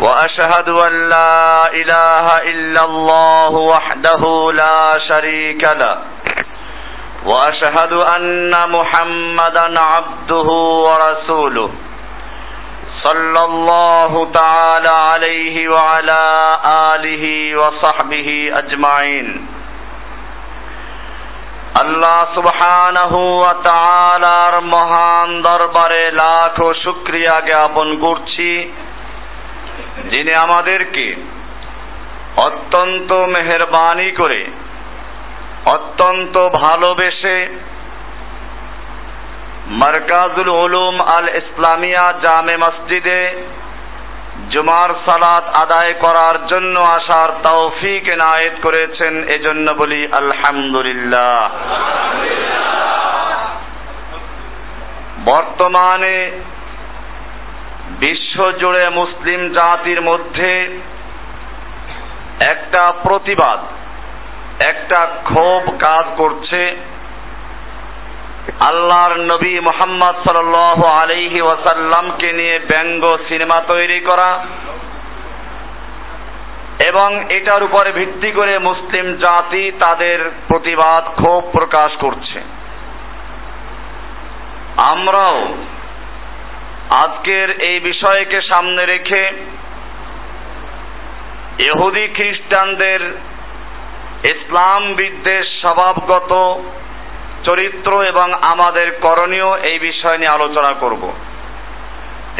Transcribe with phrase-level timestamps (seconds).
[0.00, 1.34] واشهد ان لا
[1.72, 5.96] اله الا الله وحده لا شريك له
[7.24, 10.48] واشهد ان محمدا عبده
[10.86, 11.70] ورسوله
[13.04, 16.22] صلى الله تعالى عليه وعلى
[16.92, 17.24] اله
[17.56, 18.28] وصحبه
[18.62, 19.28] اجمعين
[21.82, 28.50] আল্লাহ সুবহানাহু ওয়া তাআলার মহান দরবারে লাখো শুকরিয়া জ্ঞাপন করছি
[30.11, 31.15] যিনি আমাদেরকে
[32.45, 34.41] অত্যন্ত মেহরবানি করে,
[35.65, 37.37] অত্যন্ত ভালোবেসে
[39.67, 43.21] মারকাজুল উলুম আল ইসলামিয়া জামে মসজিদে
[44.49, 51.49] জুমার সালাত আদায় করার জন্য আসার তৌফিক এনায়েত করেছেন, এজন্য বলি আলহামদুলিল্লাহ।
[55.25, 56.31] বর্তমানে
[57.99, 60.79] বিশ্ব জুড়ে মুসলিম জাতির মধ্যে
[62.51, 63.59] একটা প্রতিবাদ,
[64.69, 66.75] একটা ক্ষোভ কাজ করছে।
[68.59, 70.55] আল্লাহর নবী মোহাম্মদ সাল
[71.01, 74.45] আলহি ওয়াসাল্লামকে নিয়ে ব্যঙ্গ সিনেমা তৈরি করা
[76.89, 82.39] এবং এটার উপরে ভিত্তি করে মুসলিম জাতি তাদের প্রতিবাদ, ক্ষোভ প্রকাশ করছে।
[84.91, 85.53] আমরাও
[86.91, 89.23] আজকের এই বিষয়কে সামনে রেখে
[91.67, 93.01] এহুদি খ্রিস্টানদের
[94.25, 96.31] ইসলাম বিদ্বেষ স্বভাবগত
[97.49, 101.13] চরিত্র এবং আমাদের করণীয় এই বিষয় নিয়ে আলোচনা করব।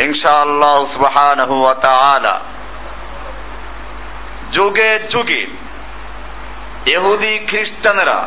[0.06, 0.78] ইনশাআল্লাহ
[4.52, 5.48] যুগে যুগে
[6.96, 8.20] এহুদি খ্রিস্টানেরা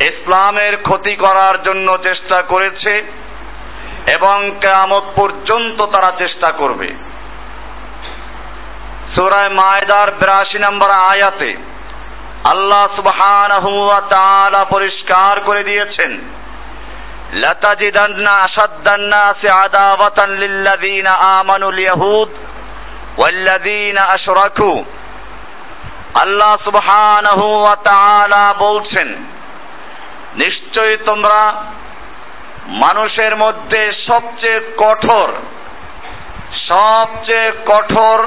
[0.00, 2.92] ইসলামের ক্ষতি করার জন্য চেষ্টা করেছে।
[4.16, 6.88] এবং কেয়ামত পর্যন্ত তারা চেষ্টা করবে।
[9.14, 11.50] সুরায় মায়দার বিরাশি নম্বর আয়াতে
[12.52, 12.84] আল্লাহ
[14.14, 16.12] তাআলা পরিষ্কার করে দিয়েছেন,
[17.42, 22.30] লাতাজিদান্না আশাদ্দান নাসি আদাওয়াতান লিল্লাযিনা আমানুল ইয়াহুদ
[23.18, 24.72] ওয়াল্লাযিনা আশরাকু।
[26.22, 29.08] আল্লাহ সুবহানাহু ওয়া তাআলা বলছেন,
[30.34, 31.40] নিশ্চয়ই তোমরা
[32.70, 35.28] মানুষের মধ্যে সবচেয়ে কঠোর
[36.68, 38.18] সবচেয়ে কঠোর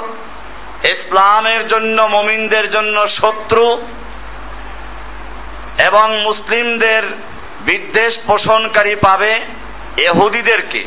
[0.83, 3.67] ইসলামের জন্য, মমিনদের জন্য শত্রু
[5.87, 7.03] এবং মুসলিমদের
[7.61, 9.33] বিদ্বেষ পোষণকারী পাবে
[10.07, 10.83] এহুদিদেরকে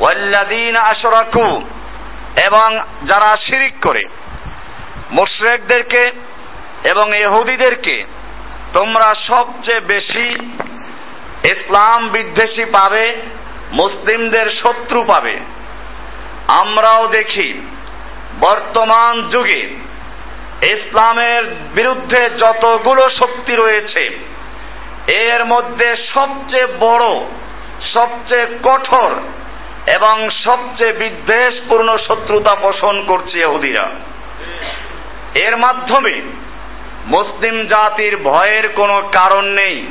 [0.00, 1.48] ওয়াল্লাদিন আশরাকু
[2.46, 2.68] এবং
[3.04, 4.04] যারা শিরিক করে,
[5.10, 6.02] মুশরেকদেরকে
[6.90, 8.04] এবং এহুদিদেরকে
[8.72, 10.26] তোমরা সবচেয়ে বেশি
[11.46, 13.16] ইসলাম বিদ্বেষী পাবে,
[13.72, 15.36] মুসলিমদের শত্রু পাবে।
[16.62, 17.52] আমরাও দেখি,
[18.40, 19.62] বর্তমান যুগে
[20.62, 21.44] ইসলামের
[21.74, 24.18] বিরুদ্ধে যতগুলো শক্তি রয়েছে,
[25.18, 27.24] এর মধ্যে সবচেয়ে বড়,
[27.96, 29.12] সবচেয়ে কঠোর
[29.94, 33.90] এবং সবচেয়ে বিদ্বেষপূর্ণ শত্রুতা পোষণ করছে ইহুদিরা।
[35.42, 36.22] এর মাধ্যমে
[37.06, 39.86] মুসলিম জাতির ভয়ের কোনো কারণ নেই।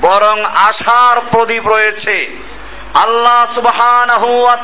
[0.00, 0.36] বরং
[0.68, 2.16] আশার প্রদীপ রয়েছে।
[3.04, 4.56] আল্লাহ সুবহানাহু ওয়া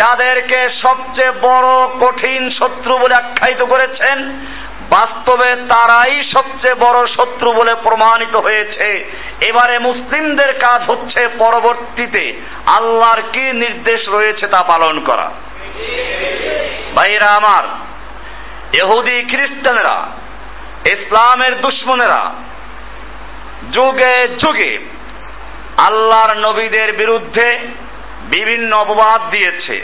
[0.00, 1.68] যাদেরকে সবচেয়ে বড়
[2.00, 4.18] কঠিন শত্রু বলে আখ্যায়িত করেছেন,
[4.90, 8.88] বাস্তবে তারাই সবচেয়ে বড় শত্রু বলে প্রমাণিত হয়েছে।
[9.48, 12.24] এবারে মুসলিমদের কাজ হচ্ছে পরবর্তীতে
[12.78, 15.26] আল্লাহর কি নির্দেশ রয়েছে তা পালন করা।
[16.96, 17.64] ভাইরা আমার
[18.80, 19.96] এহুদি খ্রিস্টানেরা,
[20.94, 22.22] ইসলামের দুশ্মনেরা
[23.72, 24.72] যুগে যুগে
[25.88, 27.48] আল্লাহর নবীদের বিরুদ্ধে
[28.34, 29.76] বিভিন্ন অপবাদ দিয়েছে।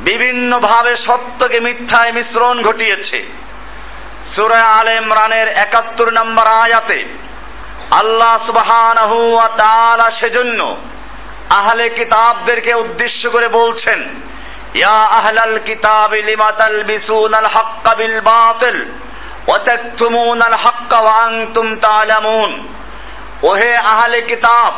[0.00, 3.18] বিভিন্নভাবে সত্যকে মিথ্যায় মিশ্রণ ঘটিয়েছে।
[4.34, 7.00] সুরা আল ইমরানের একাত্তর নম্বর আয়াতে
[8.02, 10.60] আল্লাহ সুবহানাহু ওয়া তাআলা সেজন্য
[11.58, 14.00] আহলে কিতাবদেরকে উদ্দেশ্য করে বলছেন,
[14.74, 18.76] ইয়া আহলাল কিতাবি লিমা তালবিসুনাল হাক্কা বিল বাতিল
[19.48, 22.52] ওয়া তাকতুমুনাল হাক্কা ওয়া আনতুম তা'লামুন
[23.50, 24.72] ওহে আহলে কিতাব,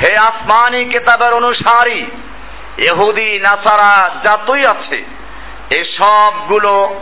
[0.00, 2.00] হে আসমানি কিতাবের অনুসারী,
[2.88, 3.94] ইহুদি, নাসারা,
[4.24, 4.98] যতই আছে
[5.78, 7.00] এ সবগুলো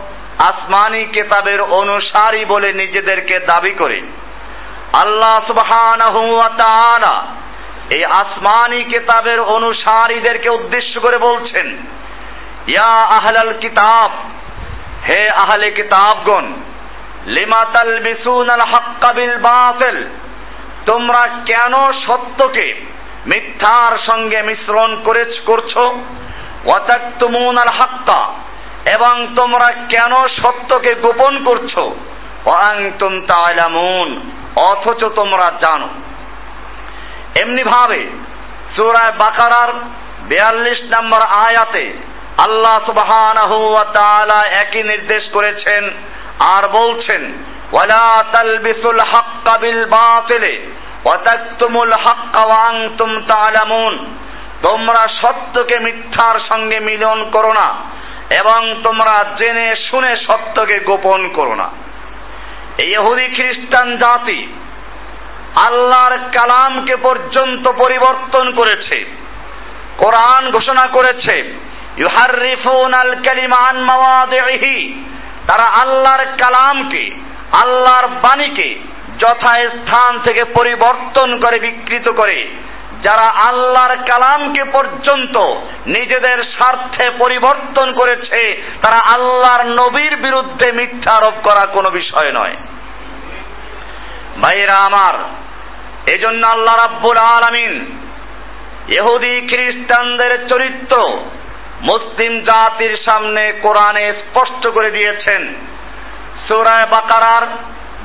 [0.50, 3.98] আসমানি কেতাবের অনুসারী বলে নিজেদেরকে দাবি করে।
[5.04, 5.36] আল্লাহ
[6.58, 7.14] তাআলা
[7.96, 11.66] এই আসমানি কেতাবের অনুসারীদেরকে উদ্দেশ্য করে বলছেন,
[12.66, 14.10] ইয়া আহলাল কিতাব,
[15.08, 16.46] হে আহলে কিতাবগণ,
[17.26, 19.98] লিমা তালবিসুনাল হাক্কা বিল বাতিল?
[20.88, 21.72] তোমরা কেন
[22.06, 22.86] সত্যকে
[23.26, 25.76] মিথ্যার সঙ্গে মিশ্রণ করে করছ?
[26.64, 28.34] ওয়াতাকতুমুনাল হাক্কা।
[28.98, 31.78] এবং তোমরা কেন সত্যকে গোপন করছ?
[31.78, 34.30] ওয়াংতুম তা'লামুন
[34.70, 35.88] অথচ তোমরা জানো।
[37.42, 38.06] এমনি ভাবে
[38.76, 39.74] সূরা বাকারার
[40.28, 41.92] 42 নম্বর আয়াতে
[42.46, 45.90] আল্লাহ সুবহানাহু ওয়া তাআলা একই নির্দেশ করেছেন
[46.56, 47.32] আর বলছেন
[49.12, 50.54] হাক্কা বিল বাতিলে
[51.04, 53.10] ওয়া তাকতুমুল হাক্কা ওয়া আনতুম
[54.66, 57.68] তোমরা সত্যকে মিথ্যার সঙ্গে মিলন করো না
[58.40, 61.68] এবং তোমরা জেনে শুনে সত্যকে গোপন করো না।
[62.84, 64.40] এই ইহুদি খ্রিস্টান জাতি
[65.68, 69.04] আল্লাহর কালামকে পর্যন্ত পরিবর্তন করেছে,
[69.98, 71.34] কোরআন ঘোষণা করেছে
[71.96, 74.76] ইউহারিফুন আল কালিমা আন মাওয়াদিহি
[75.48, 77.04] তারা আল্লাহর কালামকে
[77.64, 78.78] আল্লাহর বাণীকে
[79.18, 82.48] যথাস্থান থেকে পরিবর্তন করে বিকৃত করে,
[83.02, 85.36] যারা আল্লাহর কালামকে পর্যন্ত
[85.86, 92.56] নিজেদের স্বার্থে পরিবর্তন করেছে, তারা আল্লাহর নবীর বিরুদ্ধে মিথ্যা আরোপ করা কোনো বিষয় নয়।
[94.42, 95.14] ভাইরা আমার,
[96.14, 97.98] এজন্য আল্লাহ রাব্বুল আলামিন
[98.98, 101.08] ইহুদি খ্রিস্টানদের চরিত্র
[101.80, 105.54] মুসলিম জাতির সামনে কোরআনে স্পষ্ট করে দিয়েছেন।
[106.47, 107.45] সূরা বাকারার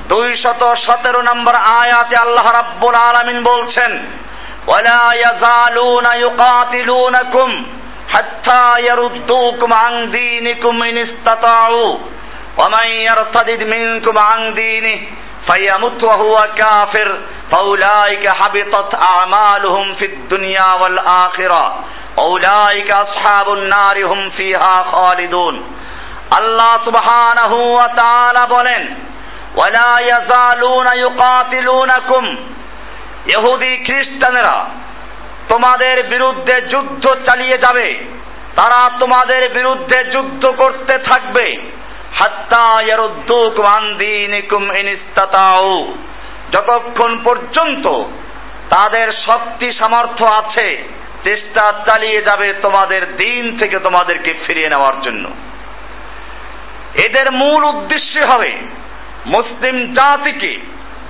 [0.09, 3.93] দুইশত সতেরো নম্বর আয়াতে আল্লাহ রাব্বুল আলামিন বলছেন
[4.73, 7.49] ولا يزالون يقاتلونكم
[8.15, 11.93] حتى يردوكم عن دينكم إن استطاعوا
[12.61, 14.99] ومن يرتد منكم عن دينه
[15.49, 17.09] فيمت وهو كافر
[17.53, 21.65] فأولئك حبطت أعمالهم في الدنيا والآخرة
[22.21, 25.57] أولئك أصحاب النار هم فيها خالدون
[26.40, 28.88] আল্লাহ সুবহানাহু ওয়া তাআলা বলেন,
[29.56, 32.26] ওয়ালা ইয়াজালুনা ইউকাতিলুনাকুম।
[33.36, 34.66] ইহুদি খ্রিস্টানেরা,
[35.52, 37.88] তোমাদের বিরুদ্ধে যুদ্ধ চালিয়ে যাবে।
[38.58, 41.62] তারা তোমাদের বিরুদ্ধে যুদ্ধ করতে থাকবে।
[46.52, 47.86] যতক্ষণ পর্যন্ত
[48.74, 50.90] তাদের শক্তি, সামর্থ্য আছে,
[51.24, 55.30] চেষ্টা চালিয়ে যাবে তোমাদের দিন থেকে তোমাদেরকে ফিরিয়ে নেওয়ার জন্য।
[57.06, 58.52] এদের মূল উদ্দেশ্য হবে
[59.26, 60.58] মুসলিম জাতিকে,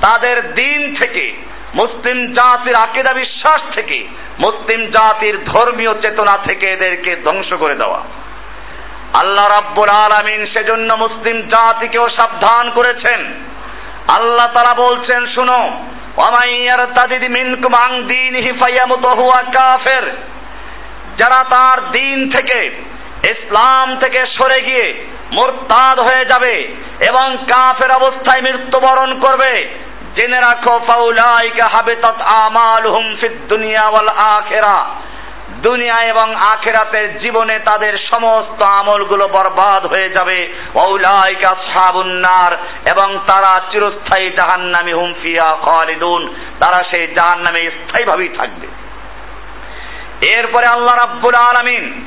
[0.01, 1.33] তাদের দিন থেকে,
[1.74, 4.07] মুসলিম জাতির আকিদা বিশ্বাস থেকে,
[4.47, 7.97] মুসলিম জাতির ধর্মীয় চেতনা থেকে এদেরকে ধ্বংস করে দেওয়া।
[9.24, 13.33] আল্লাহ রাব্বুল আলামিন সেজন্য মুসলিম জাতিকেও সাবধান করেছেন।
[14.18, 15.85] আল্লাহ তারা বলছেন, শুনো
[18.62, 20.03] ফায়ামুতু হুয়া কাফের।
[21.18, 22.68] যারা তার দিন থেকে,
[23.31, 26.75] ইসলাম থেকে সরে গিয়ে মোরতাদ হয়ে যাবে
[27.09, 29.69] এবং কাফের অবস্থায় মৃত্যুবরণ করবে।
[30.19, 34.95] জেনে রাখো, ফাউলাইকা হাবিতাত আমালুহুম ফিদ দুনিয়া ওয়াল আখিরা।
[35.53, 42.57] দুনিয়া এবং আখেরাতের জীবনে তাদের সমস্ত আমলগুলো বরবাদ হয়ে যাবে। ওলাইকা সাবুন নার
[42.95, 48.68] এবং তারা চিরস্থায়ী জাহান্নামী হুম ফিয়া খালিদুন। তারা সেই জাহান্নামে স্থায়ীভাবেই থাকবে।
[50.37, 52.06] এরপরে আল্লাহ রাব্বুল আলামিন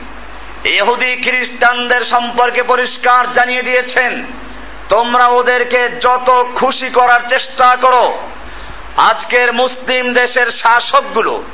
[0.75, 4.27] ইহুদি খ্রিস্টানদের সম্পর্কে পরিষ্কার জানিয়ে দিয়েছেন,
[4.89, 8.19] তোমরা ওদেরকে যত খুশি করার চেষ্টা করো।
[9.11, 11.45] আজকের মুসলিম দেশের শাসকগুলো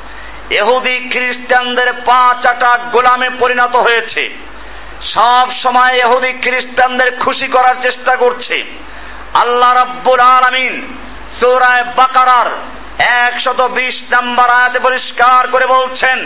[0.60, 4.22] এহুদি খ্রিস্টানদের পা চাটা গোলামে পরিণত হয়েছে।
[5.14, 8.56] সব সময় এহুদি খ্রিস্টানদের খুশি করার চেষ্টা করছে।
[9.44, 10.74] আল্লাহ রাব্বুল আলামিন
[11.38, 12.48] সূরায় বাকারার
[13.24, 16.18] একশত বিশ নম্বর আয়াতে পরিষ্কার করে বলছেন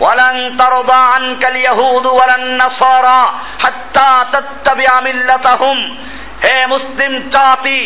[0.00, 3.18] ওয়ালান তারদা আনকাল ইয়াহুদু ওয়ালান নাসারা
[3.62, 5.78] হাত্তা তাত্তাবিআ মিল্লাতাহুম।
[6.44, 7.80] হে মুসলিম জাতি,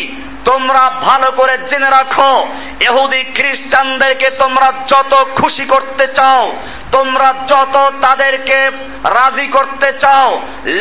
[0.45, 2.33] তোমরা ভালো করে জেনে রাখো
[2.87, 6.43] এহুদি খ্রিস্টানদেরকে তোমরা যত খুশি করতে চাও,
[6.95, 8.59] তোমরা যত তাদেরকে
[9.17, 10.29] রাজি করতে চাও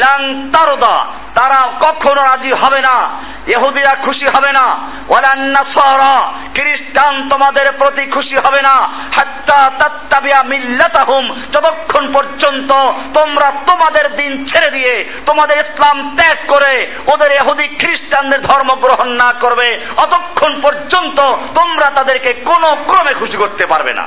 [0.02, 0.20] লাং
[0.54, 0.96] তারদা
[1.34, 3.20] তারা কখনো রাজি হবে না।
[3.56, 4.66] ইহুদিরা খুশি হবে না।
[5.08, 12.72] ওয়ালান্নাসারা খ্রিস্টান তোমাদের প্রতি খুশি হবে না। হাত্তা তাত্তাবিয়া মিল্লাতাহুম, যতক্ষণ পর্যন্ত
[13.18, 19.32] তোমরা তোমাদের দিন ছেড়ে দিয়ে তোমাদের ইসলাম ত্যাগ করে ওদের ইহুদি খ্রিস্টানদের ধর্ম গ্রহণ না
[19.40, 21.20] করবে, অতক্ষণ পর্যন্ত
[21.60, 24.02] তোমরা তাদেরকে কোনো ক্রমে খুশি করতে পারবে না।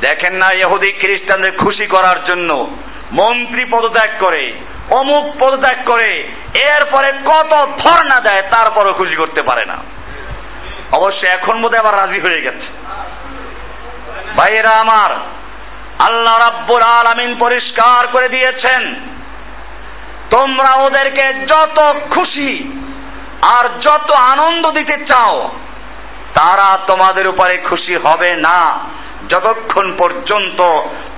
[0.00, 2.76] দেখেন না ইহুদি খ্রিস্টানদের খুশি করার জন্য
[3.12, 4.52] মন্ত্রী পদত্যাগ করে।
[4.90, 7.52] অমুক পদত্যাগ করে, এরপরে কত
[7.84, 9.76] ধর্ণা দেয়, তারপরও খুশি করতে পারে না।
[10.92, 12.68] অবশ্য এখন বোধহয় আবার রাজি হয়ে গেছে।
[14.38, 15.10] ভাইয়েরা আমার,
[16.08, 18.94] আল্লাহ রাব্বুল আলামিন পরিষ্কার করে দিয়েছেন,
[20.30, 22.72] তোমরা ওদেরকে যত খুশি
[23.58, 25.50] আর যত আনন্দ দিতে চাও,
[26.34, 28.88] তারা তোমাদের উপরে খুশি হবে না।
[29.28, 30.60] যতক্ষণ পর্যন্ত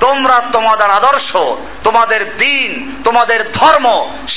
[0.00, 1.30] তোমরা তোমাদের আদর্শ,
[1.86, 2.70] তোমাদের দিন,
[3.06, 3.86] তোমাদের ধর্ম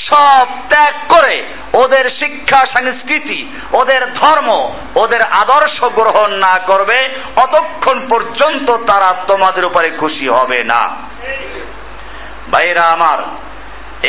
[0.08, 1.36] সব ত্যাগ করে
[1.82, 3.40] ওদের শিক্ষা, সংস্কৃতি,
[3.80, 4.48] ওদের ধর্ম,
[4.94, 6.98] ওদের আদর্শ গ্রহণ না করবে,
[7.36, 10.82] অতক্ষণ পর্যন্ত তারা তোমাদের উপরে খুশি হবে না।
[12.52, 13.18] ভাইরা আমার,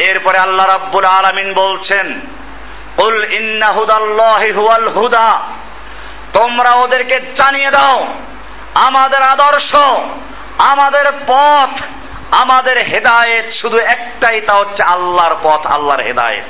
[0.09, 2.07] এরপরে আল্লাহ রাব্বুল আলামিন বলছেন
[3.05, 5.29] উল ইন্না হুদাল্লাহি হুয়াল হুদা।
[6.39, 7.97] তোমরা ওদেরকে জানিয়ে দাও
[8.75, 9.71] আমাদের আদর্শ,
[10.71, 11.81] আমাদের পথ,
[12.43, 16.43] আমাদের হেদায়েত শুধু একটাই, তা হচ্ছে আল্লাহর পথ, আল্লাহর হেদায়েত।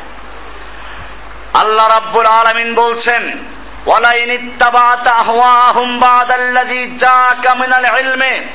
[1.64, 3.46] আল্লাহ রাব্বুল আলামিন বলছেন,
[3.86, 8.48] ওয়ালাইন ইত্তাবাত আহওয়াহুম বাদাল্লাযী জাকা মিনাল ইলমে।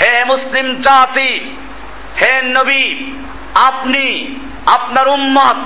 [0.00, 1.56] হে মুসলিম জাতি,
[2.16, 3.12] হে নবী,
[3.68, 4.36] আপনি,
[4.78, 5.56] আপনার উম্মত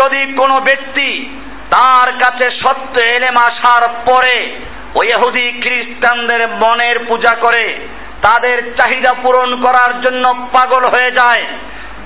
[0.00, 1.38] যদি কোনো ব্যক্তি
[1.70, 4.56] তার কাছে সত্য এলেম আসার পরে
[4.94, 7.64] ওই ইহুদি খ্রিস্টানদের মনের পূজা করে
[8.22, 11.44] তাদের চাহিদা পূরণ করার জন্য পাগল হয়ে যায়।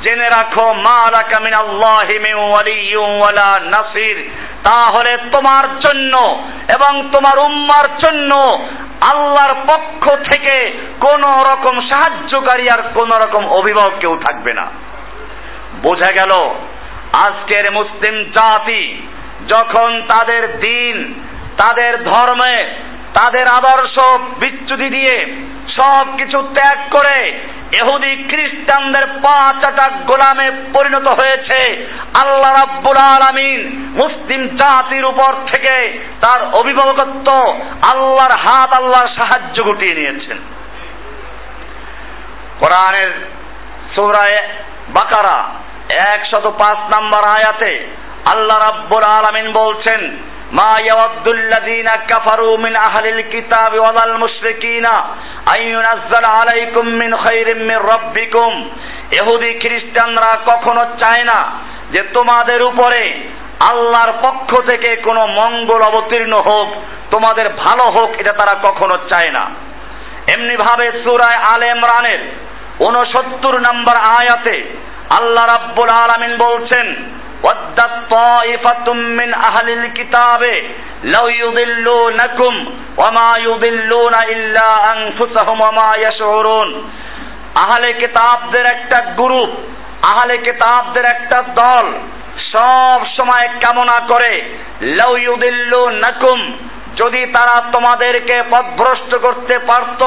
[0.02, 0.98] জেনে রাখো, মা
[1.42, 4.18] মিন আল্লাহি মিন ওয়ালা নাসির।
[4.64, 6.14] তাহলে তোমার জন্য
[6.76, 8.30] এবং তোমার উম্মার জন্য
[9.14, 10.56] আল্লাহর পক্ষ থেকে
[11.00, 14.66] কোন রকম সাহায্যকারী আর কোন রকম অভিভাবক কেউ থাকবে না।
[15.82, 16.32] বোঝা গেল,
[17.26, 18.82] আজকের মুসলিম জাতি
[19.48, 20.96] যখন তাদের দিন
[21.58, 22.56] তাদের ধর্মে,
[23.14, 23.96] তাদের আদর্শ
[24.40, 25.16] বিচ্যুতি দিয়ে
[25.78, 27.18] সব কিছু ত্যাগ করে
[27.78, 31.60] এহুদি খ্রিস্টানদের পাঁচ আটা গোলামে পরিণত হয়েছে।
[32.22, 33.60] আল্লাহ রাব্বুল আলামিন
[34.02, 35.76] মুসলিম জাতির উপর থেকে
[36.20, 37.28] তার অভিভাবকত্ব
[37.92, 40.38] আল্লাহর হাত, আল্লাহর সাহায্য গুটিয়ে নিয়েছেন।
[42.60, 43.10] কোরআনের
[43.94, 44.40] সূরায়ে
[44.88, 45.38] বাকারা,
[46.12, 47.72] একশত পাঁচ নম্বর আয়াতে
[48.34, 50.00] আল্লাহ রাব্বুল আলামিন বলছেন
[50.52, 54.94] মা ইয়াওয়াদ্দুল্লাযীনা কাফারু মিন আহলিল কিতাবি ওয়াল মুশরিকিনা
[55.56, 58.52] আইয়ুনাজ্জাল আলাইকুম মিন খাইরিম মির রাব্বিকুম।
[59.20, 61.40] ইহুদি খ্রিস্টানরা কখনো চায় না
[61.90, 63.02] যে তোমাদের উপরে
[63.70, 66.68] আল্লাহর পক্ষ থেকে কোনো মঙ্গল অবতীর্ণ হোক,
[67.10, 69.50] তোমাদের ভালো হোক, এটা তারা কখনো চায় না।
[70.36, 72.20] এমনি ভাবে সূরায় আলে ইমরানের
[72.78, 74.56] 69 নম্বর আয়াতে
[75.18, 76.86] আল্লাহ রাব্বুল আলামিন বলছেন
[83.46, 86.68] ইউদিল্লুনা ইল্লা আনফুসাহুম ওয়া মা ইয়াশউরুন
[87.62, 89.50] আহলে কিতাবদের একটা গ্রুপ
[90.02, 91.86] আহলে কিতাবদের একটা দল
[92.52, 94.32] সব সময় কামনা করে
[94.96, 96.40] লাউ ইউদিল্লুনাকুম
[96.96, 100.02] যদি তারা তোমাদেরকে পথভ্রষ্ট করতে পারত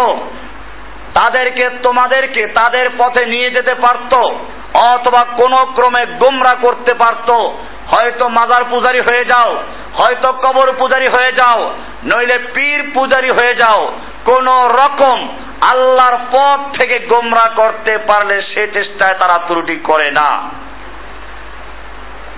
[1.13, 4.13] তাদেরকে তোমাদেরকে তাদের পথে নিয়ে যেতে পারত
[4.73, 7.29] অথবা কোন ক্রমে গোমরা করতে পারত।
[7.93, 9.51] হয়তো মাজার পূজারি হয়ে যাও,
[9.99, 11.73] হয়তো কবর পূজারি হয়ে যাও,
[12.03, 13.91] নইলে পীর পূজারি হয়ে যাও।
[14.25, 14.47] কোন
[14.81, 15.17] রকম
[15.71, 20.29] আল্লাহর পথ থেকে গোমরা করতে পারলে সে চেষ্টায় তারা ত্রুটি করে না।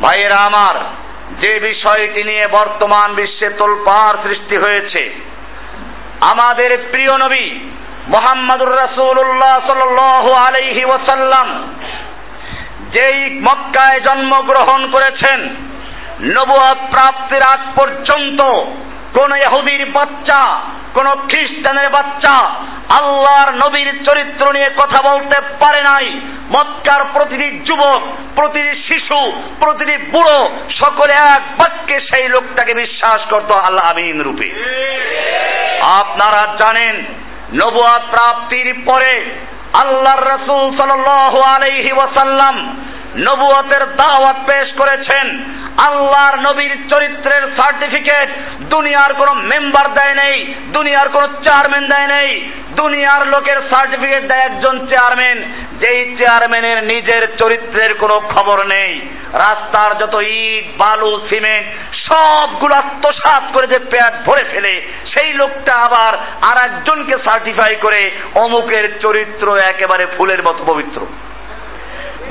[0.01, 0.75] ভাইয়েরা আমার,
[1.41, 5.03] যে বিষয়টি নিয়ে বর্তমান বিশ্বে তোলপাড় সৃষ্টি হয়েছে,
[6.31, 7.59] আমাদের প্রিয় নবী
[8.07, 11.47] মোহাম্মদুর রাসূলুল্লাহ সাল্লাল্লাহু আলাইহি ওয়াসাল্লাম
[12.95, 15.39] যেই মক্কায় জন্মগ্রহণ করেছেন
[16.37, 18.39] নবুয়াত প্রাপ্তির আগ পর্যন্ত
[19.13, 20.41] কোন ইহুদির বাচ্চা
[20.93, 22.35] কোন খ্রিস্টানের বাচ্চা
[22.99, 26.07] আল্লাহর নবীর চরিত্র নিয়ে কথা বলতে পারে নাই।
[26.55, 28.01] মক্কার প্রতিটি যুবক
[28.35, 29.19] প্রতিটি শিশু
[29.59, 30.39] প্রতিটি বুড়ো
[30.81, 34.47] সকলে এক বাক্যে সেই লোকটাকে বিশ্বাস করত আল্লাহ আমিন রূপে।
[35.99, 36.95] আপনারা জানেন
[37.53, 39.13] নবুয়াত প্রাপ্তির পরে
[39.79, 42.55] আল্লাহর রসুল সাল্লাল্লাহু আলাইহি ওয়াসাল্লাম
[43.15, 45.27] নবুয়তের দাওয়াত পেশ করেছেন।
[45.87, 53.27] আল্লাহর নবীর চরিত্রের সার্টিফিকেট দুনিয়ার কোনো মেম্বার দেয় নেই, দুনিয়ার কোনো চেয়ারম্যান দেয় নেই, দুনিয়ার
[53.27, 55.37] লোকের সার্টিফিকেট দেয় একজন চেয়ারম্যান,
[55.81, 59.01] যেই চেয়ারম্যানের নিজের চরিত্রের কোনো খবর নেই।
[59.33, 61.67] রাস্তার যত ইট, বালু, সিমেন্ট
[62.11, 64.73] সবগুলো আত্মসাত করে যে পেট ভরে ফেলে,
[65.13, 66.13] সেই লোকটা আবার
[66.49, 68.01] আর একজনকে সার্টিফাই করে
[68.35, 71.05] অমুকের চরিত্র একেবারে ফুলের মতো পবিত্র।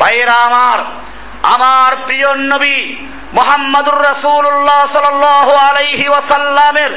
[0.00, 0.78] ভাইয়েরা আমার
[1.56, 2.96] আমার প্রিয় নবী
[3.32, 6.92] মোহাম্মদুর রাসূলুল্লাহ সাল্লাল্লাহু আলাইহি ওয়াসাল্লামের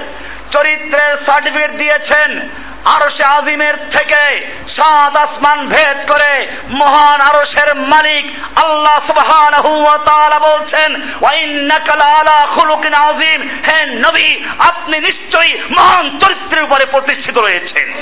[0.51, 2.49] চরিত্রের সার্টিফিকেট দিয়েছেন।
[2.85, 8.25] আর সে আজিমের থেকে সাত আসমান ভেদ করে মহান আরশের মালিক
[8.65, 16.63] আল্লাহ সুবহানাহু ওয়া বলছেন ওয়া ইন্নাকা লাআলা খুলুকিন আযীম। হে নবী, আপনি নিশ্চয়ই মহান চরিত্রের
[16.63, 17.93] উপরে প্রতিষ্ঠিত রয়েছেন।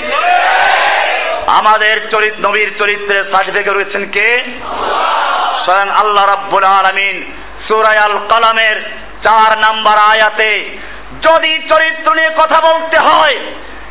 [1.58, 4.28] আমাদের চরিত্র নবীর চরিত্রের সার্টিফিকেট রয়েছেন কে?
[5.64, 7.32] স্বয়ং আল্লাহ রাব্বুল আলামিন
[7.68, 8.82] সূরা আল কালামের
[9.26, 10.78] চার নাম্বার আয়াতে,
[11.26, 13.36] যদি চরিত্র নিয়ে কথা বলতে হয়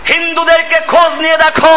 [0.09, 1.75] হিন্দুদেরকে খোঁজ নিয়ে দেখো,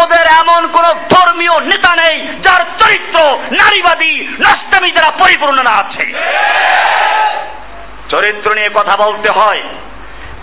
[0.00, 3.16] ওদের এমন কোন ধর্মীয় নেতা নেই যার চরিত্র
[3.60, 6.04] নারীবাদী নষ্টামী যারা পরিপূর্ণ না আছে।
[8.12, 9.62] চরিত্র নিয়ে কথা বলতে হয়।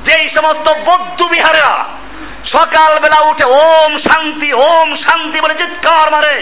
[0.07, 1.75] যেই সমস্ত বৌদ্ধ বিহারেরা
[2.55, 6.36] সকালবেলা উঠে ওম শান্তি ওম শান্তি বলে চিৎকার মারে,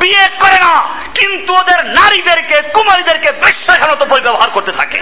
[0.00, 0.74] বিয়ে করে না,
[1.18, 4.98] কিন্তু ওদের নারীদেরকে, কুমারীদেরকে বেশ্যাখানত ব্যবহার করতে থাকে।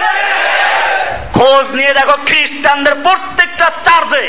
[1.35, 4.25] খোঁজ নিয়ে দেখো খ্রিস্টানদের প্রত্যেকটা চার্জে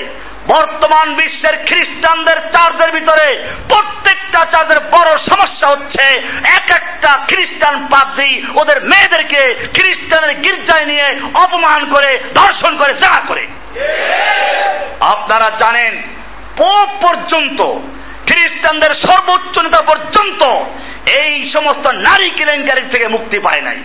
[0.52, 3.26] বর্তমান বিশ্বের খ্রিস্টানদের চার্চের ভিতরে
[3.68, 6.04] প্রত্যেকটা চার্চের বড় সমস্যা হচ্ছে,
[6.58, 9.42] এক একটা খ্রিস্টান পাদ্রী ওদের মেয়েদেরকে
[9.76, 11.08] খ্রিস্টানের গির্জায় নিয়ে
[11.44, 13.44] অপমান করে, ধর্ষণ করে যা করে।
[15.14, 15.92] আপনারা জানেন,
[16.56, 17.60] পোপ পর্যন্ত,
[18.28, 20.42] খ্রিস্টানদের সর্বোচ্চ নেতা পর্যন্ত
[21.20, 23.78] এই সমস্ত নারী কেলেঙ্কারির থেকে মুক্তি পায় নাই।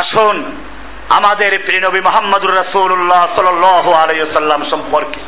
[0.00, 0.36] আসুন
[1.18, 5.20] আমাদের প্রিয়নবী মোহাম্মদুর রাসূলুল্লাহ সাল্লাল্লাহু আলাইহি সাল্লাম সম্পর্কে।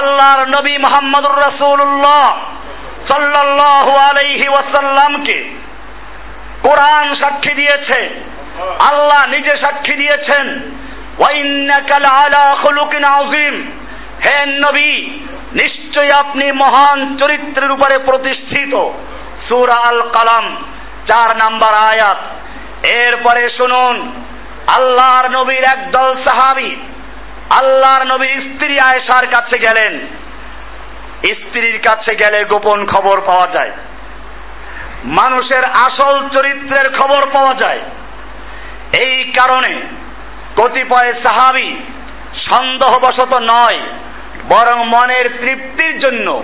[0.00, 2.38] আল্লাহর নবী মোহাম্মদুর রাসূলুল্লাহ
[3.10, 5.38] সাল্লাল্লাহু আলাইহি ওয়াসাল্লামকে
[6.62, 8.20] কোরআন সাক্ষী দিয়েছে,
[8.92, 10.46] আল্লাহ নিজে সাক্ষী দিয়েছেন।
[11.18, 13.70] ওয়াইন্নাকা লাআলা খুলুকিন আযীম।
[14.20, 14.92] হে নবী,
[15.62, 18.74] নিশ্চয়ই আপনি মহান চরিত্রের উপরে প্রতিষ্ঠিত।
[19.48, 20.56] সূরা আল কালাম
[21.10, 22.18] চার নাম্বার আয়াত।
[22.94, 24.12] এরপরে শুনুন
[24.66, 26.76] আল্লাহর নবীর একদল সাহাবি,
[27.60, 30.06] আল্লাহর নবীর স্ত্রী আয়েশার কাছে গেলেন।
[31.26, 33.70] স্ত্রীর কাছে গেলে গোপন খবর পাওয়া যায়।
[35.04, 37.80] মানুষের আসল চরিত্রের খবর পাওয়া যায়।
[39.00, 39.82] এই কারণে
[40.56, 41.76] কতিপয় সাহাবি
[42.50, 43.80] সন্দেহবশত নয়,
[44.44, 46.42] বরং মনের তৃপ্তির জন্য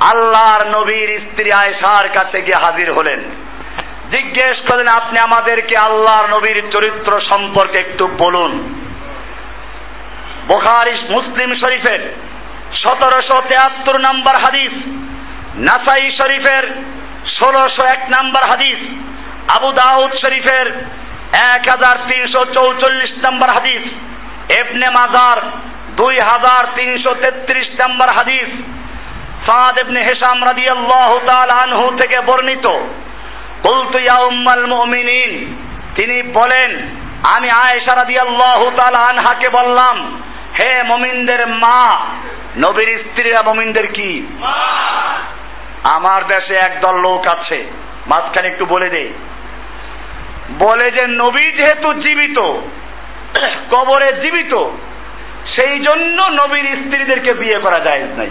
[0.00, 3.24] আল্লাহর নবীর স্ত্রী আয়েশার কাছে গিয়ে হাজির হলেন।
[4.12, 8.52] জিজ্ঞেস করলেন আপনি আমাদেরকে আল্লাহর নবীর চরিত্র সম্পর্কে একটু বলুন।
[10.48, 12.02] বোখারি, মুসলিম শরীফের
[12.82, 14.74] সতেরোশো তেয়াত্তর নম্বর হাদিস,
[15.66, 16.64] নাসাই শরীফের
[17.38, 18.80] ষোলোশো এক নম্বর হাদিস,
[19.56, 20.66] আবু দাউদ শরীফের
[21.54, 23.84] এক হাজার তিনশো চৌচল্লিশ নম্বর হাদিস
[24.60, 25.38] এবনে মাজার
[25.98, 28.50] দুই হাজার তিনশো তেত্রিশ নম্বর হাদিস,
[29.46, 32.66] সাদ এবনে হেসাম রাদিয়াল্লাহু তাআলা আনহু থেকে বর্ণিত।
[33.62, 35.32] বলতু, ইয়া উম্মাল মুমিনিন।
[35.94, 36.70] তিনি বলেন,
[37.36, 40.22] আমি আয়েশা রাদিয়াল্লাহু তাআলা আনহাকে বললাম,
[40.54, 42.06] হে মুমিনদের মা,
[42.56, 44.26] নবীর স্ত্রীরা মুমিনদের কি?
[45.94, 47.64] আমার দেশে একদল লোক আছে।
[48.06, 49.12] মাঝখানে একটু বলে দেই
[50.58, 52.38] বলে যে, নবী যেহেতু জীবিত,
[53.70, 54.54] কবরে জীবিত,
[55.56, 58.30] সেই জন্য নবীর স্ত্রীদেরকে বিয়ে করা যায় নাই।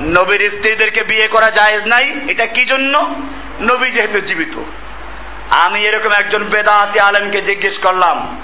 [0.00, 3.14] নবীর স্ত্রীদেরকে বিয়ে করা জায়েজ নাই, এটা কি জন্য?
[3.72, 4.62] নবী যেহেতু জীবিত।
[5.66, 8.36] আমি এরকম একজন বেদাতি আলেমকে জিজ্ঞেস করলাম,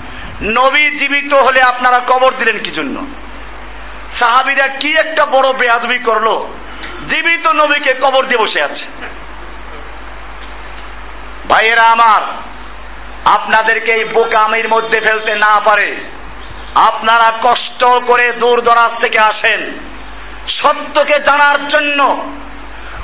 [0.43, 3.07] নবী জীবিত হলে আপনারা কবর দিলেন কি জন্য?
[4.19, 6.49] সাহাবিরা কি একটা বড় বেয়াদবি করল?
[7.11, 8.85] জীবিত নবীকে কবর দিয়ে বসে আছে।
[11.49, 12.23] ভাইয়েরা আমার,
[13.37, 15.97] আপনাদেরকে এই বোকামির মধ্যে ফেলতে না পারে।
[16.91, 19.92] আপনারা কষ্ট করে দূর দরাজ থেকে আসেন।
[20.63, 22.01] সত্যকে জানার জন্য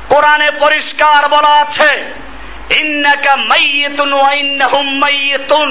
[0.08, 1.90] কোরআনে পরিষ্কার বলা আছে,
[2.80, 5.70] ইন্নাকা মাইয়িতুন ওয়া ইন্নাহুম মাইয়িতুন।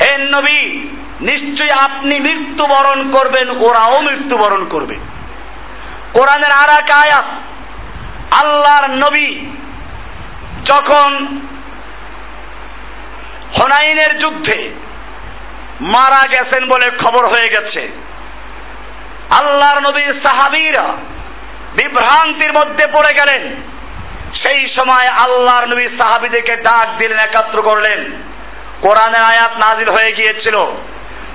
[0.00, 0.62] হে নবী,
[1.20, 4.96] নিশ্চয়ই আপনি মৃত্যুবরণ করবেন, ওরাও মৃত্যুবরণ করবে।
[6.12, 7.28] কোরআনের আর এক আয়াত,
[8.44, 9.50] আল্লাহর নবী
[10.64, 11.10] যখন
[13.58, 14.58] হনাইনের যুদ্ধে
[15.80, 17.82] মারা গেছেন বলে খবর হয়ে গেছে
[19.40, 20.82] আল্লাহর নবীর সাহাবীরা
[21.72, 23.56] বিভ্রান্তির মধ্যে পড়ে গেলেন।
[24.46, 27.98] সেই সময় আল্লাহর নবী সাহাবীদেরকে ডাক দিলেন, একাত্র করলেন।
[28.80, 30.56] কোরআনের আয়াত নাজিল হয়ে গিয়েছিল।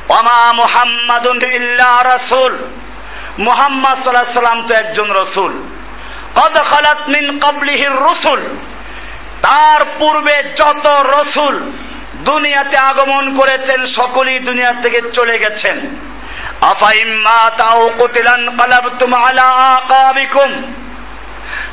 [0.09, 2.57] ওমা মুহাম্মাদুন ইল্লা রাসূল।
[3.39, 5.63] মুহাম্মদ সাল্লাল্লাহু সাল্লাম তো একজন রসুল।
[6.35, 8.41] কদ খালাত মিন ক্বাবলিহির রসুল।
[9.41, 11.71] তার পূর্বে যত রসুল
[12.15, 15.79] দুনিয়াতে আগমন করেছেন, সকলেই দুনিয়া থেকে চলে গেছেন।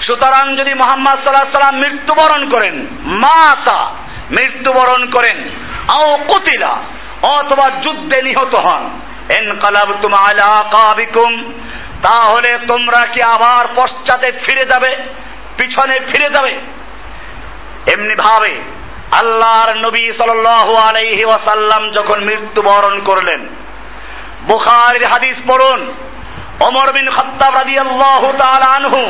[0.07, 2.75] সুতরাং যদি মোহাম্মদ সাল্লাহ সাল্লাম মৃত্যুবরণ করেন,
[3.25, 3.81] মাতা
[4.37, 5.39] মৃত্যুবরণ করেন
[6.31, 6.73] কুতিলা,
[7.37, 8.85] অথবা যুদ্ধে নিহত হন
[9.39, 11.31] এন কালাবতুম আলা কাবিকুম
[12.07, 14.93] তাহলে তোমরা কি আবার পশ্চাতে ফিরে যাবে,
[15.59, 16.53] পিছনে ফিরে যাবে?
[17.93, 18.53] এমনি ভাবে
[19.21, 23.41] আল্লাহর নবী সাল্লাল্লাহু আলাইহি ওয়াসাল্লাম যখন মৃত্যুবরণ করলেন
[24.49, 25.81] বুখারীর হাদিস পড়ুন।
[26.69, 29.03] ওমর বিন খাত্তাব রাদিয়াল্লাহু তাআলা আনহু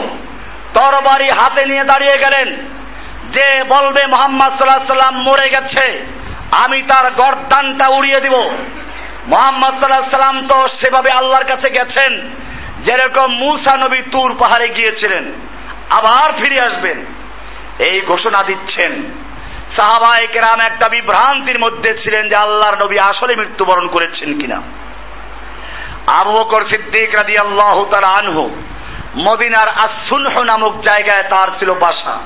[0.74, 2.48] তরবারি হাতে নিয়ে দাঁড়িয়ে গেলেন।
[3.30, 5.86] যে বলবে মোহাম্মদ সাল্লাহ সাল্লাম, মরে গেছে,
[6.66, 8.36] আমি তার গর্দানটা উড়িয়ে দিব।
[9.26, 12.12] মোহাম্মদ সাল্লাহ সাল্লাম তো সেভাবে আল্লাহর কাছে গেছেন।
[12.86, 15.24] যেরকম মুসা নবী তুর পাহাড়ে গিয়েছিলেন,
[15.90, 16.98] আবার ফিরে আসবেন।
[17.90, 18.92] এই ঘোষণা দিচ্ছেন।
[19.76, 24.62] সাহাবায়ে কেরাম একটা বিভ্রান্তির মধ্যে ছিলেন যে আল্লাহর নবী আসলে মৃত্যুবরণ করেছেন কিনা।
[26.06, 28.62] আবু বকর সিদ্দিক রাদিয়াল্লাহু তাআলা আনহু
[29.16, 32.18] মদিনার আসুনহ নামক জায়গায় তার ছিল বাসা।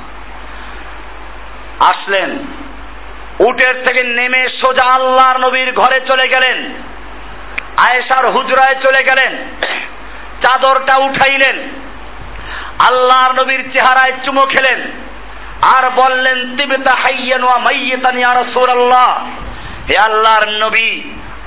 [1.92, 2.30] আসলেন,
[3.48, 6.70] উটের থেকে নেমে সোজা আল্লাহর নবীর ঘরে চলে গেলেন।
[7.76, 9.44] আয়েশার হুজরায় চলে গেলেন।
[10.42, 11.58] চাদরটা উঠাইলেন।
[12.90, 14.90] আল্লাহর নবীর চেহারায় চুমো খেলেন।
[15.78, 19.26] আর বললেন তিবিতা হাইয়ান ওয়া মাইয়াতান ইয়া রাসূলুল্লাহ,
[19.90, 21.00] হে আল্লাহর নবী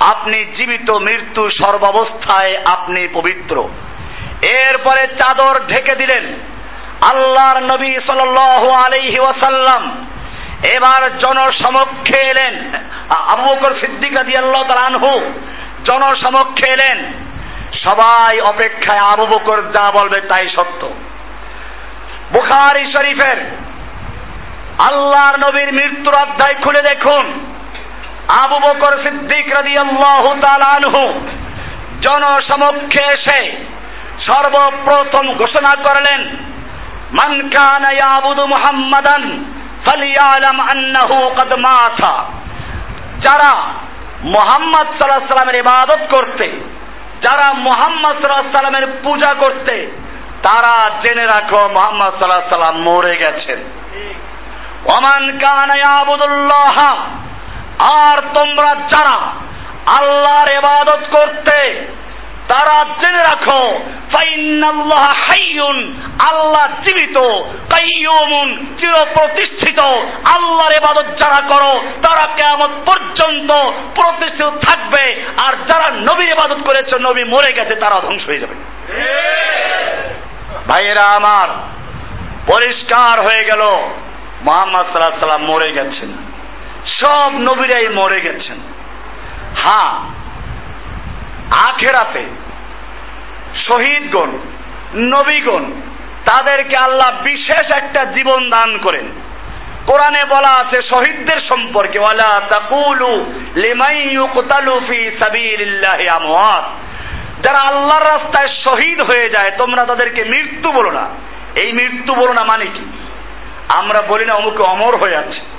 [0.05, 3.69] আপনি জীবিত মৃত্যু সর্বাবস্থায় আপনি পবিত্র।
[4.55, 6.25] এরপরে চাদর ঢেকে দিলেন।
[7.13, 10.05] আল্লাহর নবী সাল্লাল্লাহু আলাইহি ওয়াসাল্লাম।
[10.75, 12.75] এবার জনসমক্ষে এলেন।
[13.09, 15.19] আবু বকর সিদ্দিক রাদিয়াল্লাহু আনহু
[15.83, 17.13] জনসমক্ষে এলেন।
[17.83, 20.87] সবাই অপেক্ষায় আবু বকর যা বলবে তাই সত্য।
[22.33, 23.37] বুখারী শরীফের
[24.91, 27.56] আল্লাহর নবীর মৃত্যুর অধ্যায় খুলে দেখুন।
[28.27, 31.03] আবু বকর সিদ্দিক রাদিয়াল্লাহু তাআলা আনহু
[32.05, 33.39] জনসমক্ষে এসে
[34.27, 36.21] সর্বপ্রথম ঘোষণা করলেন
[37.17, 39.23] মান কানা ইয়াবুদু মুহাম্মাদান
[39.85, 42.13] ফালিয়ালাম আন্নাহু কদ মাতা।
[43.25, 43.51] যারা
[44.35, 46.47] মোহাম্মদ সাল্লাহ সাল্লামের ইবাদত করতে
[47.25, 49.75] যারা মোহাম্মদ সাল্লাহ সাল্লামের পূজা করতে
[50.43, 53.59] তারা জেনে রাখো মোহাম্মদ সাল্লাহ সাল্লাম মরে গেছেন।
[54.95, 56.77] ওমান কানা ইয়াবুদুল্লাহ
[57.79, 59.31] আর তোমরা যারা
[59.99, 61.87] আল্লাহর ইবাদত করতে
[62.47, 63.79] তারা জেনে রাখো
[66.29, 67.17] আল্লাহ জীবিত,
[67.73, 69.79] কাইয়ুমুন চির প্রতিষ্ঠিত
[70.35, 73.51] আল্লাহর ইবাদত যারা করো, তারা কিয়ামত পর্যন্ত
[73.95, 78.55] প্রতিষ্ঠিত থাকবে, আর যারা নবীর ইবাদত করেছে, নবী মরে গেছে তারা ধ্বংস হয়ে যাবে।
[80.67, 81.47] ভাইয়েরা আমার,
[82.53, 83.61] পরিষ্কার হয়ে গেল,
[84.41, 86.26] মোহাম্মদ সাল্লাহ সাল্লাম মরে গেছেন।
[86.99, 88.57] সব নবীরাই মরে গেছেন।
[89.55, 89.91] হ্যাঁ
[91.69, 92.23] আখেরাতে
[93.67, 94.31] শহীদগণ,
[94.95, 95.63] নবীগণ,
[96.25, 99.05] তাদেরকে আল্লাহ বিশেষ একটা জীবন দান করেন।
[99.85, 106.65] কোরআনে বলা আছে শহীদদের সম্পর্কে, ওয়ালা তাকুলু লিমাই ইউকতালু ফি সাবিলিল্লাহি আমওয়াত।
[107.45, 111.09] যারা আল্লাহর রাস্তায় শহীদ হয়ে যায়, তোমরা তাদেরকে মৃত্যু বলো না।
[111.61, 112.85] এই মৃত্যু বলো না মানে কি?
[113.77, 115.56] আমরা বলি না অমুকে অমর হয়ে আছে।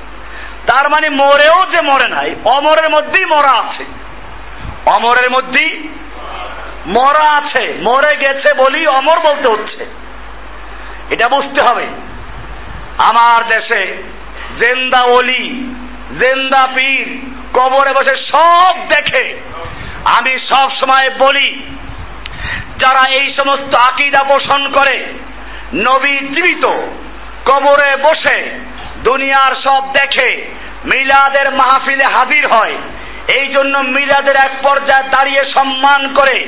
[0.69, 3.85] তার মানে মরেও যে মরে নাই, অমরের মধ্যেই মরা আছে।
[4.97, 5.73] অমরের মধ্যেই
[6.87, 9.83] মরা আছে, মরে গেছে বলি অমর বলতে হচ্ছে।
[11.15, 11.87] এটা বুঝতে হবে।
[13.11, 13.83] আমার দেশে
[14.61, 15.45] জেন্দা অলি,
[16.21, 17.07] জেন্দা পীর,
[17.55, 19.25] কবরে বসে সব দেখে
[20.19, 21.49] আমি সব সময় বলি,
[22.79, 24.97] যারা এই সমস্ত আকিদা পোষণ করে,
[25.75, 26.65] নবী জীবিত,
[27.49, 28.39] কবরে বসে
[29.03, 30.29] দুনিয়ার সব দেখে
[30.85, 32.77] মিলাদের মাহফিলে হাজির হয়।
[33.39, 36.39] এই জন্য মিলাদের এক পর্যায়ে দাঁড়িয়ে সম্মান করে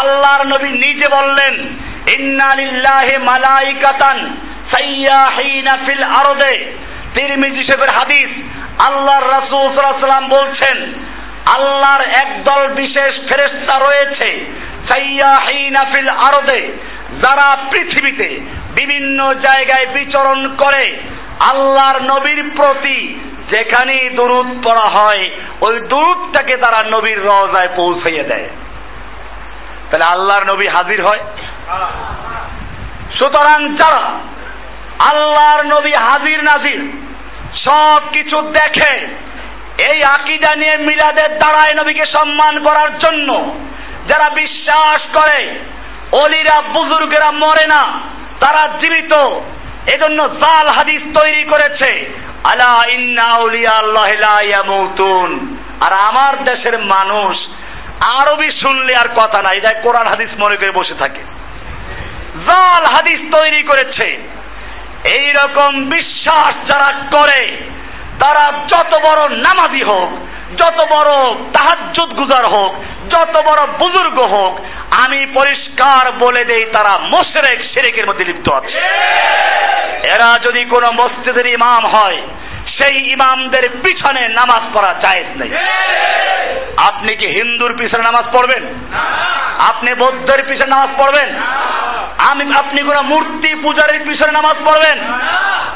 [0.00, 1.54] আল্লাহর নবী নিজে বললেন,
[2.16, 4.18] ইন্না লিল্লাহি মালাইকাতান
[4.72, 6.54] সাইয়াহিনা ফিল আরদে।
[7.14, 8.30] তিরমিজি শরীফের হাদিস
[8.88, 10.76] আল্লাহর রাসূল সাল্লাল্লাহু বলছেন,
[11.56, 14.28] আল্লাহর একদল বিশেষ ফেরেশতা রয়েছে
[14.90, 16.60] সাইয়াহিনা ফিল আরদে,
[17.22, 18.28] যারা পৃথিবীতে
[18.78, 20.84] বিভিন্ন জায়গায় বিচরণ করে
[21.52, 23.20] আল্লাহর নবীর প্রতি
[23.50, 28.48] যেখানেই দুরুদ পড়া হয়, ওই দুরুদটাকে তারা নবীর রওজায় পৌঁছাইয়ে দেয়।
[29.90, 31.20] তাহলে আল্লাহর নবী হাজির হয়।
[33.18, 34.10] সুতরাং যারা
[35.12, 36.80] আল্লাহর নবী হাজির নাজির,
[37.68, 39.06] সব কিছু দেখে,
[39.92, 43.58] এই আকিদা নিয়ে মিলাদের দ্বারায় নবীকে সম্মান করার জন্য,
[44.08, 45.60] যারা বিশ্বাস করে,
[46.12, 48.00] অলিরা, বুজুর্গেরা মরে না,
[48.40, 49.40] তারা জীবিত।
[49.94, 53.22] এজন্য জাল হাদিস তৈরি করেছে। আলা ইন্না
[53.78, 57.36] আল্লাহ লা ইয়ামুতুন। আর আমার দেশের মানুষ
[58.04, 61.20] আরবি শুনলে আর কথা নাই তাই কোরআন হাদিস মনে করে বসে থাকে।
[62.48, 64.08] জাল হাদিস তৈরি করেছে।
[65.18, 67.56] এই রকম বিশ্বাস যারা করে,
[68.20, 72.74] তারা যত বড় নামাজি হোক যত বড় তাহাজ্জুদ গুজার হোক,
[73.08, 74.60] যত বড় বুজুর্গ হোক,
[75.06, 78.78] আমি পরিষ্কার বলে দেই, তারা মোশরেক, শিরিকের মধ্যে লিপ্ত আছে।
[80.06, 82.22] এরা যদি কোনো মসজিদের ইমাম হয়,
[82.78, 85.50] সেই ইমামদের পিছনে নামাজ পড়া জায়েজ নেই।
[86.90, 88.74] আপনি কি হিন্দুর পিছনে নামাজ পড়বেন?
[89.68, 91.36] আপনি বৌদ্ধের পিছনে নামাজ পড়বেন?
[92.30, 95.04] আমি, আপনি কোন মূর্তি পূজারীর পিছনে নামাজ পড়বেন?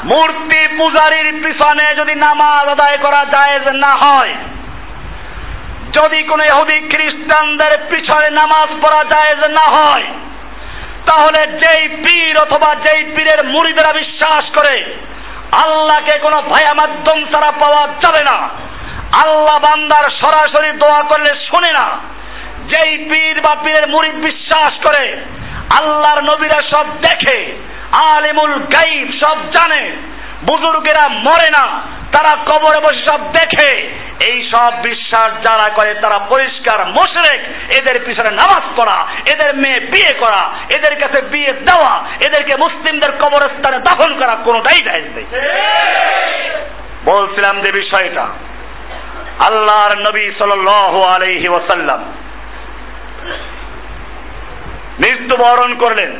[0.03, 4.35] মূর্তি পূজারীর পিছনে যদি নামাজ আদায় করা জায়েজ না হয়
[5.95, 10.05] যদি কোন ইহুদি খ্রিস্টানদের পিছনে নামাজ পড়া জায়েজ না হয়,
[11.09, 14.75] তাহলে যেই পীর অথবা যেই পীরের মুড়িদেরা বিশ্বাস করে,
[15.63, 18.37] আল্লাহকে কোনো ভায়া মাধ্যম ছাড়া পাওয়া যাবে না।
[19.23, 21.87] আল্লাহ বান্দার সরাসরি দোয়া করলে শোনে না,
[22.71, 25.03] যেই পীর বা পীরের মুরিদ বিশ্বাস করে,
[25.79, 27.37] আল্লাহর নবীরা সব দেখে,
[28.13, 29.83] আলিমুল গাইব সব জানে।
[30.47, 31.65] বুজুর্গেরা মরে না,
[32.13, 33.71] তারা কবরে বসে সব দেখে।
[34.29, 37.41] এই সব বিশ্বাস যারা করে, তারা পরিষ্কার মোশরেক।
[37.77, 38.97] এদের পিছনে নামাজ পড়া,
[39.33, 40.43] এদের মেয়ে বিয়ে করা,
[40.75, 41.93] এদের কাছে বিয়ে দেওয়া,
[42.27, 45.27] এদেরকে মুসলিমদের কবরস্থানে দাফন করা কোনোটাই জায়েজ নেই।
[47.05, 48.25] বলছিলাম যে বিষয়টা,
[49.49, 52.01] আল্লাহর নবী সাল্লাল্লাহু আলাইহি ওয়াসাল্লাম
[54.99, 56.11] মৃত্যুবরণ করলেন।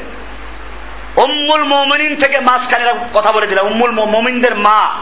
[1.15, 4.93] উম্মুল মোমিনিন থেকে মাঝখানে কথা বলে দিলাম। উম্মুল মোমিনদের মা।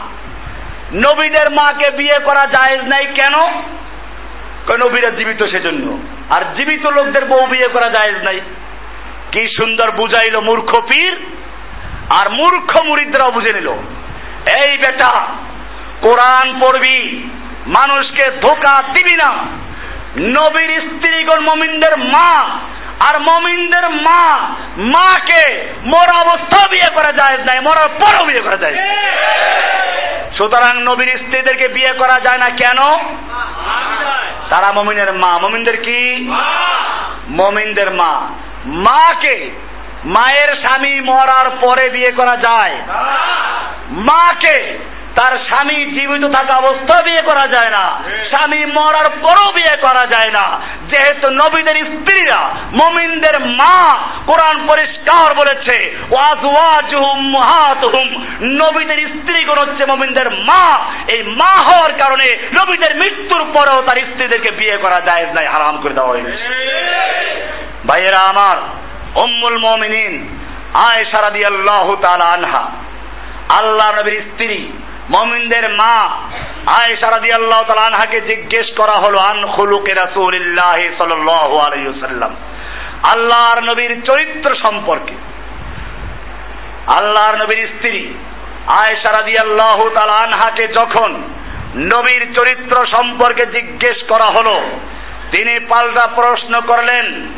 [0.94, 3.50] নবীদের মাকে বিয়ে করা জায়েজ নাই। কেন?
[4.70, 5.98] নবীরা জীবিত সেজন্য।
[6.36, 8.40] আর জীবিত লোকদের বউ বিয়ে করা জায়েজ নাই।
[9.32, 11.18] কি সুন্দর বুঝাইল মূর্খ পীর।
[12.22, 13.68] আর মূর্খ মুরিদরাও বুঝে নিল।
[14.66, 15.20] এই বেটা,
[16.00, 17.30] কোরআন পড়বি,
[17.66, 19.32] মানুষকে ধোকা দিবি না।
[20.18, 22.58] নবীর স্ত্রীগণ মমিনদের মা।
[23.08, 28.74] আর মমিনদের মা, মাকে মরা অবস্থা বিয়ে করা যায় নাই, মরার পরও বিয়ে করা যায়
[30.38, 32.80] সুতরাং নবীর স্ত্রীদেরকে বিয়ে করা যায় না কেন?
[34.50, 36.30] তারা মমিনের মা। মমিনদের কি?
[37.28, 38.28] মমিনদের মা।
[38.66, 39.50] মাকে,
[40.04, 42.76] মায়ের স্বামী মরার পরে বিয়ে করা যায়।
[43.90, 44.78] মাকে
[45.16, 47.84] তার স্বামী জীবিত থাকা অবস্থা বিয়ে করা যায় না।
[48.28, 52.40] স্বামী মরার পরও বিয়ে করা যায় না। যেহেতু নবীদের স্ত্রীরা
[52.72, 55.76] মমিনদের মা কোরআন পরিষ্কার বলেছে
[58.42, 60.64] নবীদের স্ত্রীগণ হচ্ছে মমিনদের মা।
[61.16, 62.28] এই মা হওয়ার কারণে
[62.62, 66.32] নবীদের মৃত্যুর পরেও তার স্ত্রীদেরকে বিয়ে করা যায় নাই হারাম করে দেওয়া হয়েছে।
[67.86, 68.56] ভাইয়েরা আমার
[69.24, 70.12] অম্মুল মমিনিন
[70.74, 72.62] আয়েশা রাদিয়াল্লাহু তাআলা আনহা
[73.58, 74.72] আল্লাহ নবীর স্ত্রী
[75.16, 75.96] মমিনদের মা
[76.80, 82.36] আয়েশা রাদিয়াল্লাহু তাআলা আনহাকে জিজ্ঞেস করা হলো, আন খুলুকে আল্লাহ সাল্লাল্লাহু আলাইহি ওয়াসাল্লাম।
[83.16, 85.14] আল্লাহর নবীর চরিত্র সম্পর্কে।
[87.00, 88.14] আল্লাহর নবীর স্ত্রী
[88.66, 91.22] আয়েশা রাদিয়াল্লাহু তাআলা আনহাকে যখন
[91.76, 94.60] নবীর চরিত্র সম্পর্কে জিজ্ঞেস করা হলো,
[95.36, 97.32] তিনি পাল্টা প্রশ্ন করলেন,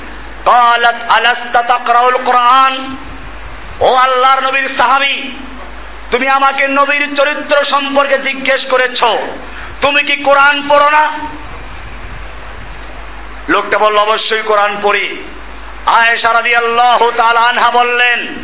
[0.45, 2.97] কালাত আলাস্তা তাকরাউল কোরআন?
[3.81, 5.31] ও আল্লাহর নবীর সাহাবী
[6.11, 9.01] তুমি আমাকে নবীর চরিত্র সম্পর্কে জিজ্ঞেস করেছ।
[9.87, 11.19] তুমি কি কোরআন পড়ো না?
[13.55, 15.23] লোকটা বলল, অবশ্যই কোরআন পড়ি।
[15.87, 18.35] আয়েশা রাদিয়াল্লাহু তাআলা আনহা বললেন,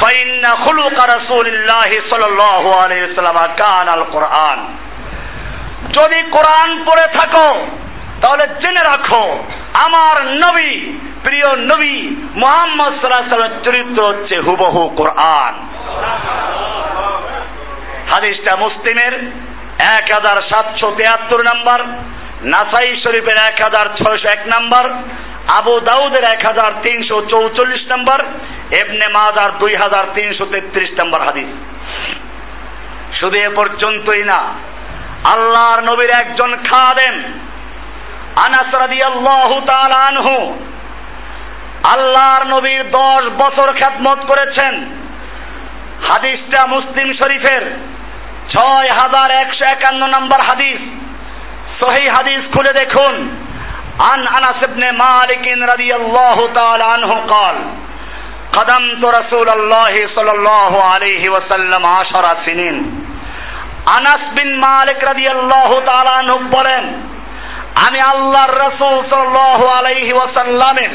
[0.00, 4.76] ফাইন্না খুলুকা রাসূলিল্লাহি সাল্লাল্লাহু আলাইহি ওয়াসাল্লাম কান আল কোরআন।
[5.98, 7.66] যদি কোরআন পড়ে থাকো,
[8.22, 9.44] তাহলে জেনে রাখো,
[9.86, 10.92] আমার নবী,
[11.24, 15.69] প্রিয় নবী মোহাম্মদ সাল্লাহ চরিত্র হচ্ছে হুবহু কোরআন।
[18.10, 19.14] হাদিসটা মুসলিমের
[19.98, 21.80] এক হাজার সাতশো তেয়াত্তর নাম্বার,
[22.52, 24.84] নাসাই শরীফের এক হাজার ছয়শো এক নাম্বার,
[25.58, 28.20] আবু দাউদের এক হাজার তিনশো চৌচল্লিশ নাম্বার
[28.80, 31.50] এবনে মাজার দুই হাজার তিনশো তেত্রিশ নাম্বার হাদিস।
[33.20, 34.40] শুধু এ পর্যন্তই না,
[35.34, 37.14] আল্লাহর নবীর একজন খাদেম,
[38.44, 40.36] আনাস রাদিয়াল্লাহু তাআলা আনহু,
[41.94, 44.74] আল্লাহর নবীর দশ বছর খ্যাতমত করেছেন।
[46.08, 47.64] হাদিসটা মুসলিম শরীফের
[48.53, 50.81] ছয় হাজার একশো একান্ন নম্বর হাদিস
[51.81, 53.15] সহি হাদিস খুলে দেখুন
[54.11, 57.55] আন আনাস ইবনে মালিক রাদিয়াল্লাহু তাআলা আনহু قال
[58.57, 62.77] قدمت رسول الله صلى الله عليه وسلم عشر سنين
[63.97, 66.83] আনাস বিন মালিক রাদিয়াল্লাহু তাআলা আনহু বলেন
[67.87, 70.93] আমি আল্লাহর রাসূল সাল্লাল্লাহু আলাইহি ওয়াসাল্লামের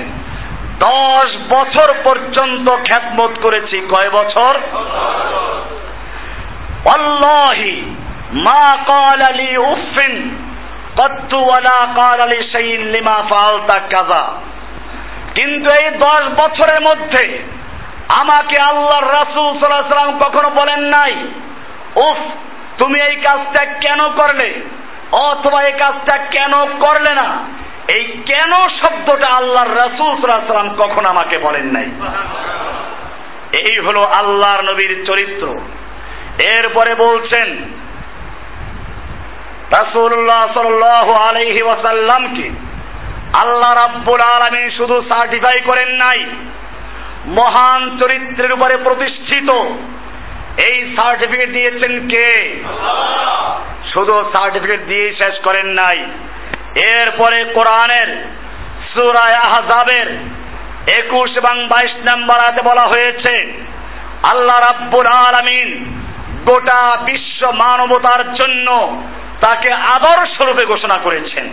[0.86, 4.52] দশ বছর পর্যন্ত খ্যাতমত করেছি কয় বছর
[6.93, 7.95] অল্লাহি
[8.33, 9.55] মা কাল আলী
[10.97, 14.23] কত্তু ওয়ালা কাল আলী শাইইন লিমা ফালতা কাজা
[15.35, 17.43] কিন্তু এই দশ বছরের মধ্যে
[18.21, 21.13] আমাকে আল্লাহর রাসূল সাল্লাম কখনো বলেন নাই,
[21.95, 22.17] উফ,
[22.83, 24.61] তুমি এই কাজটা কেন করলে?
[25.19, 27.27] অথবা এই কাজটা কেন করলে না?
[27.97, 28.51] এই কেন
[28.83, 31.87] শব্দটা আল্লাহর রাসূল সাল্লাম কখন আমাকে বলেন নাই?
[33.59, 35.59] এই হলো আল্লাহর নবীর চরিত্র।
[36.37, 37.47] এরপরে বলছেন
[39.81, 42.51] রাসূলুল্লাহ সাল্লাল্লাহু আলাইহি ওয়াসাল্লামকে
[43.43, 46.25] আল্লাহ রাব্বুল আলামিন শুধু সার্টিফাই করেন নাই
[47.25, 49.49] মহান চরিত্রের উপরে প্রতিষ্ঠিত
[50.69, 52.61] এই সার্টিফিকেট দিয়েছেন কে?
[53.93, 55.97] শুধু সার্টিফিকেট দিয়ে শেষ করেন নাই।
[56.91, 58.25] এরপরে কোরআনের
[58.93, 60.07] সুরায় আহজাবের
[60.99, 63.53] একুশ এবং বাইশ নাম্বার হাতে বলা হয়েছে
[64.31, 65.95] আল্লাহ রাব্বুল আলামিন
[66.47, 68.67] গোটা বিশ্ব মানবতার জন্য
[69.45, 71.45] তাকে আদর্শ রূপে ঘোষণা করেছেন।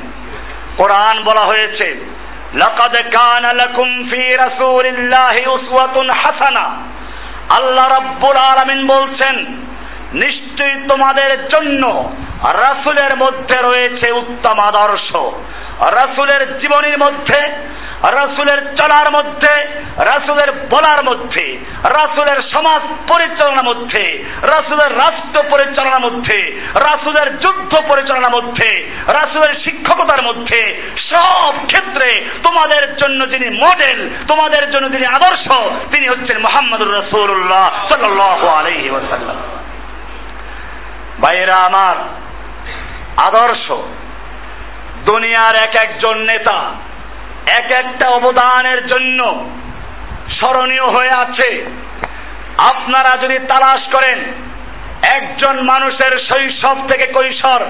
[0.76, 1.88] কোরআন বলা হয়েছে,
[2.54, 6.66] লাকাদ কানা লাকুম ফি রাসূলিল্লাহি উসওয়াতুন হাসানা।
[7.60, 9.36] আল্লাহ রাব্বুল আলামিন বলছেন,
[10.14, 15.10] নিশ্চয়ই তোমাদের জন্য রাসূলের মধ্যে রয়েছে উত্তম আদর্শ।
[15.80, 17.40] রাসূলের জীবনীর মধ্যে
[18.10, 19.64] রাসূলের চলার মধ্যে,
[19.96, 21.58] রাসূলের বলার মধ্যে,
[21.98, 30.82] রাসূলের সমাজ পরিচালনার মধ্যে, রাসূলের রাষ্ট্র পরিচালনার মধ্যে, রাসূলের যুদ্ধ পরিচালনার মধ্যে, রাসূলের শিক্ষকতার মধ্যে,
[31.14, 35.56] সব ক্ষেত্রে তোমাদের জন্য যিনি মডেল তোমাদের জন্য যিনি আদর্শ,
[35.94, 39.36] তিনি হচ্ছেন মোহাম্মদুর রাসূলুল্লাহ সাল্লাল্লাহু আলাইহি ওয়াসাল্লাম।
[41.20, 41.96] ভাইয়েরা আমার
[43.28, 43.72] আদর্শ,
[45.10, 46.70] দুনিয়ার এক একজন নেতা
[47.50, 49.50] এক একটা অবদানের জন্য
[50.30, 51.66] স্মরণীয় হয়ে আছে।
[52.72, 54.18] আপনারা যদি তালাশ করেন,
[55.14, 57.64] একজন মানুষের শৈশব থেকে কৈশোর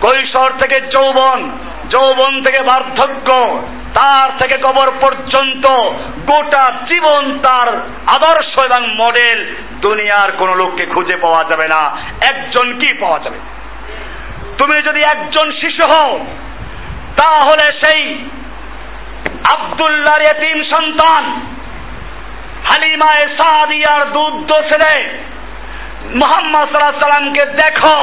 [0.00, 1.50] কৈশোর থেকে যৌবন
[1.88, 3.62] যৌবন থেকে বার্ধক্য,
[3.94, 5.64] তার থেকে কবর পর্যন্ত
[6.30, 7.68] গোটা জীবন তার
[8.06, 11.96] আদর্শ এবং মডেল দুনিয়ার কোন লোককে খুঁজে পাওয়া যাবে না।
[12.32, 13.38] একজন কি পাওয়া যাবে?
[14.58, 16.26] তুমি যদি একজন শিশু হও,
[17.16, 18.24] তাহলে সেই
[19.54, 21.24] আবদুল্লাহর এতিম সন্তান
[22.68, 24.94] হালিমায় সাদিয়ার দুধ ছেলে
[26.20, 27.98] মোহাম্মদ সাল্লাহ সাল্লামকে দেখো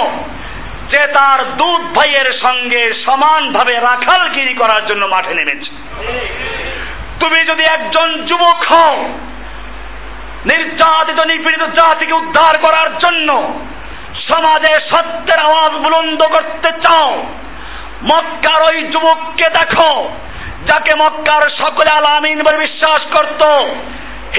[0.92, 5.72] যে তার দুধ ভাইয়ের সঙ্গে সমানভাবে রাখালগিরি করার জন্য মাঠে নেমেছে।
[7.20, 8.96] তুমি যদি একজন যুবক হও,
[10.46, 13.30] নির্যাতিত, নিপীড়িত জাতিকে উদ্ধার করার জন্য
[14.30, 17.10] সমাজে সত্যের আওয়াজ বুলন্দ করতে চাও,
[18.12, 19.92] মক্কার ওই যুবককে দেখো
[20.66, 23.48] যাকে মক্কার সকলে আলামিন বলে বিশ্বাস করত,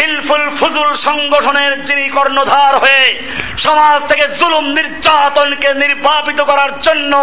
[0.01, 3.21] হিলফুল ফুজুল সংগঠনের যিনি কর্ণধার হয়ে
[3.69, 7.17] সমাজ থেকে জুলুম নির্যাতনকে নির্বাপিত করার জন্য,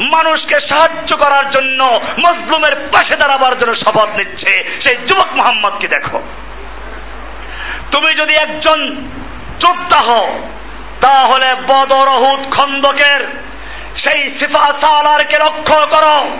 [0.00, 6.22] মানুষকে সাহায্য করার জন্য, মজলুমের পাশে দাঁড়াবার জন্য শপথ নিচ্ছে, সেই যুবক মোহাম্মদকে দেখো।
[7.92, 9.06] তুমি যদি একজন
[9.58, 10.38] যোদ্ধা হও,
[11.00, 13.26] তাহলে বদরহুদ খন্দকের
[13.96, 16.30] সেই সিফা সালারকে লক্ষ্য করো।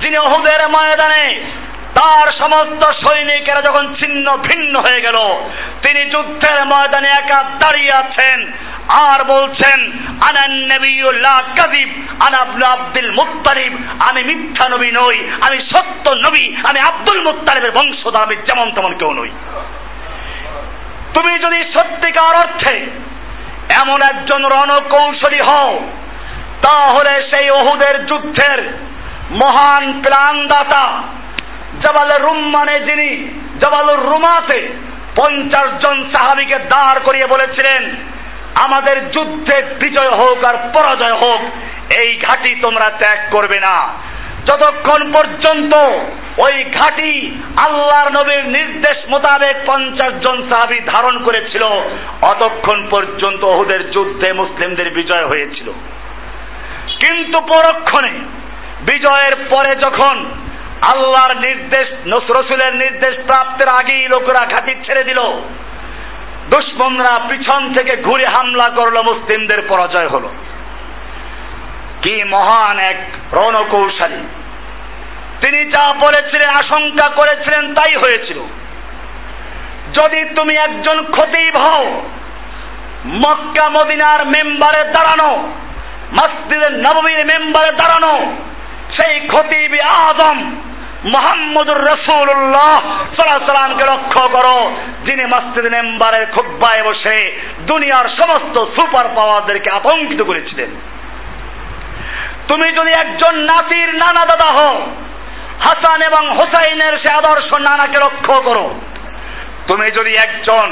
[0.00, 1.26] যিনি অহুদের ময়দানে,
[1.98, 5.18] তার সমস্ত সৈনিকেরা যখন ছিন্ন ভিন্ন হয়ে গেল,
[5.84, 8.38] তিনি যুদ্ধের ময়দানে একা দাঁড়িয়ে আছেন।
[9.08, 9.78] আর বলছেন
[10.28, 11.88] আনান নবিউল্লাহ কাযিব,
[12.26, 12.38] আনা
[12.72, 13.72] আব্দুল মুত্তালিব,
[14.08, 19.12] আমি মিথ্যা নবী নই, আমি সত্য নবী, আমি আব্দুল মুত্তালিবের বংশধর, আমি যেমন তেমন কেউ
[19.12, 19.30] নই।
[21.14, 22.74] তুমি যদি সত্যিকার অর্থে
[23.82, 25.70] এমন একজন রণকৌশলী হও,
[26.66, 28.60] তাহলে সেই ওহুদের যুদ্ধের
[29.30, 31.02] মহান প্রাণদাতা,
[31.86, 34.68] জবাল রুম্মানে যিনি, জবালুর রুমাতে
[35.16, 37.96] পঞ্চাশ জন সাহাবিকে দাঁড় করিয়ে বলেছিলেন,
[38.64, 41.40] আমাদের যুদ্ধে বিজয় হোক আর পরাজয় হোক,
[41.98, 43.94] এই ঘাটি তোমরা ত্যাগ করবে না।
[44.46, 45.76] যতক্ষণ পর্যন্ত
[46.38, 51.64] ওই ঘাটি আল্লাহর নবীর নির্দেশ মোতাবেক পঞ্চাশ জন সাহাবি ধারণ করেছিল,
[52.22, 55.72] অতক্ষণ পর্যন্ত ওহুদের যুদ্ধে মুসলিমদের বিজয় হয়েছিল।
[57.06, 58.37] কিন্তু পরক্ষণে
[58.80, 60.30] বিজয়ের পরে যখন
[60.94, 61.88] আল্লাহর নির্দেশ
[62.38, 65.18] রসুলের নির্দেশ প্রাপ্তের আগেই লোকেরা ঘাটি ছেড়ে দিল।
[66.50, 70.28] দুশ্মনরা পিছন থেকে ঘুরে হামলা করল, মুসলিমদের পরাজয় হলো।
[72.02, 74.28] কি মহান এক রণকৌশলী।
[75.44, 78.38] তিনি যা বলেছিলেন, আশঙ্কা করেছিলেন, তাই হয়েছিল।
[79.92, 82.08] যদি তুমি একজন খতিব হও,
[83.06, 85.52] মক্কা মদিনার মেম্বারে দাঁড়ানো
[86.12, 88.36] মসজিদের নবমীর মেম্বারে দাঁড়ানো
[88.98, 89.72] সেই খতিব
[90.08, 90.38] আজম
[91.04, 92.74] মোহাম্মদুর রসুল্লাহ
[93.16, 94.58] সাল্লামকে লক্ষ্য করো,
[95.06, 97.18] যিনি মসজিদ মেম্বারের খুব্বায় বসে
[97.66, 100.70] দুনিয়ার সমস্ত সুপার পাওয়ারদেরকে আতঙ্কিত করেছিলেন।
[102.48, 104.76] তুমি যদি একজন নাতির নানা দাদা হও,
[105.66, 108.66] হাসান এবং হোসাইনের সে আদর্শ নানাকে লক্ষ্য করো।
[109.68, 110.68] তুমি যদি একজন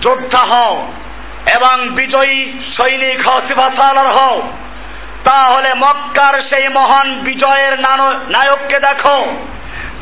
[0.00, 0.74] যোদ্ধা হও
[1.54, 2.38] এবং বিজয়ী
[2.76, 4.36] সৈনিক হও সিফাসালার হও
[5.30, 7.74] তাহলে মক্কার সেই মহান বিজয়ের
[8.34, 9.18] নায়ককে দেখো।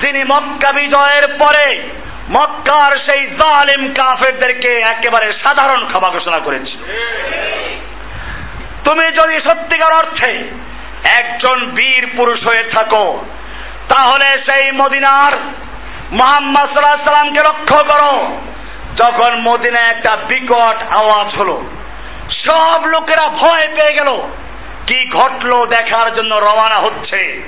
[0.00, 1.66] যিনি মক্কা বিজয়ের পরে
[2.30, 6.76] মক্কার সেই জালিম কাফেরদেরকে একেবারে সাধারণ ক্ষমা ঘোষণা করেছে।
[8.86, 10.32] তুমি যদি সত্যিকার অর্থে
[11.20, 13.24] একজন বীর পুরুষ হয়ে থাকো,
[13.88, 15.34] তাহলে সেই মদিনার
[16.12, 18.12] মোহাম্মদ সাল্লাহ সাল্লামকে লক্ষ্য করো।
[18.96, 21.56] যখন মদিনায় একটা বিকট আওয়াজ হলো,
[22.46, 24.10] সব লোকেরা ভয় পেয়ে গেল।
[24.86, 27.42] কি ঘটলো দেখার জন্য রওনা হচ্ছে।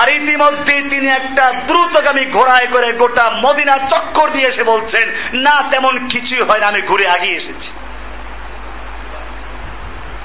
[0.00, 6.08] আর ইতিমধ্যে তিনি একটা দ্রুতগামী ঘোড়ায় করে গোটা মদিনা চক্কর দিয়ে এসে বলছেন, না, তেমন
[6.08, 7.70] কিছুই হয় না, আমি ঘুরে আগিয়ে এসেছি।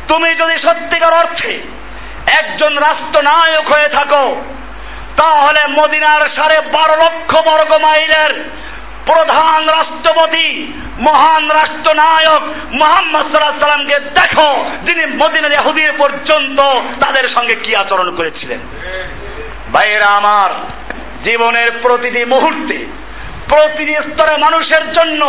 [0.07, 1.53] তুমি যদি সত্যিকার অর্থে
[2.41, 4.41] একজন রাষ্ট্রনায়ক হয়ে থাকো,
[5.17, 8.33] তাহলে মদিনার সাড়ে বারো লক্ষ বর্গ মাইলের
[9.05, 10.47] প্রধান রাষ্ট্রপতি,
[10.99, 12.43] মহান রাষ্ট্রনায়ক
[12.73, 14.49] মোহাম্মদ সাল্লামকে দেখো
[14.85, 16.59] যিনি মদিনার ইহুদির পর্যন্ত
[17.05, 18.59] তাদের সঙ্গে কি আচরণ করেছিলেন।
[19.73, 20.49] ভাইয়েরা আমার,
[21.23, 22.77] জীবনের প্রতিটি মুহূর্তে,
[23.49, 25.21] প্রতিটি স্তরে মানুষের জন্য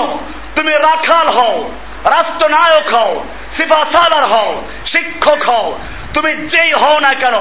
[0.56, 1.56] তুমি রাখাল হও,
[2.04, 3.24] রাষ্ট্রনায়ক হও
[3.56, 4.50] সিফা সালার হও,
[4.96, 5.78] শিক্ষক হও
[6.16, 7.34] তুমি যেই হও না কেন,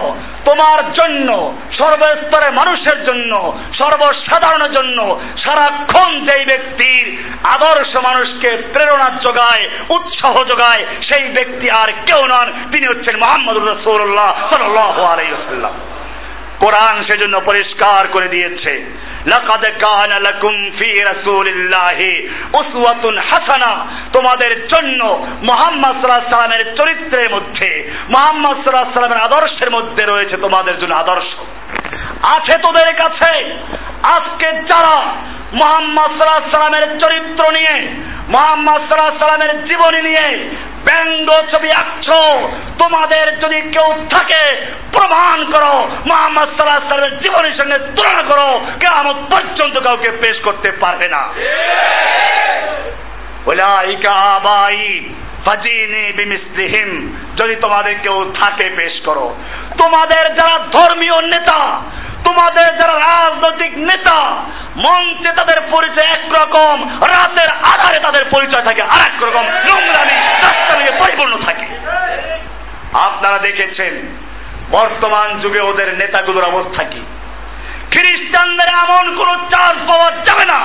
[0.45, 7.05] তোমার জন্য, সর্বস্তরে মানুষের জন্য, সর্বসাধারণের জন্য, সারাক্ষণ যেই ব্যক্তির
[7.43, 14.31] আদর্শ মানুষকে প্রেরণা যোগায়, উৎসাহ যোগায়, সেই ব্যক্তি আর কেউ নন। তিনি হচ্ছেন মোহাম্মদ রসুল্লাহ
[14.51, 15.73] সাল্লাহ আলাইসাল্লাম
[16.59, 18.73] কোরআন সেজন্য পরিষ্কার করে দিয়েছে।
[19.25, 25.03] লাকাদ কানা লাকুম ফি রাসূলিল্লাহি উসওয়াতুন হাসানা। তোমাদের জন্য
[25.41, 30.95] মুহাম্মদ সাল্লাল্লাহু আলাইহি সাল্লামের চরিত্রের মধ্যে, মুহাম্মদ সাল্লাল্লাহু আলাইহি সাল্লামের আদর্শের মধ্যে রয়েছে তোমাদের জন্য
[30.95, 31.33] আদর্শ।
[32.35, 33.59] আছে তোদের কাছে।
[34.17, 35.01] আজকে যারা
[35.53, 37.91] মোহাম্মদ সাল্লাহ সাল্লামের চরিত্র নিয়ে
[38.27, 40.49] মোহাম্মদ সাল্লাহ সাল্লামের জীবনী নিয়ে
[40.85, 42.07] ব্যঙ্গ ছবি আঁকছ
[42.83, 49.13] তোমাদের যদি কেউ থাকে প্রমাণ করো মোহাম্মদ সাল্লাহ সাল্লামের জীবনের সঙ্গে তুলনা করো কে কেমন
[49.13, 51.21] পর্যন্ত কাউকে পেশ করতে পারবে না।
[53.45, 55.09] ওলাইকা আবাই।
[57.37, 59.35] যদি তোমাদের কেউ থাকে পেশ করো।
[59.81, 61.59] তোমাদের যারা ধর্মীয় নেতা,
[62.27, 64.19] তোমাদের যারা রাজনৈতিক নেতা,
[64.77, 69.45] মঞ্চে তাদের পরিচয় একরকম, রাতের আধারে তাদের পরিচয় থাকে আর এক রকম
[71.01, 71.67] পরিপূর্ণ থাকে।
[73.07, 73.93] আপনারা দেখেছেন,
[74.71, 77.01] বর্তমান যুগে ওদের নেতাগুলোর অবস্থা কি?
[77.91, 80.59] খ্রিস্টানদের এমন কোন চার্জ পাওয়া যাবে না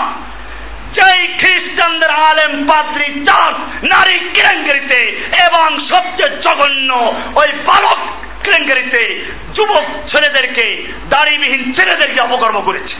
[0.92, 5.00] যেই খ্রিস্টানদের আলেম পাত্রী চার্জ নারী কেলেঙ্কারিতে
[5.46, 6.90] এবং সবচেয়ে জঘন্য
[7.34, 8.00] ওই বালক
[8.44, 9.02] কেলেঙ্কারিতে
[9.54, 10.66] যুবক ছেলেদেরকে,
[11.10, 12.96] দাড়িবিহীন ছেলেদেরকে অপকর্ম করেছে।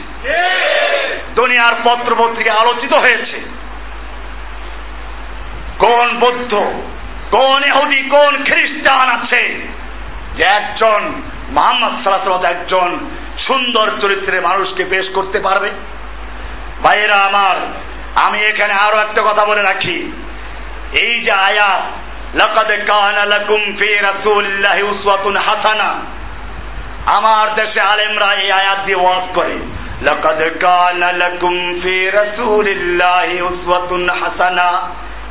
[1.35, 3.39] দুনিয়ার পত্র পত্রিকা আলোচিত হয়েছে।
[5.79, 6.55] কোন বৌদ্ধ,
[7.31, 9.43] কোন এহুদি কোন খ্রিস্টান আছে
[10.37, 11.01] যে একজন
[11.51, 13.09] মোহাম্মদ সাল্লাহ একজন
[13.47, 15.71] সুন্দর চরিত্রের মানুষকে পেশ করতে পারবে?
[16.85, 17.57] ভাইয়েরা আমার,
[18.27, 19.99] আমি এখানে আরও একটা কথা বলে রাখি।
[21.03, 21.85] এই যে আয়াত
[22.41, 25.91] লাকাদ কানা লাকুম ফি রাসূলিল্লাহি উসওয়াতুন হাসানা।
[27.17, 29.57] আমার দেশে আলেমরা এই আয়াত দিয়ে ওয়াজ করে,
[30.09, 34.69] লাকাদ কানা লাকুম ফি রাসূলিল্লাহি উসওয়াতুন হাসানা।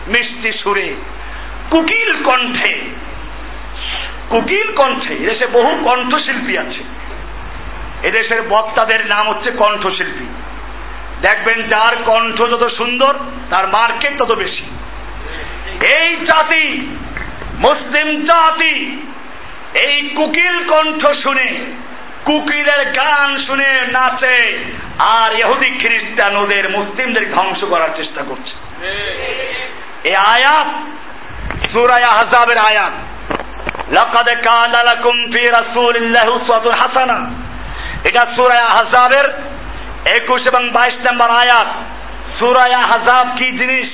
[0.07, 0.87] মিষ্টি সুরে,
[1.71, 2.73] কুকিল কণ্ঠে
[4.29, 6.83] কুকিল কণ্ঠে এদেশে বহু কণ্ঠশিল্পী আছে।
[8.07, 10.27] এদেশের বক্তাদের নাম হচ্ছে কণ্ঠশিল্পী।
[11.21, 13.13] দেখবেন যার কণ্ঠ যত সুন্দর,
[13.49, 14.65] তার মার্কেট তত বেশি।
[15.97, 16.65] এই জাতি,
[17.67, 19.01] মুসলিম জাতি,
[19.87, 21.65] এই কুকিল কণ্ঠ শুনে,
[22.25, 24.63] কুকিলের গান শুনে নাচে,
[25.07, 28.85] আর ইহুদি খ্রিস্টান ওদের মুসলিমদের ধ্বংস করার চেষ্টা করছে।
[30.03, 30.67] এই আয়াত,
[31.71, 32.93] সুরায় আহজাবের আয়াত।
[33.97, 36.31] লাকাদ কানা লাকুম ফি রাসূলিল্লাহি
[36.83, 37.29] হাসানা।
[38.09, 39.48] এটা সূরা আহজাবের
[40.17, 41.69] একুশ এবং বাইশ নম্বর আয়াত
[42.37, 43.89] সুরায় হাজাব কি জিনিস?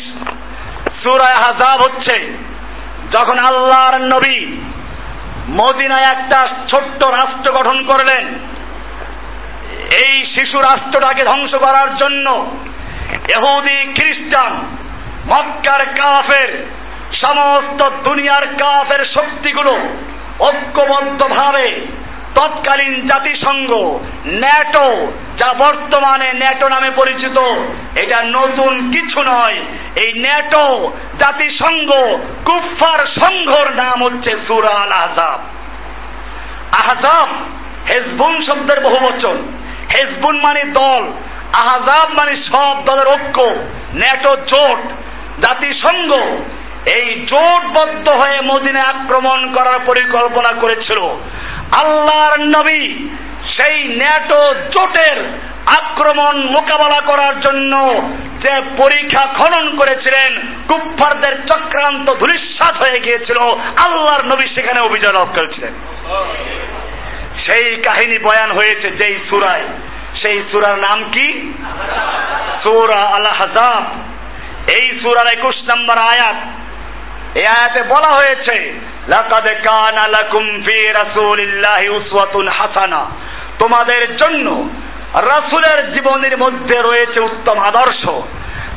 [1.03, 2.15] সুরায় হাজাব হচ্ছে
[3.15, 4.37] যখন আল্লাহর নবী
[5.59, 6.39] মদিনায় একটা
[6.71, 8.25] ছোট্ট রাষ্ট্র গঠন করলেন,
[10.03, 12.27] এই শিশু রাষ্ট্রটাকে ধ্বংস করার জন্য
[13.35, 14.53] এহুদি খ্রিস্টান,
[15.31, 16.49] মক্কার কাফের,
[17.23, 19.73] সমস্ত দুনিয়ার কাফের শক্তিগুলো
[20.39, 21.67] ঐক্যবদ্ধভাবে
[22.35, 23.71] তৎকালীন জাতিসংঘ,
[24.25, 27.37] ন্যাটো, যা বর্তমানে ন্যাটো নামে পরিচিত,
[28.01, 29.59] এটা নতুন কিছু নয়।
[30.05, 31.89] এই ন্যাটো জাতিসংঘ
[32.45, 35.39] কুফার সংঘর নাম হচ্ছে সুরা আল আহজাব
[36.81, 37.29] আহজাব
[37.89, 39.37] হেজবুন শব্দের বহু বচন।
[39.93, 41.03] হেজবুন মানে দল
[41.63, 43.41] আহজাব মানে সব দলের ঐক্য,
[43.93, 44.79] ন্যাটো জোট।
[45.45, 46.11] জাতিসংঘ
[46.93, 51.01] এই জোটবদ্ধ হয়ে মদিনে আক্রমণ করার পরিকল্পনা করেছিল।
[51.83, 53.09] আল্লাহর নবী
[53.57, 55.25] সেই ন্যাটো জোটের
[55.81, 57.73] আক্রমণ মোকাবেলা করার জন্য
[58.45, 63.37] যে পরীক্ষা খনন করেছিলেন, কুফফারদের চক্রান্ত ধূলিসাৎ হয়ে গিয়েছিল।
[63.87, 65.73] আল্লাহর নবী সেখানে অভিযান লাভ করেছিলেন।
[67.45, 69.63] সেই কাহিনী বয়ান হয়েছে যেই সুরায়।
[70.23, 71.53] সেই সুরার নাম কি?
[72.63, 73.83] সুরা আল হাজাব
[74.69, 76.35] এই সুরার একুশ নম্বর আয়াত।
[77.35, 78.73] এই আয়াতে বলা হয়েছে,
[79.07, 83.05] লাকাদ কানা লাকুম ফি রাসূলিল্লাহি উসওয়াতুন হাসানা।
[83.59, 84.69] তোমাদের জন্য
[85.13, 88.05] রাসূলের জীবনের মধ্যে রয়েছে উত্তম আদর্শ।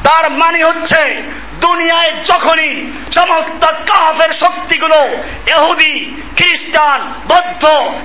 [0.07, 1.23] তার মানে হচ্ছে,
[1.61, 5.07] দুনিয়ায় যখনই সমস্ত কাফের শক্তিগুলো
[5.57, 6.23] এহুদি
[6.69, 7.01] খ্রিস্টান,
[7.31, 7.65] বৌদ্ধ,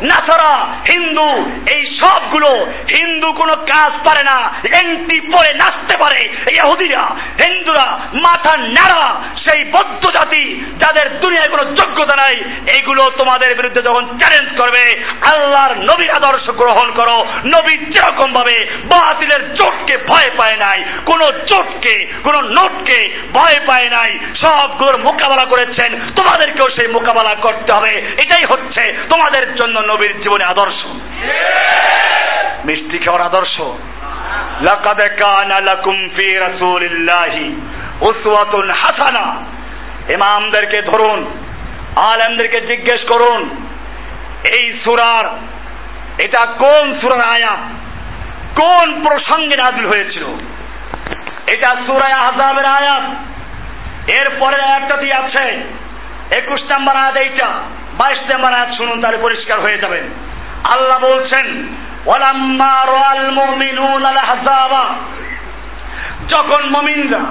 [0.09, 0.53] নাসারা,
[0.91, 1.30] হিন্দু,
[1.76, 2.51] এই সবগুলো
[2.95, 4.38] হিন্দু কোনো কাজ পারে না
[4.80, 6.20] এন্টি পরে নাচতে পারে
[6.59, 7.03] এহুদিরা
[7.41, 7.88] হিন্দুরা,
[8.26, 9.05] মাথা নাড়া
[9.43, 10.43] সেই বৌদ্ধ জাতি
[10.82, 12.36] যাদের দুনিয়ায় কোনো যোগ্যতা নাই
[12.76, 14.84] এইগুলো তোমাদের বিরুদ্ধে যখন চ্যালেঞ্জ করবে,
[15.32, 17.18] আল্লাহর নবীর আদর্শ গ্রহণ করো,
[17.53, 18.57] নবী যেরকম ভাবে
[18.91, 21.95] বাতিলের জোটকে ভয় পায় নাই, কোন জোটকে
[22.26, 22.99] কোন নোটকে
[23.38, 24.11] ভয় পায় নাই,
[24.41, 27.93] সবগুলোর মোকাবেলা করেছেন, তোমাদেরকেও সেই মোকাবেলা করতে হবে,
[28.24, 30.86] এটাই হচ্ছে তোমাদের জন্য নবীর জীবনে আদর্শ।
[32.66, 33.60] মিষ্টি খাওয়ার আদর্শ।
[34.62, 37.62] লাকাদ কানা লাকুম ফি রাসূলিল্লাহি
[38.01, 39.26] উসওয়াতুন হাসানা।
[40.14, 41.20] ইমামদেরকে ধরুন,
[41.95, 43.68] আলেমদেরকে জিজ্ঞেস করুন,
[44.60, 45.26] এই সুরার,
[46.26, 47.60] এটা কোন সুরার আয়াত
[48.62, 50.26] কোন প্রসঙ্গে হয়েছিল?
[51.54, 53.04] এটা সুরায় আহজাবের আয়াত।
[54.18, 55.64] এরপরে আয়াতটি আছে।
[56.38, 57.49] একুশ নম্বর আয়াত এইটা।
[58.00, 60.06] বাইশ নম্বর আয়াত শুনুন, তাহলে পরিষ্কার হয়ে যাবেন
[60.74, 61.48] আল্লাহ বলছেন,
[62.08, 64.86] ওয়ালাম্মা রাআল মুমিনুন আল আহজাবা
[66.34, 67.24] যখন মুমিনরা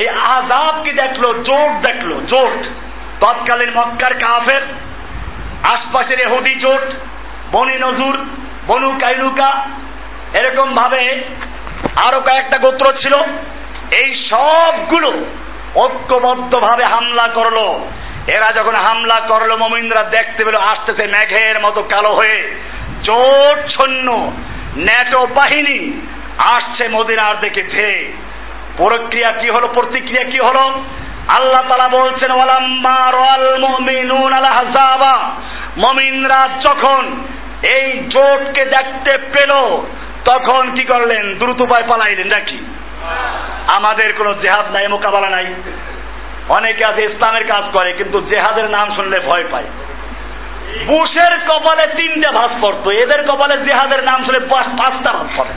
[0.00, 2.58] এই আজাবকে দেখল, জোট দেখল, জোট,
[3.22, 4.62] তৎকালীন মক্কার কাফের,
[5.74, 6.86] আশপাশের এহুদি জোট,
[7.54, 8.16] বনি নজুর,
[8.68, 9.50] বনু কাইলুকা
[10.40, 11.02] এরকম ভাবে
[12.06, 13.14] আরও কয়েকটা গোত্র ছিল,
[14.02, 15.10] এই সবগুলো
[15.84, 17.58] ঐক্যবদ্ধ ভাবে হামলা করল।
[18.26, 22.54] এরা যখন হামলা করল মমিন্দ্রা দেখতে পেল, আসতেছে মেঘের মতো কালো হয়ে।
[23.02, 24.30] জোট ছন্ন
[24.76, 25.78] ন্যাটো বাহিনী
[26.54, 28.12] আসছে মদিনার দিকে ধেয়ে
[28.76, 30.64] প্রক্রিয়া কি হলো, প্রতিক্রিয়া কি হলো?
[31.38, 33.00] আল্লাহ তালা বলছেন ওয়ালাম্মা
[35.76, 37.24] মুমিনরা যখন
[37.78, 39.52] এই জোটকে দেখতে পেল,
[40.30, 41.34] তখন কি করলেন?
[41.38, 42.58] দ্রুত উপায় পালাইলেন নাকি?
[43.72, 45.46] আমাদের কোনো জেহাদ নাই, মোকাবেলা নাই।
[46.48, 49.68] অনেকে আছে ইসলামের কাজ করে, কিন্তু জেহাদের নাম শুনলে ভয় পায়।
[50.86, 54.40] বুশের কপালে তিনটে ভাস পড়তো, এদের কপালে জেহাদের নাম শুনে
[54.78, 55.52] পাঁচটা ভাস পড়ে।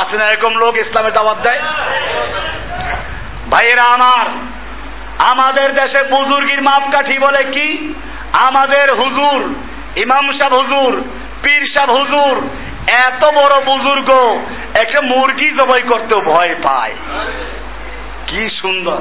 [0.00, 1.62] আছে না এরকম লোক ইসলামের দাওয়াত দেয়?
[3.52, 4.26] ভাইয়েরা আমার,
[5.32, 7.94] আমাদের দেশে বুজুর্গির মাপকাঠি বলে কি?
[8.48, 9.54] আমাদের হুজুর,
[9.96, 10.92] ইমাম সাহ হুজুর,
[11.42, 12.48] পীর সাহ হুজুর,
[13.06, 14.10] এত বড় বুজুর্গ,
[14.82, 16.94] একটা মুরগি জবাই করতেও ভয় পায়।
[18.26, 19.00] কি সুন্দর।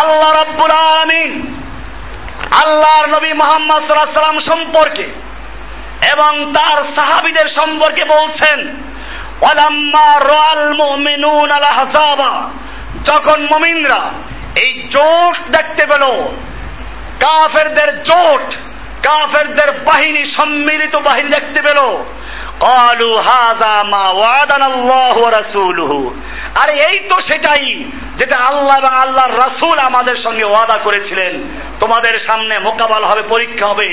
[0.00, 1.32] আল্লাহ রব্বুল আলামিন
[2.62, 5.06] আল্লাহর নবী মোহাম্মদ সাল্লাল্লাহু সাল্লাম সম্পর্কে
[6.12, 8.58] এবং তার সাহাবীদের সম্পর্কে বলছেন
[9.42, 12.32] ওয়ালাম্মা রাল মুমিনুন আল আহজাবা
[13.08, 14.00] যখন মুমিনরা
[14.62, 16.04] এই জোট দেখতে পেল
[17.24, 18.46] কাফেরদের জোট
[19.06, 21.80] কাফেরদের বাহিনী সম্মিলিত বাহিনী দেখতে পেল
[22.62, 25.92] قالوا هذا ما وعدنا الله ورسوله
[26.62, 27.64] আরে এই তো সেটাই
[28.19, 31.33] যেটা আল্লাহ এবং আল্লাহর রাসূল আমাদের সঙ্গে ওয়াদা করেছিলেন।
[31.79, 33.87] তোমাদের সামনে মোকাবেলা হবে, পরীক্ষা হবে।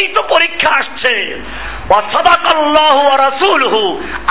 [0.00, 1.14] এই তো পরীক্ষা আসছে।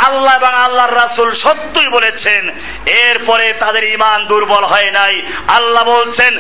[0.07, 2.49] আল্লাহ এবং আল্লাহর রাসূল সত্যই বলেছেন,
[3.05, 5.15] এরপরে তাদের ইমান দুর্বল হয় নাই।
[5.59, 6.33] আল্লাহ বলছেন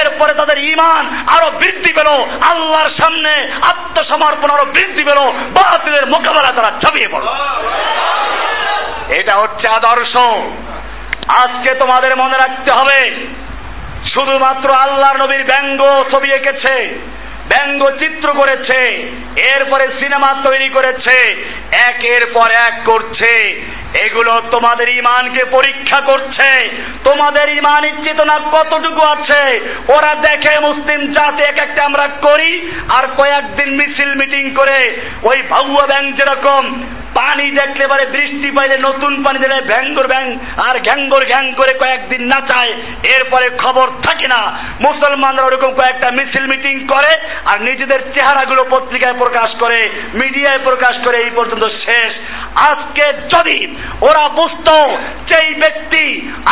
[0.00, 1.02] এরপরে তাদের ঈমান
[1.34, 2.10] আরও বৃদ্ধি পেল,
[2.52, 3.32] আল্লাহর সামনে
[3.70, 7.28] আত্মসমর্পণ আরও বৃদ্ধি পেল, বাতিলের মোকাবেলা তারা ঝাঁপিয়ে পড়ল।
[9.18, 10.14] এটা হচ্ছে আদর্শ।
[11.28, 13.00] আজকে তোমাদের মনে রাখতে হবে,
[14.14, 15.80] শুধুমাত্র আল্লাহর নবীর ব্যঙ্গ
[16.12, 16.96] ছবি এঁকেছে,
[17.48, 18.80] ব্যঙ্গ চিত্র করেছে,
[19.54, 21.16] এরপরে সিনেমা তৈরি করেছে,
[21.88, 23.32] একের পর এক করছে।
[24.04, 26.68] এগুলো তোমাদের ইমানকে পরীক্ষা করছে,
[27.04, 29.42] তোমাদের ইমানের চেতনা কতটুকু আছে,
[29.96, 32.52] ওরা দেখে মুসলিম জাতি এক একটা আমরা করি,
[32.98, 34.78] আর কয়েকদিন মিছিল মিটিং করে
[35.24, 36.84] ওই ভাউয়া ব্যাংক যেরকম
[37.14, 40.24] পানি দেখলে পরে বৃষ্টি পাইলে নতুন পানি দিলে ভ্যাঙ্গর ব্যাং
[40.68, 42.72] আর ঘ্যাঙ্গর ঘ্যাং করে কয়েকদিন নাচায়
[43.14, 44.42] এরপরে খবর থাকে না।
[44.86, 47.12] মুসলমানরা ওরকম কয়েকটা মিছিল মিটিং করে,
[47.50, 49.78] আর নিজেদের চেহারাগুলো পত্রিকায় প্রকাশ করে,
[50.14, 52.12] মিডিয়ায় প্রকাশ করে, এই পর্যন্ত শেষ।
[52.70, 53.04] আজকে
[53.34, 53.58] যদি
[54.08, 54.76] ওরা বুঝতো
[55.30, 56.04] সেই ব্যক্তি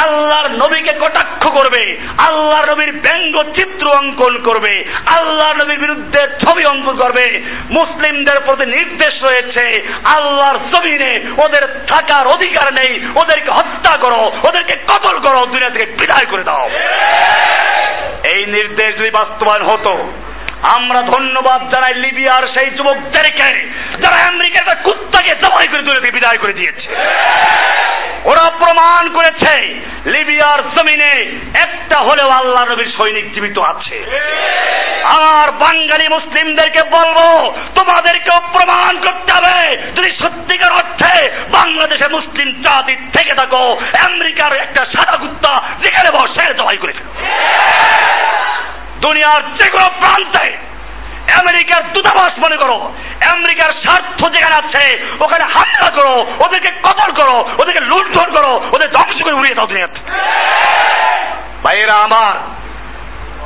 [0.05, 1.83] আল্লাহর নবীকে কটাক্ষ করবে,
[2.29, 4.75] আল্লাহর নবীর ব্যঙ্গ চিত্র অঙ্কন করবে,
[5.19, 7.27] আল্লাহর নবীর বিরুদ্ধে ছবি অঙ্কন করবে,
[7.71, 9.65] মুসলিমদের প্রতি নির্দেশ রয়েছে
[10.51, 16.27] আল্লাহর জমিনে ওদের থাকার অধিকার নেই, ওদেরকে হত্যা করো, ওদেরকে কতল করো দুনিয়া থেকে বিদায়
[16.31, 16.71] করে দাও।
[18.35, 20.13] এই নির্দেশ যদি বাস্তবায়ন হতো,
[20.77, 23.70] আমরা ধন্যবাদ জানাই লিবিয়ার সেই যুবকদেরকে।
[24.03, 26.89] যারা আমেরিকার একটা কুত্তাকে জবাই করে দূরে থেকে বিদায় করে দিয়েছে।
[28.25, 29.55] ওরা প্রমাণ করেছে,
[30.05, 31.13] লিবিয়ার জমিনে
[31.65, 33.97] একটা হলেও আল্লাহ নবীর সৈনিক জীবিত আছে।
[35.05, 37.19] আর বাঙালি মুসলিমদেরকে বলব,
[37.75, 45.17] তোমাদেরকেও প্রমাণ করতে হবে। যদি সত্যিকার অর্থে বাংলাদেশে মুসলিম জাতি থেকে থাকো, আমেরিকার একটা সাদা
[45.19, 45.53] কুত্তা
[45.85, 47.07] যেখানে বসে জবাই করেছিল
[49.01, 50.70] দুনিয়ার যে কোনো প্রান্তে
[51.41, 52.79] আমেরিকার দূতাবাস মনে করো,
[53.33, 54.85] আমেরিকার স্বার্থ যেখানে আছে,
[55.25, 56.15] ওখানে হামলা করো,
[56.45, 60.01] ওদেরকে কতল করো, ওদেরকে লুণ্ঠন করো, ওদের ধ্বংস করে উড়িয়ে দাও দুনিয়াতে।
[61.65, 62.35] ভাইয়েরা আমার,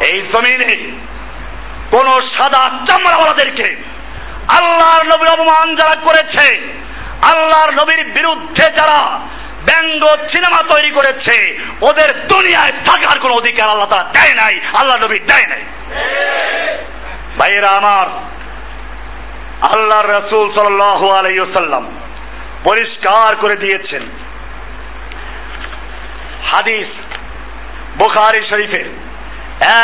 [0.08, 0.72] এই জমিনে
[1.90, 2.06] কোন
[2.36, 3.68] সাদা চামড়াওয়ালাদেরকে
[4.58, 6.46] আল্লাহর নবীর অপমান যারা করেছে,
[7.32, 9.00] আল্লাহর নবীর বিরুদ্ধে যারা
[9.68, 10.02] ব্যঙ্গ
[10.32, 11.36] সিনেমা তৈরি করেছে,
[11.88, 15.62] ওদের দুনিয়ায় থাকার কোন অধিকার আল্লাহ তারা দেয় নাই আল্লাহ নবী দেয় নাই।
[17.38, 18.06] ভাইয়েরা আমার
[19.70, 21.84] আল্লাহর রসুল সাল্লাম
[22.68, 24.02] পরিষ্কার করে দিয়েছেন।
[26.50, 26.88] হাদিস
[28.00, 28.86] বুখারি শরীফের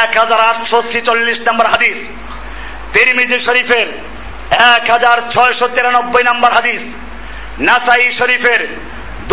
[0.01, 1.99] এক হাজার আটশো ছিচল্লিশ নম্বর হাদিস,
[2.95, 3.89] তিরমিজি শরীফের
[4.75, 6.83] এক হাজার ছয়শো তিরানব্বই নম্বর হাদিস,
[7.67, 8.63] নাসাই শরীফের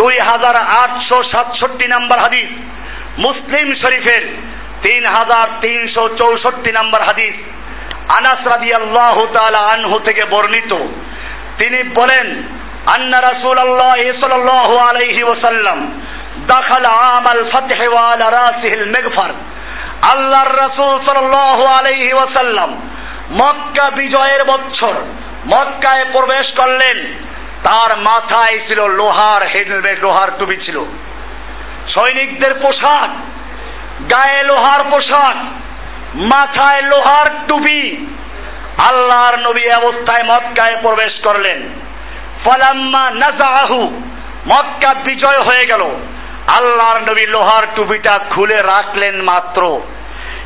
[0.00, 2.50] দুই হাজার আটশো সাতষট্টি নম্বর হাদিস,
[3.24, 4.22] মুসলিম শরীফের
[4.84, 7.36] তিন হাজার তিনশো চৌষট্টি নম্বর হাদিস।
[8.16, 10.74] আনাস রাদিয়াল্লাহু তাআলা আনহু থেকে বর্ণিত।
[11.62, 12.42] তিনি বলেন,
[12.98, 16.00] আন্না রাসূলুল্লাহ সাল্লাল্লাহু আলাইহি ওয়াসাল্লাম
[16.46, 16.84] দাখাল
[17.16, 19.30] আমাল ফাতহ ওয়া আলা রাসিহিল মিগফার।
[20.16, 22.70] আল্লাহর রাসূল সাল্লাল্লাহু আলাইহি ওয়াসাল্লাম
[23.32, 24.94] মক্কা বিজয়ের বছর
[25.46, 26.98] মক্কায় প্রবেশ করলেন।
[27.62, 30.84] তার মাথায় ছিল লোহার হেলমেট, লোহার টুপি ছিল।
[31.88, 33.10] সৈনিকদের পোশাক,
[34.02, 35.36] গায়ে লোহার পোশাক
[36.14, 38.06] মাথায় লোহার টুপি।
[38.90, 41.68] আল্লাহর নবী অবস্থায় মক্কায় প্রবেশ করলেন।
[42.44, 43.82] ফালাম্মা নাজাহু
[44.46, 45.82] মক্কা বিজয় হয়ে গেল।
[46.60, 49.80] আল্লাহর নবী লোহার টুপিটা খুলে রাখলেন মাত্র।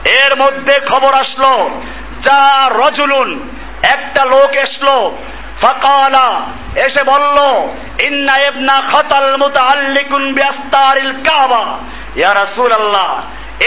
[0.09, 1.83] এর মধ্যে খবর আসলো,
[2.21, 3.51] যা রজুলুন,
[3.95, 5.19] একটা লোক এসলো।
[5.63, 6.41] ফাকালা,
[6.77, 7.69] এসে বলল,
[8.07, 11.79] ইন্না ইবনা খতাল মুতাআল্লিকুন বিআস্তারিল কাবা।
[12.17, 13.23] ইয়া রাসূলুল্লাহ,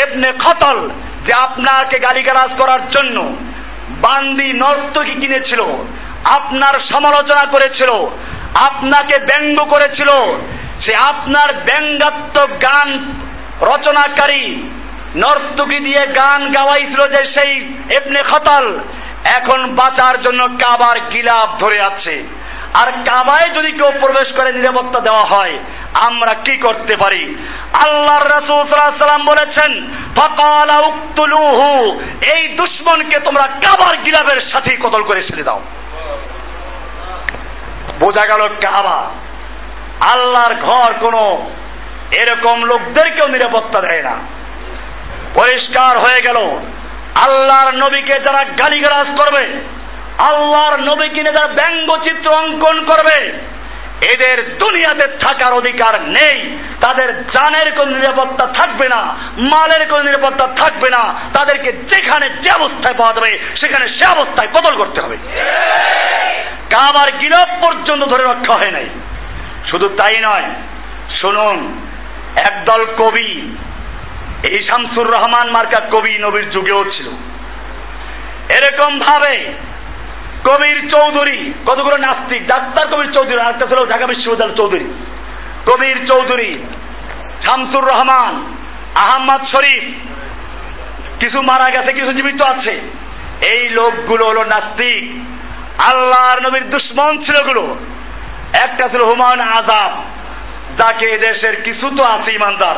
[0.08, 0.89] ইবনে খতল
[1.26, 3.36] যে আপনাকে গালিগালাজ করার জন্য
[3.90, 5.62] বান্দি নর্তকী কিনেছিল,
[6.38, 7.92] আপনার সমালোচনা করেছিল,
[8.70, 10.10] আপনাকে ব্যঙ্গ করেছিল,
[10.84, 12.90] সে আপনার ব্যঙ্গাত্মক গান
[13.62, 14.46] রচনাকারী
[15.16, 17.54] নর্তকী দিয়ে গান গাওয়াইছিল যে সেই
[17.98, 18.66] এমনি খতাল
[19.42, 22.16] এখন বাঁচার জন্য কাবার গিলাপ ধরে আছে।
[22.82, 25.60] আর কাবায় যদি কেউ প্রবেশ করে নিরাপত্তা দেওয়া হয়
[26.04, 27.48] আমরা কি করতে পারি?
[27.88, 32.02] আল্লাহর রাসূল সাল্লাম বলেছেন, ফাকালা উক্তুলুহু
[32.36, 35.62] এই দুশমনকে তোমরা কাবার গিলাপের সাথেই কতল করে ছেড়ে দাও।
[38.00, 39.12] বোঝা গেল কাবা।
[40.16, 41.52] আল্লাহর ঘর কোনো
[42.22, 44.18] এরকম লোকদেরকেও নিরাপত্তা দেয় না।
[45.36, 46.58] পরিষ্কার হয়ে গেল।
[47.28, 49.46] আল্লাহর নবীকে যারা গালিগালাজ করবে,
[50.30, 53.55] আল্লাহর নবীকে নিয়ে যারা ব্যঙ্গচিত্র অঙ্কন করবে
[54.04, 59.02] এদের দুনিয়াতে থাকার অধিকার নেই। তাদের জানের কোন নিরাপত্তা থাকবে না,
[59.38, 64.78] মালের কোন নিরাপত্তা থাকবে না। তাদেরকে যেখানে যে অবস্থায় পাওয়া যাবে, সেখানে সে অবস্থায় কতল
[64.78, 65.18] করতে হবে।
[66.76, 68.89] কাবার গিরব পর্যন্ত ধরে রক্ষা হয় নাই।
[69.72, 70.50] শুধু তাই নয়,
[71.22, 71.88] শুনুন,
[72.50, 73.58] একদল কবি,
[74.50, 77.08] এই শামসুর রহমান মার্কা কবি নবীর যুগেও ছিল।
[78.56, 79.54] এরকম ভাবে
[80.48, 82.41] কবির চৌধুরী, কতগুলো নাস্তিক?
[82.48, 84.86] ডাক্তার কবির চৌধুরী আরেকটা ছিল ঢাকা বিশ্ববিদ্যালয় চৌধুরী।
[85.70, 86.52] কবির চৌধুরী,
[87.46, 88.34] শামসুর রহমান,
[88.96, 89.86] আহম্মদ শরীফ,
[91.20, 92.74] কিছু মারা গেছে, কিছু জীবিত আছে।
[93.54, 95.04] এই লোকগুলো হলো নাস্তিক।
[95.93, 97.64] আল্লাহর নবীর দুশ্মন ছিলগুলো
[98.64, 99.93] একটা ছিল হুমায়ুন আজাদ,
[100.80, 102.78] যাকে দেশের কিছু তো আছে ইমানদার।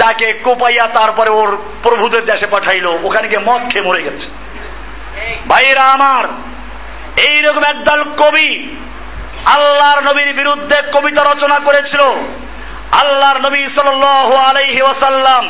[0.00, 1.50] যাকে কোপাইয়া তারপরে ওর
[1.82, 4.26] প্রভুদের দেশে পাঠাইলো, ওখানে গিয়ে মদ খেয়ে মরে গেছে।
[5.50, 6.24] ভাইরা আমার
[7.16, 8.50] এইরকম একদল কবি
[9.56, 12.02] আল্লাহর নবীর বিরুদ্ধে কবিতা রচনা করেছিল।
[13.02, 15.44] আল্লাহর নবী সাল্লাল্লাহু আলাইহি ওয়াসাল্লাম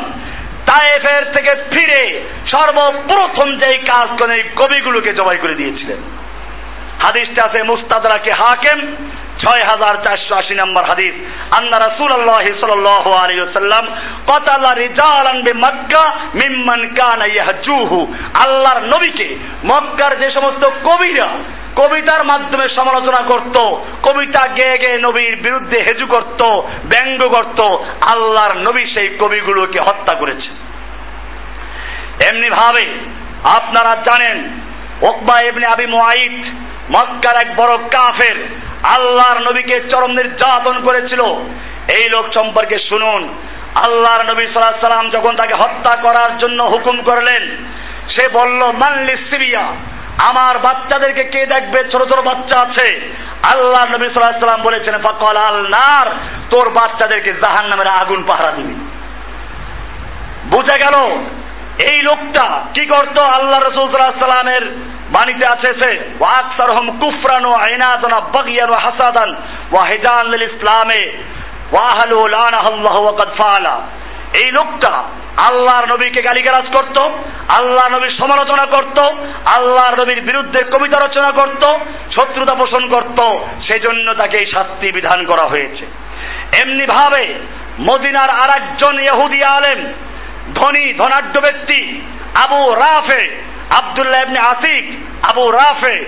[0.69, 2.03] তায়েফের থেকে ফিরে
[2.53, 6.01] সর্বপ্রথম যেই কাজ করেন, এই কবিগুলোকে জবাই করে দিয়েছিলেন।
[7.05, 8.97] হাদিসটা আছে মুস্তাদরাকে হাকেম
[9.43, 11.15] ছয় হাজার চারশো আশি নম্বর হাদিস।
[11.59, 13.85] আন্না রাসূল আল্লাহ সাল্লাল্লাহু আলাইহি ওয়াসাল্লাম
[14.27, 16.05] কতালা রিজালান বিমাক্কা
[16.35, 21.29] মিম্মান কানা ইয়াহজুহু। আল্লাহর নবীকে মক্কার যে সমস্ত কবিরা
[21.77, 23.57] কবিতার মাধ্যমে সমালোচনা করত,
[24.11, 26.41] কবিতা গেয়ে গেয়ে নবীর বিরুদ্ধে হেজু করত,
[26.85, 27.61] ব্যঙ্গ করত,
[28.15, 30.51] আল্লাহর নবী সেই কবিগুলোকে হত্যা করেছে।
[32.29, 32.85] এমনি ভাবে
[33.59, 34.39] আপনারা জানেন,
[35.11, 36.39] ওকবা ইবনে আবি মুআইদ
[36.91, 38.37] মক্কার এক বড় কাফের
[38.99, 41.23] আল্লাহর নবীকে চরম নির্যাতন করেছিল।
[41.97, 43.23] এই লোক সম্পর্কে শুনুন,
[43.87, 47.43] আল্লাহর নবী সাল্লাল্লাহু সাল্লাম যখন তাকে হত্যা করার জন্য হুকুম করলেন,
[48.15, 49.65] সে বলল মানলি সিরিয়া
[50.31, 51.91] আমার বাচ্চাদেরকে কে দেখবে?
[51.93, 53.11] ছোট ছোট বাচ্চা আছে।
[53.55, 56.11] আল্লাহ নবী সাল্লাম বলেছেন, ফাকাল আল নার
[56.51, 58.75] তোর বাচ্চাদেরকে জাহান্নামের আগুন পাহারা দিবি।
[60.51, 60.97] বুঝে গেল?
[61.91, 63.19] এই লোকটা কি করত?
[63.21, 64.65] আল্লাহ রসুল সাল্লামের
[65.11, 69.37] বাণীতে আছে সে ওয়াকসারহম কুফরান ও আইনাদনা বাগিয়ান ও হাসাদান
[69.73, 71.13] ও হেজান ইসলামে।
[71.73, 73.81] ওয়াহালু লানাহাল্লাহু ওয়া কাদ ফাআলা
[74.45, 75.03] এই লোকটা
[75.37, 76.99] আল্লাহর নবীকে গালিগালাজ করত
[77.61, 79.03] আল্লাহ নবীর সমালোচনা করত,
[79.59, 81.69] আল্লাহর নবীর বিরুদ্ধে কবিতা রচনা করত,
[82.21, 83.21] শত্রুতা পোষণ করত,
[83.71, 85.87] সেজন্য তাকে এই শাস্তি বিধান করা হয়েছে।
[86.63, 87.35] এমনি ভাবে
[87.81, 89.93] মদিনার আরেকজন ইহুদি আলেম,
[90.55, 92.01] ধনী, ধনাঢ্য ব্যক্তি,
[92.45, 93.31] আবু রাফে,
[93.83, 94.85] আব্দুল্লাহ ইবনে আসিক,
[95.33, 96.05] আবু রাফে,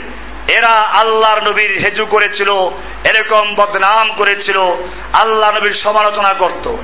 [0.57, 2.51] এরা আল্লাহর নবীর হেজু করেছিল,
[3.11, 4.59] এরকম বদনাম করেছিল
[5.23, 6.77] আল্লাহ নবীর সমালোচনা করত।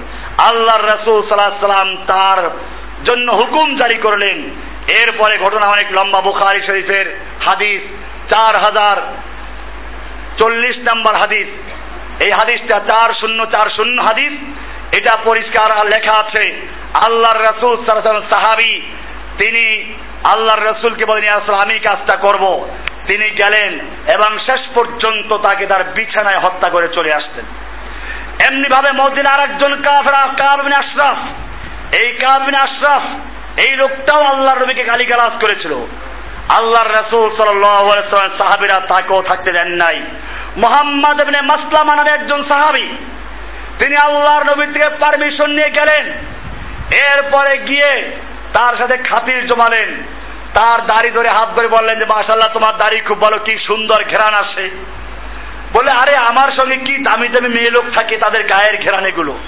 [0.48, 2.50] আল্লাহর রসুল সাল্লাহ সাল্লাম তার
[3.10, 4.38] জন্য হুকুম জারি করলেন।
[5.02, 7.06] এরপরে ঘটনা অনেক লম্বা, বুখারি শরীফের
[7.46, 7.82] হাদিস,
[8.32, 8.96] চার হাজার
[10.38, 11.48] চল্লিশ নাম্বার হাদিস।
[12.24, 14.32] এই হাদিসটা চার শূন্য চার শূন্য হাদিস,
[14.98, 16.44] এটা পরিষ্কার লেখা আছে।
[17.06, 17.86] আল্লাহর রসুল
[18.30, 18.82] সাহাবি,
[19.38, 19.94] তিনি
[20.34, 22.68] আল্লাহর রসুলকে বলেন আমি কাজটা করব।
[23.06, 23.72] তিনি গেলেন
[24.14, 27.44] এবং শেষ পর্যন্ত তাকে তার বিছানায় হত্যা করে চলে আসতেন
[28.46, 31.18] এমনি ভাবে মসজিদ আর একজন কাফরা কাবিন আশরাফ।
[32.00, 33.04] এই কাবিন আশরাফ,
[33.64, 35.72] এই লোকটাও আল্লাহর নবীকে গালিগালাজ করেছিল।
[36.58, 37.86] আল্লাহর রসুল সাল্লাম
[38.38, 39.98] সাহাবিরা তাকেও থাকতে দেন নাই।
[40.56, 42.86] মোহাম্মদ এমনি মাসলামা নামে একজন সাহাবি,
[43.80, 46.04] তিনি আল্লাহর নবী থেকে পারমিশন নিয়ে গেলেন।
[47.08, 47.92] এরপরে গিয়ে
[48.56, 49.90] তার সাথে খাতির জমালেন।
[50.56, 54.34] তার দাড়ি ধরে হাত ধরে বললেন যে মাশাল্লাহ তোমার দাড়ি খুব ভালো, কি সুন্দর ঘেরান
[54.44, 54.66] আসে।
[55.72, 59.38] বলে, আরে, আমার সঙ্গে কি দামি দামি মেয়ে লোক থাকে তাদের গায়ের ঘেরান এগুলো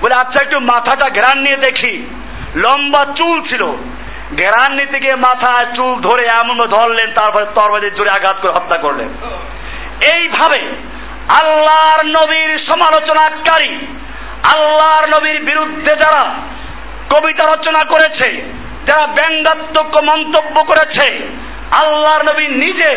[0.00, 2.10] বলে আচ্ছা একটু মাথাটা ঘেরান নিয়ে দেখি।
[2.56, 3.62] লম্বা চুল ছিল।
[4.36, 9.08] ঘেরান নিতে গিয়ে মাথায় চুল ধরে এমন ধরলেন, তারপরে তরবাদের জোরে আঘাত করে হত্যা করলেন।
[10.14, 10.60] এইভাবে
[11.42, 13.78] আল্লাহর নবীর সমালোচনাকারী,
[14.54, 16.34] আল্লাহর নবীর বিরুদ্ধে যারা
[17.10, 18.30] কবিতা রচনা করেছে,
[18.86, 21.28] যারা ব্যঙ্গাত্মক মন্তব্য করেছে
[21.82, 22.92] আল্লাহর নবী নিজে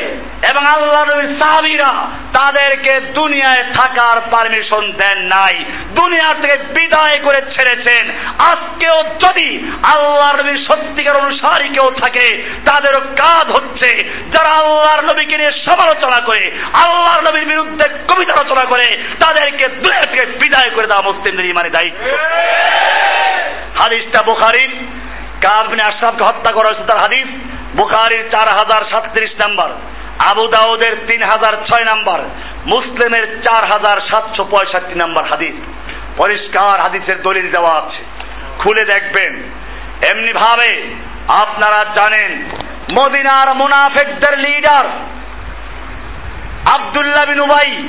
[0.49, 1.91] এবং আল্লাহ নবীর সাহাবিরা
[2.37, 5.65] তাদেরকে দুনিয়ায় থাকার পারমিশন দেন নাই।
[5.95, 8.09] দুনিয়া থেকে বিদায় করে ছেড়েছেন।
[8.39, 15.51] আজকেও যদি আল্লাহর নবীর সত্যিকার অনুসারী কেউ থাকে, তাদেরও কাজ হচ্ছে যারা আল্লাহর নবীকে নিয়ে
[15.51, 16.51] সমালোচনা করে,
[16.85, 22.05] আল্লাহর নবীর বিরুদ্ধে কবিতা রচনা করে, তাদেরকে দুনিয়া থেকে বিদায় করে দেওয়া মুসলিমদের ইমানে দায়িত্ব।
[23.81, 24.69] হাদিসটা বুখারির
[25.47, 27.46] কাবনে আশরাফকে হত্যা করা হয়েছে তার হাদিস?
[27.79, 29.69] বুখারির চার হাজার সাতত্রিশ নাম্বার,
[30.31, 32.19] আবু দাউদের তিন হাজার ছয় নাম্বার,
[32.75, 35.55] মুসলিমের চার হাজার সাতশো পঁয়ষট্টি নাম্বার হাদিস।
[36.17, 38.03] পরিষ্কার হাদিসের দলিল দেওয়া আছে।
[38.59, 39.33] খুলে দেখবেন।
[40.11, 40.95] এমনি ভাবে
[41.41, 42.31] আপনারা জানেন,
[42.91, 44.85] মদিনার মুনাফেকদের লিডার
[46.75, 47.87] আবদুল্লাহ বিন উবাই,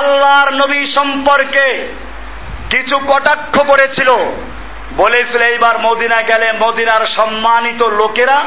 [0.00, 1.92] আল্লাহর নবী সম্পর্কে
[2.70, 4.16] কিছু কটাক্ষ করেছিল।
[4.96, 8.44] বলেছিল, এইবার মদিনা গেলে মদিনার সম্মানিত লোকেরা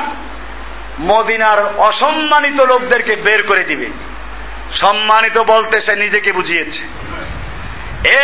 [0.99, 3.87] মদিনার অসম্মানিত লোকদেরকে বের করে দিবে।
[4.85, 6.83] সম্মানিত বলতে সে নিজেকে বুঝিয়েছে।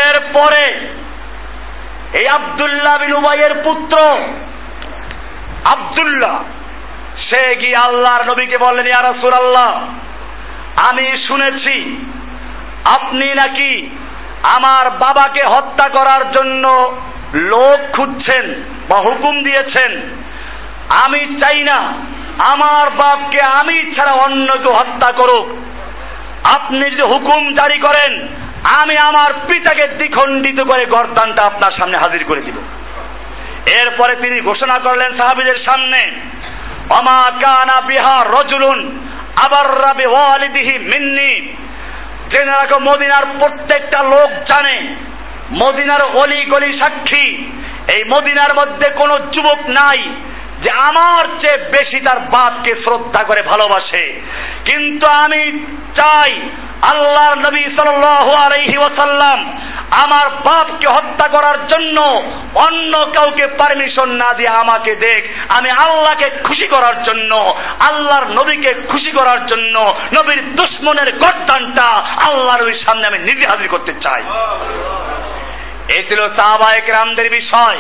[0.10, 0.74] এরপরে
[2.14, 4.20] এই আবদুল্লাহ বিন উবাইয়ের পুত্র
[5.74, 6.44] আবদুল্লাহ,
[7.30, 9.88] সে গিয়ে আল্লাহর নবীকে বললেন, ইয়া রাসূলুল্লাহ,
[10.90, 12.06] আমি শুনেছি
[12.96, 13.90] আপনি নাকি
[14.58, 16.94] আমার বাবাকে হত্যা করার জন্য
[17.34, 19.92] লোক খুঁজছেন বা হুকুম দিয়েছেন।
[21.06, 21.94] আমি চাই না
[22.40, 25.48] আমার বাপকে আমি ছাড়া অন্য কেউ হত্যা করুক।
[26.56, 28.28] আপনি যদি হুকুম জারি করেন,
[28.82, 32.58] আমি আমার পিতাকে দ্বিখণ্ডিত করে গর্দানটা আপনার সামনে হাজির করে দিব।
[33.82, 36.12] এরপরে তিনি ঘোষণা করলেন সাহাবিদের সামনে
[37.00, 38.80] অমা কানা বিহার রজুলুন
[39.46, 41.52] আবার রাবি ওয়ালিদিহি মিন্নি।
[42.30, 44.96] জেনে রাখো মদিনার প্রত্যেকটা লোক জানে,
[45.64, 47.28] মদিনার অলি গলি সাক্ষী,
[47.96, 50.10] এই মদিনার মধ্যে কোনো যুবক নাই।
[50.64, 54.22] যে আমার চেয়ে বেশি তার বাপকে শ্রদ্ধা করে ভালোবাসে।
[54.66, 55.66] কিন্তু আমি
[56.00, 56.32] চাই
[56.94, 59.60] আল্লাহর নবী সাল্লাল্লাহু আলাইহি ওয়াসাল্লাম
[60.04, 61.98] আমার বাপকে হত্যা করার জন্য
[62.68, 65.22] অন্য কাউকে পারমিশন না দিয়ে আমাকে দেখ।
[65.60, 67.32] আমি আল্লাহকে খুশি করার জন্য
[67.90, 69.76] আল্লাহর নবীকে খুশি করার জন্য
[70.18, 71.88] নবীর দুশ্মনের গর্দানটা
[72.28, 74.24] আল্লাহর ওই সামনে আমি নিজে হাজির করতে চাই।
[75.98, 77.80] এই ছিল সাহাবায়ে কেরামদের বিষয়।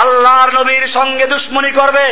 [0.00, 2.06] আল্লাহর নবীর সঙ্গে দুশ্মনী করবে।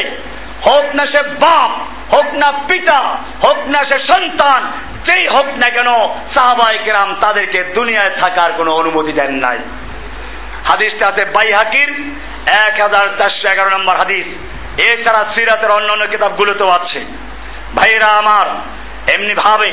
[0.68, 1.70] হোক না সে বাপ,
[2.14, 3.00] হোক না পিতা,
[3.44, 4.60] হোক না সে সন্তান,
[5.06, 5.90] যেই হোক না কেন
[6.34, 9.58] সাহাবাই কেরাম তাদেরকে দুনিয়ায় থাকার কোনো অনুমতি দেন নাই।
[10.70, 11.90] হাদিসটা আছে বাইহাকির
[12.66, 14.26] এক হাজার চারশো এগারো নম্বর হাদিস।
[14.90, 17.00] এছাড়া সিরাতের অন্য অন্য কিতাবগুলোতেও আছে।
[17.76, 18.46] ভাইরা আমার
[19.14, 19.70] এমনি ভাবে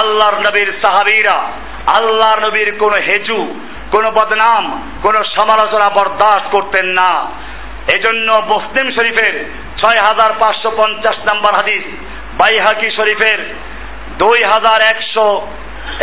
[0.00, 1.36] আল্লাহর নবীর সাহাবিরা,
[1.96, 3.60] আল্লাহর নবীর কোন হেজু
[3.92, 4.64] কোন বদনাম,
[5.02, 7.10] কোন সমালোচনা বরদাস্ত করতেন না।
[7.96, 9.34] এজন্য মুসলিম শরীফের
[9.80, 11.84] ছয় হাজার পাঁচশো পঞ্চাশ নম্বর হাদিস,
[12.40, 13.40] বাইহাকি শরীফের
[14.18, 15.26] দুই হাজার একশো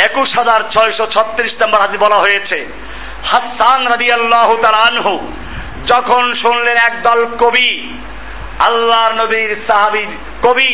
[0.07, 2.57] একুশ হাজার ছয়শো ছত্রিশ নম্বর হাদিস বলা হয়েছে।
[3.31, 4.49] হাসান রাদি আল্লাহ
[4.87, 5.13] আনহু
[5.91, 7.71] যখন শুনলেন একদল কবি,
[8.67, 10.05] আল্লাহর নবীর সাহাবি
[10.45, 10.71] কবি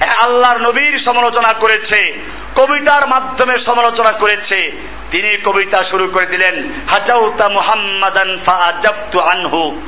[0.00, 2.22] আল্লাহর নবীর সমালোচনা করেছে,
[2.54, 4.72] কবিতার মাধ্যমে সমালোচনা করেছে।
[5.10, 9.80] তিনি কবিতা শুরু করে দিলেন, হাজাউতা মুহাম্মাদান ফাআজাবতু আনহু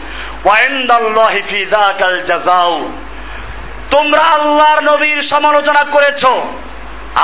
[0.44, 2.92] ওয়া ইনদাল্লাহি ফি যাকাল জাযাউ।
[3.92, 6.30] তোমরা আল্লাহর নবীর সমালোচনা করেছ।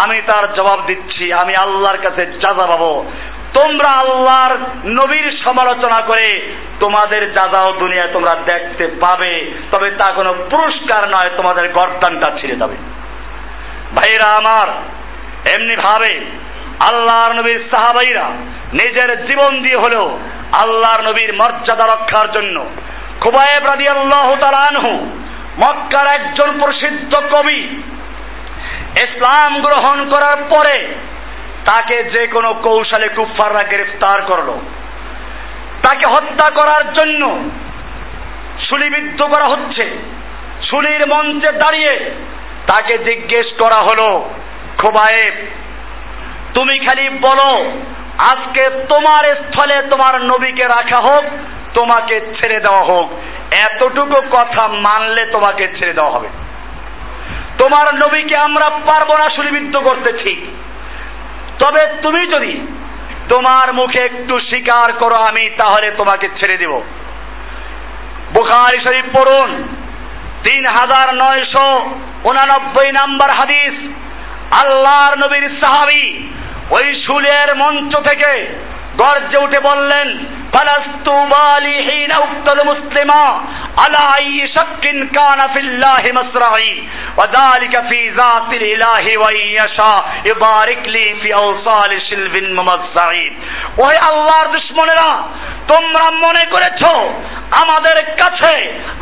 [0.06, 3.10] আমি তার জবাব দিচ্ছি, আমি আল্লাহর কাছে যাজা পাবো
[3.54, 11.02] তোমরা আল্লাহর নবীর সমালোচনা করে তোমাদের যাজাও দুনিয়ায় তোমরা দেখতে পাবে, তবে তা কোনো পুরস্কার
[11.08, 12.76] নয়, তোমাদের গর্দানটা ছিঁড়ে যাবে।
[13.96, 14.68] ভাইরা আমার,
[15.56, 16.20] এমনি ভাবে
[16.90, 18.28] আল্লাহর নবীর সাহাবাইরা
[18.72, 20.18] নিজের জীবন দিয়ে হলেও
[20.62, 22.66] আল্লাহর নবীর মর্যাদা রক্ষার জন্য
[23.20, 24.92] খুবায়েব রাদি আল্লাহ আনহু
[25.66, 27.60] মক্কার একজন প্রসিদ্ধ কবি
[28.96, 30.76] ইসলাম গ্রহণ করার পরে
[31.70, 34.50] তাকে যে কোনো কৌশলে কুফাররা গ্রেফতার করল।
[35.82, 37.22] তাকে হত্যা করার জন্য
[38.68, 39.84] শুলিবিদ্ধ করা হচ্ছে।
[40.70, 41.94] শুলির মঞ্চে দাঁড়িয়ে
[42.66, 44.30] তাকে জিজ্ঞেস করা হলো,
[44.78, 45.34] খোবায়েব,
[46.54, 47.50] তুমি খালি বলো,
[48.18, 51.24] আজকে তোমার স্থলে তোমার নবীকে রাখা হোক,
[51.78, 53.10] তোমাকে ছেড়ে দেওয়া হোক।
[53.54, 56.28] এতটুকু কথা মানলে তোমাকে ছেড়ে দেওয়া হবে।
[57.58, 60.32] তোমার নবীকে আমরা পারব না সুলিবিদ্ধ করতেছি
[61.58, 62.52] তবে তুমি যদি
[63.28, 66.72] তোমার মুখে একটু স্বীকার করো আমি, তাহলে তোমাকে ছেড়ে দেব।
[68.32, 69.68] বুখারি শরীফ পড়ুন,
[70.44, 71.90] তিন হাজার নয়শো
[72.24, 73.74] উনানব্বই নাম্বার হাদিস।
[74.64, 76.28] আল্লাহর নবীর সাহাবি
[76.70, 78.30] ওই সুলের মঞ্চ থেকে
[78.96, 80.08] গর্জে উঠে বললেন
[80.57, 83.23] فلست بالي حين أقتل مسلما
[83.81, 84.83] على أي شك
[85.17, 86.73] كان في الله مصرعي
[87.19, 90.01] وذلك في ذات الإله وإن يشاء
[90.31, 93.33] يبارك لي في أوصال شلب ممزعين
[93.85, 95.11] ওই আল্লাহর দুশ্মনেরা
[95.71, 96.93] তোমরা মনে করেছো
[97.63, 98.55] আমাদের কাছে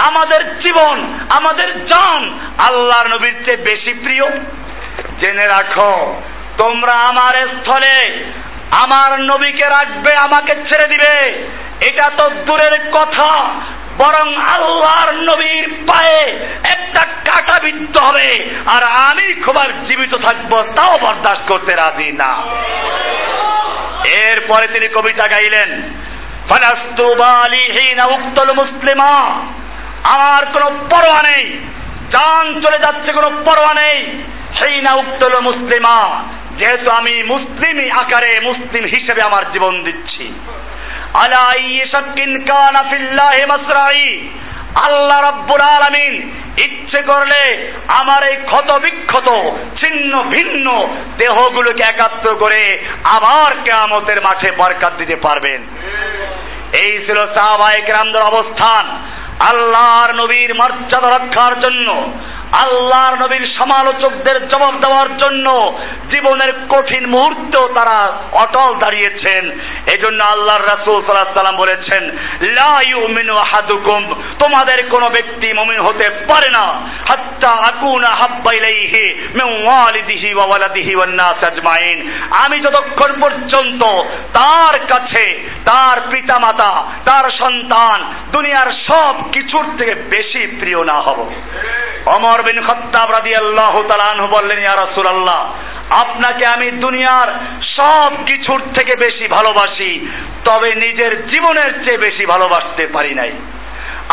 [0.09, 0.97] আমাদের জীবন
[1.38, 2.22] আমাদের জান
[2.67, 4.26] আল্লাহর নবীর চেয়ে বেশি প্রিয়
[5.22, 5.93] জেনে রাখো
[6.57, 7.97] তোমরা আমার স্থলে
[8.70, 11.14] আমার নবীকে রাখবে, আমাকে ছেড়ে দিবে।
[11.88, 13.50] এটা তো দূরের কথা,
[13.98, 16.20] বরং আল্লাহর নবীর পায়ে
[16.76, 18.28] একটা কাটা বিদ্ধ হবে,
[18.76, 22.30] আর আমি খুব আর জীবিত থাকব, তাও বরদাস্ত করতে রাজি না।
[24.24, 25.92] এরপরে তিনি কবিতা গাইলেন
[28.12, 29.40] উক্তল মুসলিমা।
[30.14, 31.60] আমার কোনো পরোয়া নেই,
[32.10, 34.22] জান চলে যাচ্ছে, কোনো পরোয়া নেই।
[34.58, 36.24] সেই না উক্তল মুসলিমা
[36.59, 40.32] যেহেতু আমি মুসলিম আকারে মুসলিম হিসেবে আমার জীবন দিচ্ছি।
[44.88, 46.14] আল্লাহ রাব্বুল আলামিন
[46.66, 49.28] ইচ্ছে করলে আমার এই ক্ষত বিক্ষত
[49.80, 50.66] ছিন্ন ভিন্ন
[51.18, 55.61] দেহগুলোকে একাত্র করে আবার কেয়ামতের মাঠে বরকাত দিতে পারবেন।
[56.84, 58.84] এই ছিল সাহাবায়ে কেরামদের অবস্থান।
[59.52, 61.88] আল্লাহর নবীর মর্যাদা রক্ষার জন্য
[62.53, 65.72] আল্লাহর নবীর সমালোচকদের জবাব দেওয়ার জন্য
[66.14, 69.51] জীবনের কঠিন মুহূর্তেও তারা অটল দাঁড়িয়েছেন।
[69.94, 72.03] এই জন্য আল্লাহর রাসূল সাল্লাল্লাহু সাল্লাম বলেছেন,
[72.42, 76.66] লা ইউমিনু আহাদুকুম, তোমাদের কোন ব্যক্তি মুমিন হতে পারে না।
[77.11, 82.11] হাত্তা আকুনা হাব্বা ইলাইহি মিন ওয়ালিদিহি ওয়া ওয়ালাদিহি ওয়ান নাস আজমাইন।
[82.47, 83.82] আমি যতক্ষণ পর্যন্ত
[84.32, 86.72] তার কাছে, তার পিতামাতা,
[87.05, 91.32] তার সন্তান, দুনিয়ার সব কিছুর থেকে বেশি প্রিয় না হব।
[92.16, 95.55] অমর বিন খত্তাব রাদিয়াল্লাহু তাআলা আনহু বললেন, ইয়া রাসূলুল্লাহ,
[96.05, 97.28] আপনাকে আমি দুনিয়ার
[97.76, 100.09] সব কিছুর থেকে বেশি ভালোবাসি,
[100.45, 103.32] তবে নিজের জীবনের চেয়ে বেশি ভালোবাসতে পারি নাই।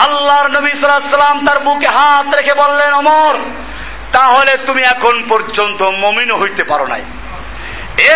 [0.08, 3.36] আল্লাহর নবী সাল্লাম তার বুকে হাত রেখে বললেন অমর
[4.14, 7.02] তাহলে তুমি এখন পর্যন্ত মমিন হইতে পারো নাই।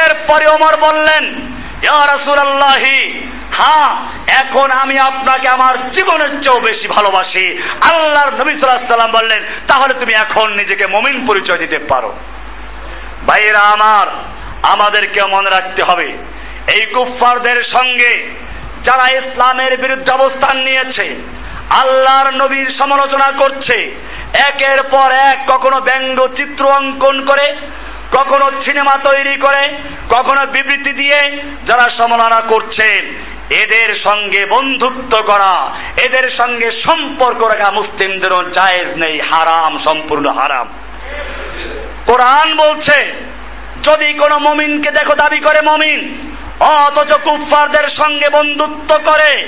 [0.03, 1.51] এরপরে ওমর বললেন,
[1.83, 3.26] ইয়া রাসূলুল্লাহি
[3.59, 3.91] হ্যাঁ
[4.41, 7.45] এখন আমি আপনাকে আমার জীবনের চেয়েও বেশি ভালোবাসি।
[7.89, 12.11] আল্লাহর নবী সাল্লাম বললেন, তাহলে তুমি এখন নিজেকে মমিন পরিচয় দিতে পারো।
[13.27, 14.07] ভাইরা আমার
[14.73, 16.07] আমাদেরকে মনে রাখতে হবে,
[16.75, 18.11] এই কুফফারদের সঙ্গে
[18.87, 21.05] যারা ইসলামের বিরুদ্ধে অবস্থান নিয়েছে,
[21.81, 23.77] আল্লাহর নবীর সমালোচনা করছে,
[24.49, 27.47] একের পর এক কখনো ব্যঙ্গ চিত্র অঙ্কন করে,
[28.17, 29.63] কখনো সিনেমা তৈরি করে,
[30.15, 31.19] কখনো বিবৃতি দিয়ে
[31.67, 32.87] যারা সমালোচনা করছে
[33.49, 35.75] এদের সঙ্গে বন্ধুত্ব করা,
[36.05, 40.67] এদের সঙ্গে সম্পর্ক রাখা মুসলিমদের জায়েজ নেই, হারাম, সম্পূর্ণ হারাম।
[42.05, 43.05] কোরআন বলছে,
[43.91, 46.27] যদি কোনো মমিনকে দেখো দাবি করে মমিন,
[46.61, 49.47] অথচ কুফফারদের সঙ্গে বন্ধুত্ব করে,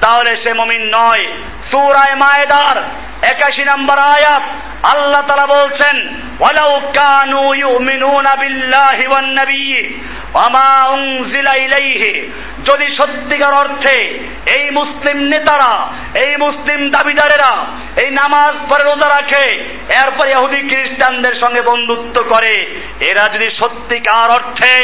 [0.00, 1.26] তাহলে সে মমিন নয়।
[1.74, 2.76] সুরায় মায়েদার
[3.32, 4.44] একাশি নম্বর আয়াত,
[4.92, 5.96] আল্লাহ তালা বলছেন,
[6.40, 9.82] ওয়ালাউ কানু ইউমিনুনা বিল্লাহি ওয়ান নাবিয়্যি
[10.34, 11.54] ওয়ামা উনজিলা
[12.68, 13.96] যদি সত্যিকার অর্থে
[14.56, 15.72] এই মুসলিম নেতারা,
[16.24, 17.52] এই মুসলিম দাবিদারেরা
[18.02, 19.46] এই নামাজ পরে রোজা রাখে,
[20.00, 22.54] এরপর ইহুদি খ্রিস্টানদের সঙ্গে বন্ধুত্ব করে,
[23.10, 24.74] এরা যদি সত্যিকার অর্থে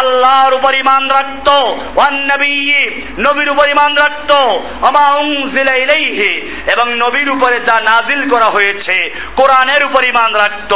[0.00, 1.48] আল্লাহর উপর ইমান রাখত,
[1.96, 2.14] ওয়ান
[3.24, 4.32] নবীর উপর ইমান রাখত,
[4.82, 5.74] ওয়ামা উনজিলা
[6.76, 10.74] এবং নবীর উপরে যা নাজিল করা হয়েছে কোরআনের উপর ইমান রাখত।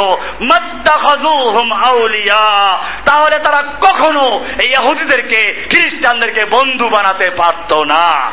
[1.89, 2.63] আউলিয়া।
[3.05, 8.31] তাহলে তারা কখনো এই ইহুদিদেরকে খ্রিস্টানদেরকে বন্ধু বানাতে পারত না।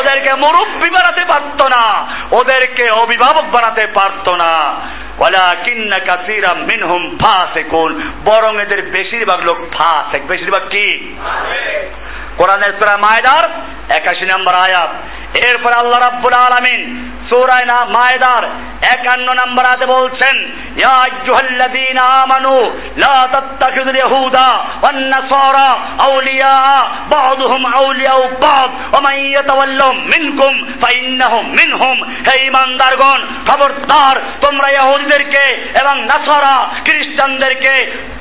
[0.00, 2.00] ওদেরকে মুরব্বী বানাতে পারত না।
[2.32, 4.74] ওদেরকে অভিভাবক বানাতে পারত না।
[5.18, 11.16] ওয়ালাকিন্না কাসীরাম মিনহুম ফাসিকুন। বরং এদের বেশিরভাগ লোক ফাসিক। বেশিরভাগ কি?
[12.36, 13.50] কোরআনের সূরা মায়দার
[13.90, 14.90] 81 নম্বর আয়াত।
[15.34, 16.82] এরপর আল্লাহ রাব্বুল আলামিন
[17.30, 18.44] সূরা না, মায়দার
[18.82, 20.36] 51 নম্বর আয়াতে বলছেন,
[20.76, 22.54] ইয়া আইয়ুহাল্লাযীনা আমানু,
[22.96, 24.48] লা তাত্তাখিযুল ইয়াহুদা
[24.82, 25.68] ওয়ান নাসারা
[26.08, 26.56] আউলিয়া,
[27.10, 30.52] বা'দুহুম আউলিয়াউ বা'দ, ওয়া মান ইয়াতাওয়াল্লাহুম মিনকুম
[30.82, 34.16] ফাইন্নাহুম মিনহুম। হে ঈমানদারগণ, খবরদার,
[34.46, 35.44] তোমরা ইহুদিদেরকে
[35.80, 36.54] এবং নাসারা
[36.86, 37.74] খ্রিস্টানদেরকে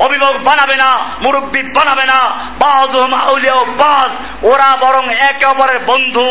[0.06, 0.92] অভিভাবক বানাবে না,
[1.26, 2.20] মুরব্বী বানাবে না,
[2.64, 4.12] বা'দুহুম আউলিয়াউ বা'দ,
[4.46, 6.28] ওরা বরং একে অপরের বন্ধু।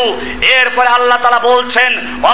[0.61, 1.91] এরপরে আল্লাহ তাআলা বলছেন,
[2.23, 2.33] ওয়া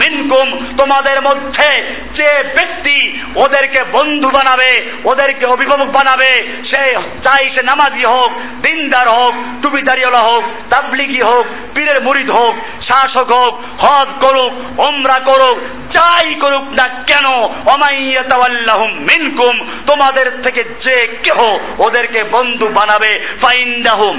[0.00, 0.46] মিনকুম,
[0.76, 1.68] তোমাদের মধ্যে
[2.16, 4.70] যে ব্যক্তি ওদেরকে বন্ধু বানাবে,
[5.04, 6.30] ওদেরকে অভিভাবক বানাবে,
[6.64, 8.30] সে চাই সে নামাজি হোক,
[8.62, 12.54] দিনদার হোক, টুপিদারিওয়ালা হোক, তাবলিগি হোক, পীরের মুরিদ হোক,
[12.90, 14.52] শাসক হোক, হজ করুক
[14.88, 15.58] ওমরা করুক
[15.94, 17.26] যাই করুক না কেন
[19.08, 19.54] মিনকুম,
[19.90, 21.38] তোমাদের থেকে যে কেহ
[21.86, 23.12] ওদেরকে বন্ধু বানাবে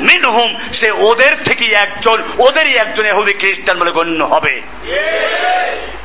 [0.07, 0.49] মিনহুম,
[0.79, 4.53] সে ওদের থেকে একজন, ওদেরই একজন ইহুদি খ্রিস্টান বলে গণ্য হবে।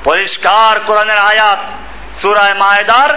[0.04, 1.60] পরিষ্কার কোরআনের আয়াত,
[2.20, 3.10] সুরায় মায়দার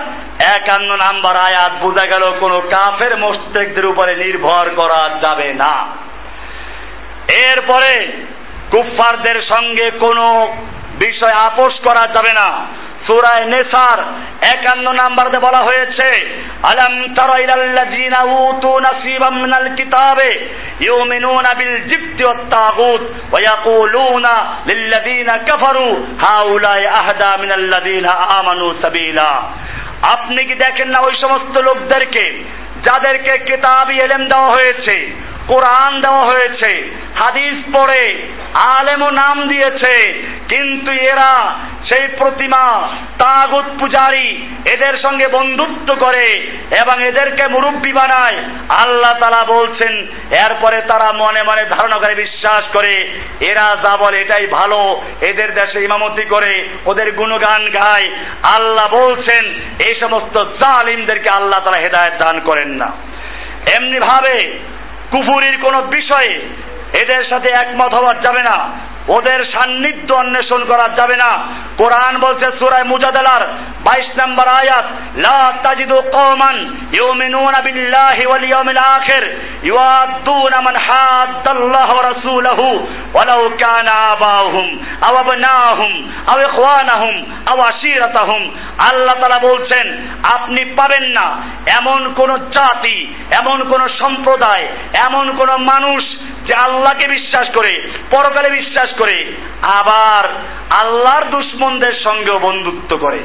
[0.56, 5.74] একান্ন নাম্বার আয়াত বোঝা গেল, কোন কাফের মোস্তেকদের উপরে নির্ভর করা যাবে না।
[7.48, 7.94] এরপরে
[8.72, 10.26] কুফফারদের সঙ্গে কোনো
[11.04, 12.50] বিষয় আপোষ করা যাবে না।
[13.06, 14.00] সুরায় নেসার
[14.54, 16.08] একান্ন নাম্বারতে বলা হয়েছে,
[16.72, 20.30] আলম তারা ইলাল্লাযিনা উতু নাসিবাম মিনাল কিতাবে
[20.88, 24.34] ইউমিনুনা বিল জিবতি ওয়াত তাগুত ওয়া ইয়াকুলুনা
[24.70, 25.88] লিল্লাযিনা কাফারু
[26.24, 29.32] হাউলাই আহদা মিনাল্লাযিনা আমানু সাবিলা।
[30.16, 32.26] আপনি কি দেখেন না ওই সমস্ত লোকদেরকে
[32.86, 34.96] যাদেরকে কিতাবি এলেম দেওয়া হয়েছে?
[35.48, 38.32] কোরআন দেওয়া হয়েছে, হাদিস পড়ে,
[38.80, 40.14] আলেমও নাম দিয়েছে,
[40.48, 41.56] কিন্তু এরা
[41.90, 46.26] সেই প্রতিমা তাগুত পূজারি এদের সঙ্গে বন্ধুত্ব করে
[46.82, 48.38] এবং এদেরকে মুরব্বী বানায়।
[48.86, 50.08] আল্লাহ তালা বলছেন,
[50.46, 53.10] এরপরে তারা মনে মনে ধারণা করে, বিশ্বাস করে,
[53.50, 58.10] এরা যা বলে এটাই ভালো, এদের দেশে ইমামতি করে, ওদের গুণগান গায়।
[58.56, 59.44] আল্লাহ বলছেন,
[59.88, 62.92] এই সমস্ত জালিমদেরকে আল্লাহ তারা হেদায়ত দান করেন না।
[63.78, 64.62] এমনি ভাবে
[65.12, 66.34] কুফুরির কোন বিষয়ে
[67.02, 68.58] এদের সাথে একমত হওয়া যাবে না।
[69.08, 71.48] ওদের সান্নিধ্য অন্বেষণ করা যাবে না।
[71.78, 73.48] কোরআন বলছে সুরায় মুজাদালার
[73.86, 74.86] 22 নম্বর আয়াত,
[75.16, 83.94] লা তাজিদু কওমান ইউমিনুনা বিল্লাহি ওয়াল ইয়াউমিল আখির ইউআদ্দুনা মান হাদ্দাল্লাহ ওয়া রাসূলাহু ওয়ালাউ কানা
[84.14, 84.80] আবাহুম
[85.10, 88.52] আও আবনাহুম আও ইখওয়ানাহুম আও আশিরাতাহুম।
[88.94, 91.42] আল্লাহ তাআলা বলছেন, আপনি পাবেন না।
[91.82, 94.68] এমন কোন জাতি, এমন কোন সম্প্রদায়,
[95.06, 96.11] এমন কোন মানুষ
[96.52, 99.18] যে আল্লাহকে বিশ্বাস করে, পরকালে বিশ্বাস করে,
[99.62, 100.24] আবার
[100.84, 103.20] আল্লাহর দুশ্মনদের সঙ্গেও বন্ধুত্ব করে।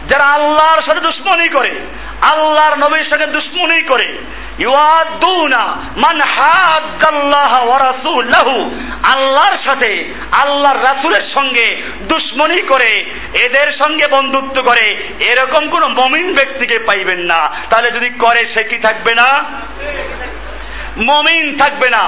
[0.00, 1.70] যারা আল্লাহর সাথে দুশ্মনী করে,
[2.32, 4.18] আল্লাহর নবীর সঙ্গে দুশ্মনী করে,
[4.58, 5.62] ইউআদুনা
[5.96, 8.70] মান হাদ্দাল্লাহ ওয়া রাসূলাহু,
[9.14, 13.00] আল্লাহর সাথে, আল্লাহর রাসূলের সঙ্গে দুশ্মনী করে,
[13.44, 14.86] এদের সঙ্গে বন্ধুত্ব করে,
[15.20, 17.40] এরকম কোন মমিন ব্যক্তিকে পাইবেন না।
[17.70, 19.28] তাহলে যদি করে, সে কি থাকবে না?
[20.96, 22.04] মমিন থাকবে না।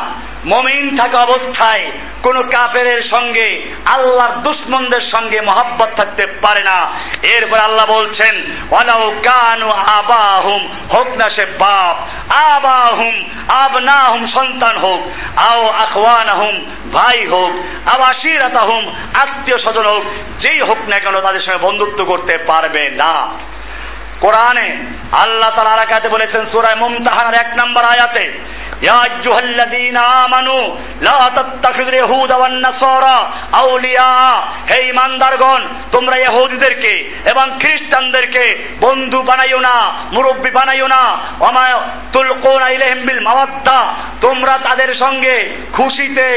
[0.47, 1.91] মমিন থাকা অবস্থায়
[2.23, 6.87] কোন কাফেরের সঙ্গে, আল্লাহর দুশ্মনদের সঙ্গে মহাব্বত থাকতে পারে না।
[7.39, 10.69] এরপর আল্লাহ বলছেন, ওয়ালাউ কানু আবাহুম,
[10.99, 11.97] হোক না সে বাপ।
[12.55, 15.01] আবাহুম, আবনাহুম, সন্তান হোক।
[15.53, 17.51] আও আখওয়ানাহুম, ভাই হোক।
[17.95, 18.89] আও আশিরাতাহুম
[19.29, 20.05] আত্মীয় স্বজন হোক।
[20.41, 23.39] যেই হোক না কেন তাদের সঙ্গে বন্ধুত্ব করতে পারবে না।
[24.21, 24.77] কোরআনে
[25.25, 28.33] আল্লাহ তালা আরাকাতে বলেছেন সুরায় মুমতাহানার এক নম্বর আয়াতে
[28.82, 30.64] يا أيها الذين آمنوا
[31.02, 33.18] لا تتخذوا اليهود والنصارى
[33.58, 34.36] أولياء
[34.70, 35.62] হে ইমানদারগণ
[35.96, 36.94] তোমরা ইহুদিদেরকে
[37.32, 38.46] এবং খ্রিস্টানদেরকে
[38.82, 39.76] বন্ধু বানাইও না
[40.14, 41.04] মুরব্বী বানাইও না
[41.40, 41.66] ওমা
[42.14, 43.80] তুলকুনা ইলাইহিম বিল মাওয়াদ্দা
[44.22, 45.36] তোমরা তাদের সঙ্গে
[45.78, 46.28] খুশিতে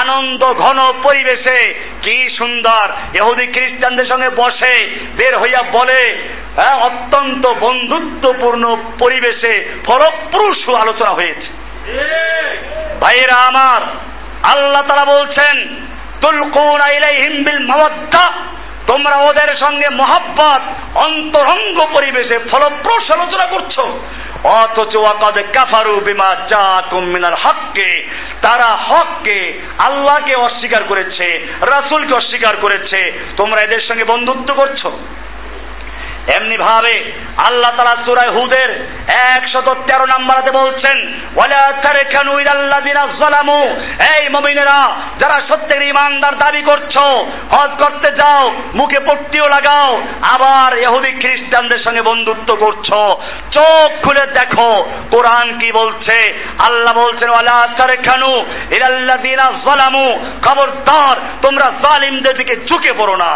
[0.00, 1.58] আনন্দ ঘন পরিবেশে
[2.04, 2.84] কি সুন্দর
[3.18, 4.74] ইহুদি খ্রিস্টানদের সঙ্গে বসে
[5.18, 6.00] বের হইয়া বলে
[6.58, 8.64] হ্যাঁ, অত্যন্ত বন্ধুত্বপূর্ণ
[8.98, 9.52] পরিবেশে
[9.86, 11.48] ফলপ্রসূ আলোচনা হয়েছে
[13.01, 13.81] ভাইরা আমার,
[14.57, 15.55] আল্লাহ তারা বলছেন,
[16.25, 18.25] তুলকুন ইলাইহিম বিল মাওয়াদ্দা
[18.91, 20.61] তোমরা ওদের সঙ্গে মহাব্বত,
[21.05, 23.79] অন্তরঙ্গ পরিবেশে ফলপ্রসূ আলোচনা করছ।
[24.43, 28.07] অথচ ওয়াকাদ কাফারু বিমা জাকুম মিনাল হককে,
[28.41, 34.85] তারা হককে আল্লাহকে অস্বীকার করেছে, রাসূলকে অস্বীকার করেছে। তোমরা এদের সঙ্গে বন্ধুত্ব করছ।
[36.37, 36.95] এমনি ভাবে
[37.47, 38.69] আল্লাহ তালা সুরায় হুদের
[39.35, 40.97] একশত তেরো নাম্বারাতে বলছেন
[44.13, 44.79] এই মুমিনেরা,
[45.21, 46.95] যারা সত্যের ইমানদার দাবি করছ,
[47.53, 49.89] হজ করতে যাও, মুখে পট্টিও লাগাও,
[50.35, 52.89] আবার ইহুদি খ্রিস্টানদের সঙ্গে বন্ধুত্ব করছ,
[53.57, 56.17] চোখ খুলে দেখো, কোরআন কি বলছে?
[56.67, 58.31] আল্লাহ বলছেন, ওয়ালা তারকানু
[58.75, 60.07] ইলাল্লাযিনা যালামু।
[60.47, 63.31] খবরদার, তোমরা জালিমদের দিকে ঝুঁকে পড়ো না।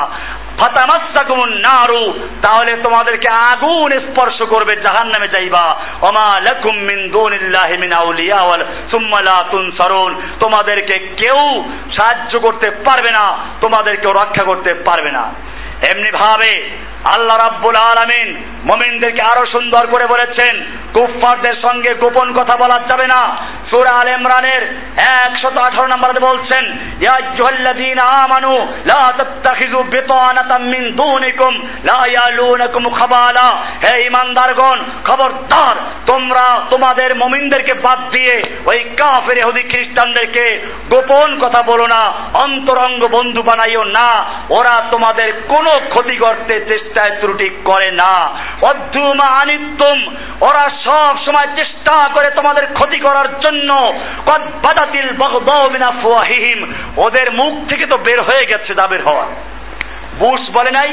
[1.46, 7.92] নারু, তাহলে তোমাদেরকে আগুন স্পর্শ করবে, জাহান্নামে যাইবা। অমা লাকুম মিন দুনিল্লাহি মিন
[10.40, 15.34] তোমাদেরকে কেউ সাহায্য করতে পারবে না তোমাদেরকে রক্ষা করতে পারবে না।
[15.96, 16.70] এমনি ভাবে
[17.14, 18.30] আল্লাহ রাব্বুল আলামিন
[18.70, 20.54] মুমিনদেরকে আরও সুন্দর করে বলেছেন,
[20.96, 23.22] কুফফারদের সঙ্গে গোপন কথা বলা যাবে না।
[23.70, 24.62] সূরা আল ইমরানের
[24.98, 26.64] 118 নম্বরে বলছেন,
[27.04, 28.54] ইয়া আইয়ুহাল্লাযীনা আমানু,
[28.92, 31.54] লা তাত্তাখিযু বিতানাতাম মিন দুনিকুম,
[31.90, 33.48] লা ইয়ালুনাকুম খাবালা।
[33.84, 34.78] হে ঈমানদারগণ,
[35.08, 35.76] খবরদার,
[36.10, 38.36] তোমরা তোমাদের মুমিনদেরকে বাদ দিয়ে
[38.70, 40.46] ওই কাফের ইহুদি খ্রিস্টানদেরকে
[40.92, 42.02] গোপন কথা বলো না,
[42.46, 44.10] অন্তরঙ্গ বন্ধু বানাইও না।
[44.58, 46.54] ওরা তোমাদের কোনো ক্ষতি করতে
[46.94, 48.14] চেষ্টায় ত্রুটি করে না।
[49.42, 50.00] আনিত্যম
[50.42, 53.70] ওরা সব সময় চেষ্টা করে তোমাদের ক্ষতি করার জন্য।
[54.28, 55.08] কদ বাদাতিল
[56.02, 56.60] ফুয়াহিহিম
[56.98, 59.26] ওদের মুখ থেকে তো বের হয়ে গেছে দাবের হওয়া।
[60.20, 60.92] বুশ বলে নাই,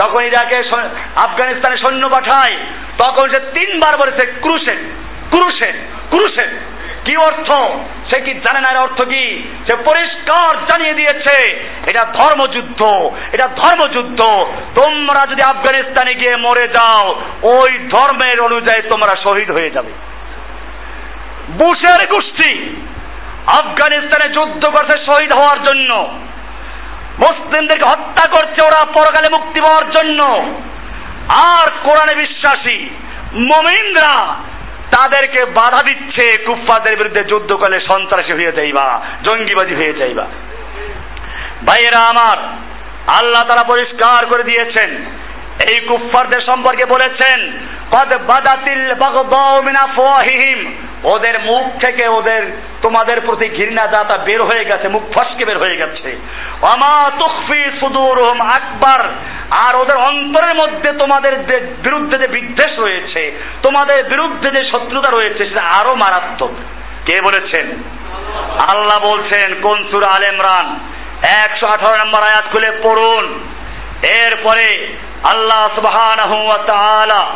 [0.00, 0.58] যখন ইরাকে
[1.26, 2.56] আফগানিস্তানে সৈন্য পাঠায়,
[2.98, 4.80] তখন সে তিনবার বলেছে ক্রুশেন
[5.32, 5.76] ক্রুশেন
[6.10, 6.50] ক্রুশেন
[7.04, 7.48] কি অর্থ?
[8.10, 9.24] সে কি জানে না এর অর্থ কি?
[9.66, 11.36] সে পরিষ্কার জানিয়ে দিয়েছে,
[11.90, 12.80] এটা ধর্মযুদ্ধ
[13.32, 14.20] এটা ধর্মযুদ্ধ।
[14.82, 17.04] তোমরা যদি আফগানিস্তানে গিয়ে মরে যাও,
[17.42, 19.92] ওই ধর্মের অনুযায়ী তোমরা শহীদ হয়ে যাবে।
[21.50, 22.52] বুশের গোষ্ঠী
[23.46, 25.90] আফগানিস্তানে যুদ্ধ করছে শহীদ হওয়ার জন্য।
[27.18, 30.20] মুসলিমদেরকে হত্যা করছে ওরা পরকালে মুক্তি পাওয়ার জন্য।
[31.52, 32.78] আর কোরআনে বিশ্বাসী
[33.34, 34.34] মমিনরা
[34.92, 40.24] তাদেরকে বাধা দিচ্ছে কুফফাদের বিরুদ্ধে যুদ্ধ করলে সন্ত্রাসী হয়ে যাইবা জঙ্গিবাদী হয়ে যাইবা।
[41.66, 42.38] ভাইয়েরা আমার,
[43.20, 44.90] আল্লাহ তারা পরিষ্কার করে দিয়েছেন।
[45.74, 47.58] এই কুফফারদের সম্পর্কে বলেছেন,
[47.90, 52.42] কদ বাদাতিল বাগদাউ মিন আফওয়াহিহিম। ওদের মুখ থেকে ওদের
[52.82, 56.16] তোমাদের প্রতি ঘৃণা দাতা বের হয়ে গেছে, মুখ ফসকে বের হয়ে গেছে।
[56.74, 59.08] আমা তুখফি সুদুরহুম আকবার।
[59.50, 61.36] আর ওদের অন্তরের মধ্যে তোমাদের
[61.82, 66.50] বিরুদ্ধে যে বিদ্বেষ রয়েছে, তোমাদের বিরুদ্ধে যে শত্রুতা রয়েছে, সেটা আরও মারাত্মক।
[67.06, 67.66] কে বলেছেন?
[68.74, 70.78] আল্লাহ বলছেন, কোন সূরা আল ইমরান?
[71.44, 73.48] একশো আঠারো নম্বর আয়াত খুলে পড়ুন।
[74.24, 74.96] এরপরে
[75.32, 75.80] আল্লাহ
[76.66, 77.26] তাআলা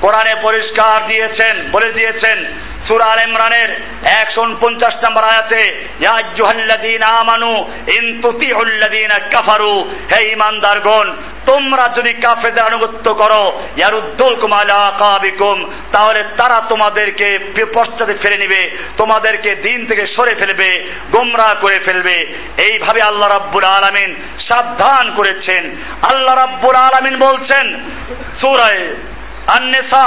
[0.00, 2.44] কোরআনে পরিষ্কার দিয়েছেন, বলে দিয়েছেন
[2.86, 3.70] সূরা আল ইমরানের
[4.12, 5.62] 149 নম্বর আয়াতে,
[6.02, 7.52] ইয়া আইয়ুহাল্লাযীনা আমানু
[7.96, 9.74] ইন তুতিউল্লাযীনা কাফারু
[10.10, 11.06] হে ঈমানদারগণ,
[11.50, 13.42] তোমরা যদি কাফেরদের আনুগত্য করো,
[13.78, 15.56] ইয়ারুদ্দুলকুম আলা আকাবিকুম,
[15.94, 17.28] তাহলে তারা তোমাদেরকে
[17.76, 18.62] পশ্চাতে ফেলে নিবে,
[19.00, 20.70] তোমাদেরকে দিন থেকে সরে ফেলবে
[21.14, 22.16] গোমরাহ করে ফেলবে।
[22.66, 24.10] এইভাবে আল্লাহ রাব্বুল আলামিন
[24.48, 25.62] সাবধান করেছেন।
[26.10, 27.66] আল্লাহ রাব্বুল আলামিন বলছেন,
[28.40, 28.84] সূরায়ে
[29.54, 30.04] আন্নেসা,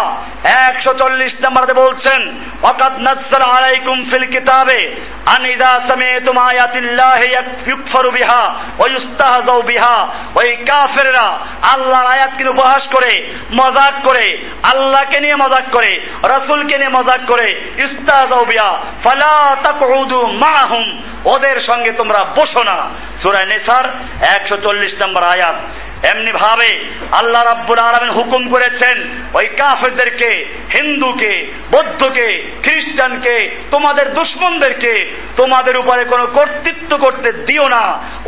[0.68, 2.22] একশো চল্লিশ নম্বরে বলছেন,
[2.64, 4.95] ওয়াকাদ নাজ্জাল আলাইকুম ফিল কিতাবে
[5.36, 7.28] আন ইযা সামি'তুম আয়াতিল্লাহি
[7.70, 8.44] ইউকফারু বিহা
[8.80, 9.98] ওয়া ইউস্তাহজাউ বিহা।
[10.36, 11.28] ওই কাফেররা
[11.74, 13.11] আল্লাহর আয়াতকে উপহাস করে,
[13.53, 14.38] মজাক করে,
[14.74, 15.91] আল্লাহকে নিয়ে মজাক করে,
[16.34, 17.48] রাসূলকে নিয়ে মজাক করে
[17.86, 18.72] ইস্তাহজাউ বিহা,
[19.03, 21.02] ফালা তাকউদু মাআহুম
[21.36, 22.90] ওদের সঙ্গে তোমরা বসো না।
[23.24, 23.86] সূরা নিসার
[24.22, 25.56] 140 নম্বর আয়াত।
[26.04, 26.70] এমনি ভাবে
[27.12, 28.98] আল্লাহ রাব্বুল আলামিন হুকুম করেছেন,
[29.34, 30.46] ওই কাফেরদেরকে,
[30.78, 33.36] হিন্দুকে, বৌদ্ধকে, খ্রিস্টানকে,
[33.72, 34.94] তোমাদের দুশ্মনদেরকে,
[35.38, 37.84] তোমাদের উপরে কোনো কর্তৃত্ব করতে দিও না।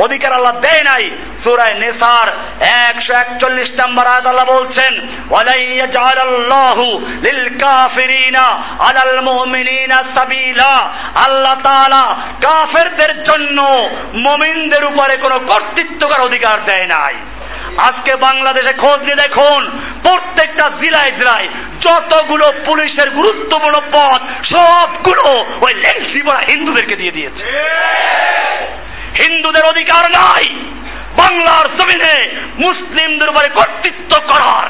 [0.05, 1.11] অধিকার আল্লাহ দেয় নাই।
[1.43, 2.27] সুরায় নেসার
[2.89, 4.93] একশো একচল্লিশ নম্বর আয়াত আল্লাহ বলছেন
[11.27, 12.13] আল্লাহ
[12.45, 13.57] কাফেরদের জন্য
[14.13, 17.15] মুমিনদের উপরে কোনো কর্তৃত্ব করার অধিকার দেয় নাই।
[17.77, 19.61] আজকে বাংলাদেশে খোঁজ নিয়ে দেখুন
[20.03, 21.47] প্রত্যেকটা জেলায় জেলায়
[21.81, 24.19] যতগুলো পুলিশের গুরুত্বপূর্ণ পদ
[24.53, 25.25] সবগুলো
[25.61, 27.43] ওই লেন্সি পড়া হিন্দুদেরকে দিয়ে দিয়েছে।
[29.21, 30.45] হিন্দুদের অধিকার নাই।
[31.21, 32.15] বাংলার জমিনে
[32.65, 34.67] মুসলিমদের উপরে কর্তৃত্ব করার।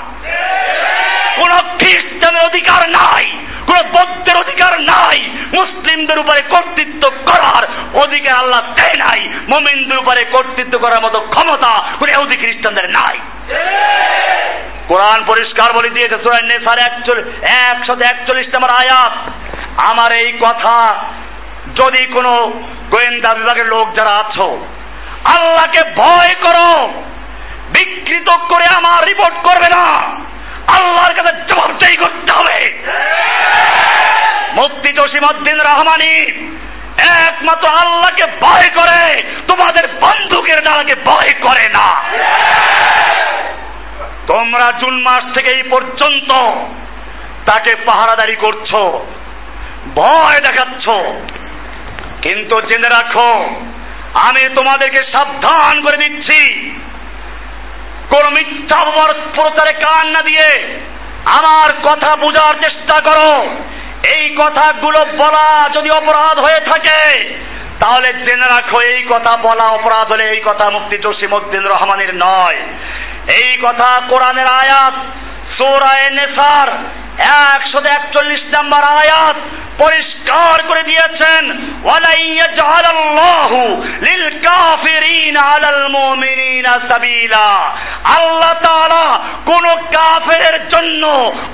[1.39, 1.51] কোন
[1.81, 3.25] খ্রিস্টানের অধিকার নাই,
[3.67, 5.17] কোন বৌদ্ধের অধিকার নাই,
[5.59, 7.63] মুসলিমদের উপরে কর্তৃত্ব করার
[8.03, 9.21] অধিকার আল্লাহ দেয় নাই,
[9.51, 13.15] মোমিনদের উপরে কর্তৃত্ব করার মতো ক্ষমতা কোন এহুদি খ্রিস্টানদের নাই।
[14.89, 19.13] কোরআন পরিষ্কার বলে দিয়েছে সুরায় নেসার একশো একচল্লিশ নম্বর আয়াত।
[19.91, 20.75] আমার এই কথা
[21.79, 22.31] যদি কোনো
[22.93, 24.47] গোয়েন্দা বিভাগের লোক যারা আছো
[25.37, 26.87] আল্লাহকে ভয় করো।
[27.69, 29.85] বিকৃত করে আমার রিপোর্ট করবে না।
[30.77, 32.83] আল্লাহর কাছে জবাবদাহি করতে হবে।
[34.53, 36.13] মুফতি জসিমউদ্দিন রহমানি
[37.27, 41.87] একমাত্র আল্লাহকে ভয় করে, তোমাদের বন্দুকের ডালাকে ভয় করে না।
[44.27, 46.29] তোমরা জুন মাস থেকে এই পর্যন্ত
[47.45, 48.71] তাকে পাহারাদারি করছ,
[49.95, 50.85] ভয় দেখাচ্ছ।
[52.21, 53.29] কিন্তু জেনে রাখো
[54.13, 56.71] আমি তোমাদেরকে সাবধান করে দিচ্ছি।
[58.09, 58.79] কোন মিথ্যা
[59.35, 60.47] প্রচারে কান না দিয়ে
[61.39, 63.31] আমার কথা বোঝার চেষ্টা করো।
[64.17, 67.01] এই কথাগুলো বলা যদি অপরাধ হয়ে থাকে,
[67.79, 72.59] তাহলে জেনে রাখো এই কথা বলা অপরাধ হলে এই কথা মুফতি জসিমউদ্দিন রহমানের নয়।
[73.43, 74.93] এই কথা কোরআনের আয়াত
[75.61, 76.67] সৌরায় নেসার
[77.21, 79.35] একশো একচল্লিশ নাম্বার আয়াত
[79.83, 81.43] পরিষ্কার করে দিয়েছেন
[88.19, 89.05] আল্লাহ তাআলা
[89.45, 91.03] কোন কাফেরের জন্য,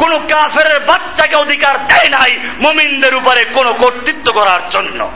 [0.03, 5.11] কোন কাফেরের বাচ্চাকে অধিকার দেয় নাই মুমিনদের উপরে কোন কর্তৃত্ব করার জন্য।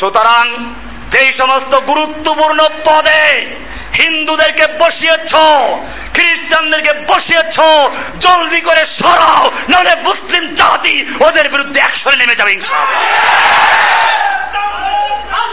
[0.00, 0.74] সুতরাং
[1.14, 3.22] যেই সমস্ত গুরুত্বপূর্ণ পদে
[4.00, 5.32] হিন্দুদেরকে বসিয়েছ,
[6.14, 7.56] খ্রিস্টানদেরকে বসিয়েছ,
[8.18, 12.54] জলদি করে সরাও, নাহলে মুসলিম জাতি ওদের বিরুদ্ধে অ্যাকশনে নেমে যাবে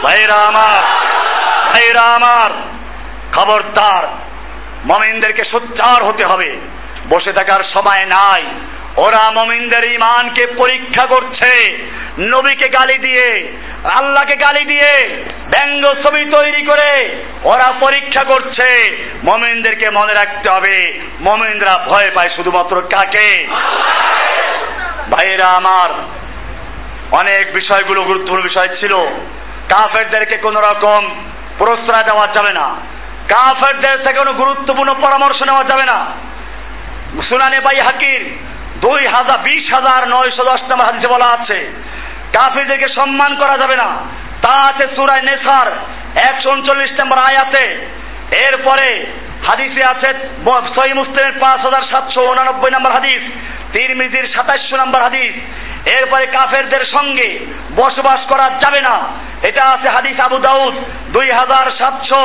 [0.04, 0.82] ভাইরা আমার
[1.74, 2.50] ভাইরা আমার,
[3.36, 4.08] খবরদার,
[4.84, 6.60] মমিনদেরকে সোচ্চার হতে হবে।
[7.08, 8.44] বসে থাকার সময় নাই।
[8.96, 11.78] ওরা মমিনদের ইমানকে পরীক্ষা করছে।
[12.18, 13.52] নবীকে গালি দিয়ে,
[13.84, 18.96] আল্লাহকে গালি দিয়ে ব্যঙ্গ ছবি তৈরি করে ওরা পরীক্ষা করছে।
[19.32, 23.46] মমিনদেরকে মনে রাখতে হবে, মমিনরা ভয় পায় শুধুমাত্র কাকে?
[25.12, 25.90] ভাইয়েরা আমার,
[27.12, 29.08] অনেক বিষয়গুলো গুরুত্বপূর্ণ বিষয় ছিল।
[29.70, 31.24] কাফেরদেরকে কোন রকম
[31.58, 32.68] প্রশ্রয় দেওয়া যাবে না।
[33.28, 36.04] কাফেরদের থেকে কোনো গুরুত্বপূর্ণ পরামর্শ নেওয়া যাবে না।
[37.28, 38.38] সুনানে বাই হাকির
[38.84, 41.58] দুই হাজার, বিশ হাজার, নয়শো দশ নম্বর হাদিসে বলা আছে,
[42.36, 43.88] কাফিরদেরকে সম্মান করা যাবে না।
[44.44, 45.68] তা আছে সুরায় নেসার,
[46.28, 47.64] একশো উনচল্লিশ নম্বর আয়াতে।
[48.46, 48.88] এরপরে
[49.48, 50.08] হাদিসে আছে
[50.76, 53.22] সহি মুসলিমের পাঁচ হাজার সাতশো উনানব্বই নম্বর হাদিস,
[53.74, 55.34] তিরমিজির সাতাশশো নম্বর হাদিস।
[55.96, 57.28] এরপরে কাফেরদের সঙ্গে
[57.80, 58.96] বসবাস করা যাবে না।
[59.48, 60.74] এটা আছে হাদিস আবু দাউদ,
[61.14, 62.22] দুই হাজার সাতশো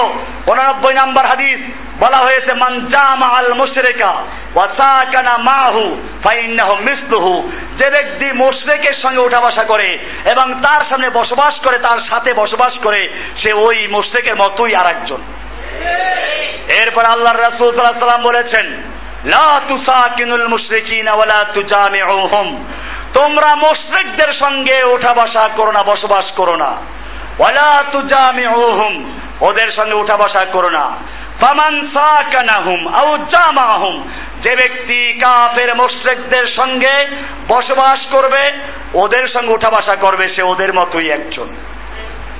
[0.52, 1.60] উনানব্বই নম্বর হাদিস।
[2.04, 4.12] বলা হয়েছে, মান জামা আল মুশরিকা
[4.56, 7.52] ওয়া সাকানা মাহু, ফাইন্নাহু মিসলুহু।
[7.84, 9.98] যে ব্যক্তি মুশরিকের সঙ্গে উঠা বসা করে
[10.32, 15.22] এবং তার সামনে বসবাস করে, তার সাথে বসবাস করে, সে ওই মুশরিকের মতোই আরেকজন।
[16.86, 18.68] এরপর আল্লাহর রাসূল সাল্লাল্লাহু আলাইহি সাল্লাম বলেছেন,
[19.26, 22.66] লা তুসাকিনুল মুশরিকিনা ওয়ালা তুজামিউহুম।
[23.20, 26.72] তোমরা মুশরিকদের সঙ্গে ওঠা বসা করো না, বসবাস করো না।
[27.40, 30.98] ওয়ালা তুজামিউহুম, ওদের সঙ্গে উঠা বসা করো না।
[31.42, 34.10] ফামান সাকানাহুম আও জামাহুম।
[34.46, 37.08] যে ব্যক্তি কাফের মুশরিকদের সঙ্গে
[37.48, 38.52] বসবাস করবে,
[38.94, 41.56] ওদের সঙ্গে উঠা করবে সে ওদের মতোই একজন।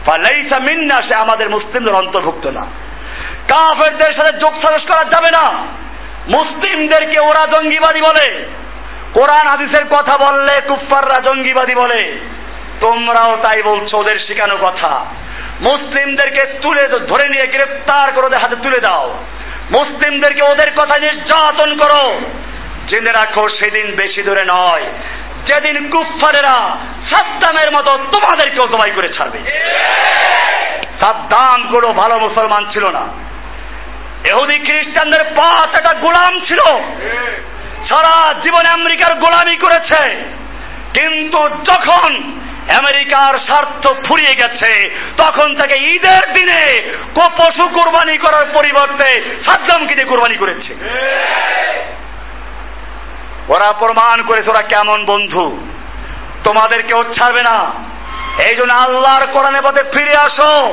[0.06, 2.62] ফালাইসা মিন্না, সে আমাদের মুসলিমদের অন্তর্ভুক্ত না।
[3.50, 5.62] কাফেরদের সাথে যোগ সাজস করা যাবে না।
[6.38, 8.46] মুসলিমদেরকে ওরা জঙ্গিবাদী বলে।
[9.14, 12.20] কোরআন হাদিসের কথা বললে কুফফাররা জঙ্গিবাদী বলে।
[12.80, 15.06] তোমরাও তাই বলছো, ওদের শেখানো কথা।
[15.62, 19.24] মুসলিমদেরকে তুলে ধরে নিয়ে গ্রেফতার করে ওদের হাতে তুলে দাও।
[19.72, 22.22] মুসলিমদেরকে ওদের কথা নির্যাতন করো।
[22.88, 24.84] জেনে রাখো, সেদিন বেশি দূরে নয়।
[25.46, 26.78] যেদিন কুফফারেরা
[27.14, 29.40] সাদ্দামের মতো তোমাদেরকেও জবাই করে ছাড়বে।
[31.04, 33.00] সাদ্দাম কোনো ভালো মুসলমান ছিল না।
[34.26, 36.78] এহুদি খ্রিস্টানদের পাঁচ একটা গোলাম ছিল।
[37.86, 40.10] সারা জীবনে আমেরিকার গোলামি করেছে।
[41.00, 42.40] কিন্তু যখন
[42.74, 50.38] আমেরিকার স্বার্থ ফুরিয়ে গেছে। তখন তাকে ঈদের দিনে পশু কোরবানি করার পরিবর্তে সাদ্দামকে দিয়ে কোরবানি
[50.38, 50.74] করেছে।
[53.48, 55.68] ওরা প্রমাণ করেছে ওরা কেমন বন্ধু।
[56.44, 57.74] তোমাদের কেউ ছাড়বে না।
[58.44, 60.66] এই জন্য আল্লাহর কোরআনের পথে ফিরে আসো।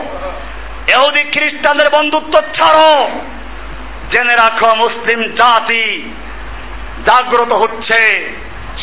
[0.88, 3.10] এহুদি খ্রিস্টানদের বন্ধুত্ব ছাড়ো।
[4.12, 6.14] জেনে রাখো, মুসলিম জাতি
[7.06, 8.32] জাগ্রত হচ্ছে।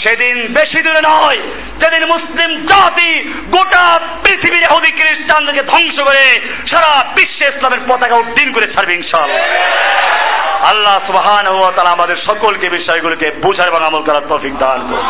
[0.03, 1.41] সেদিন বেশি দূরে নয়
[1.81, 3.11] যেদিন মুসলিম জাতি
[3.55, 3.85] গোটা
[4.25, 6.25] পৃথিবীর ইহুদি খ্রিস্টানদেরকে ধ্বংস করে
[6.71, 9.45] সারা বিশ্বে ইসলামের পতাকা উড্ডীন করে ছাড়বে ইনশাআল্লাহ
[10.71, 15.09] আল্লাহ সুবহান ওয়া তাআলা আমাদের সকলকে বিষয়গুলোকে বুঝার এবং আমল করার তৌফিক দান করুন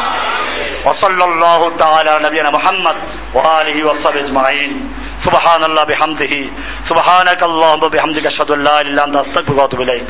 [0.87, 2.97] وصلى الله تعالى على نبينا محمد
[3.37, 4.73] وآله وصحبه أجمعين
[5.27, 6.35] سبحان الله بحمده
[6.91, 10.07] سبحانك اللهم وبحمدك أشهد أن لا إله إلا أنت أستغفرك وأتوب إليك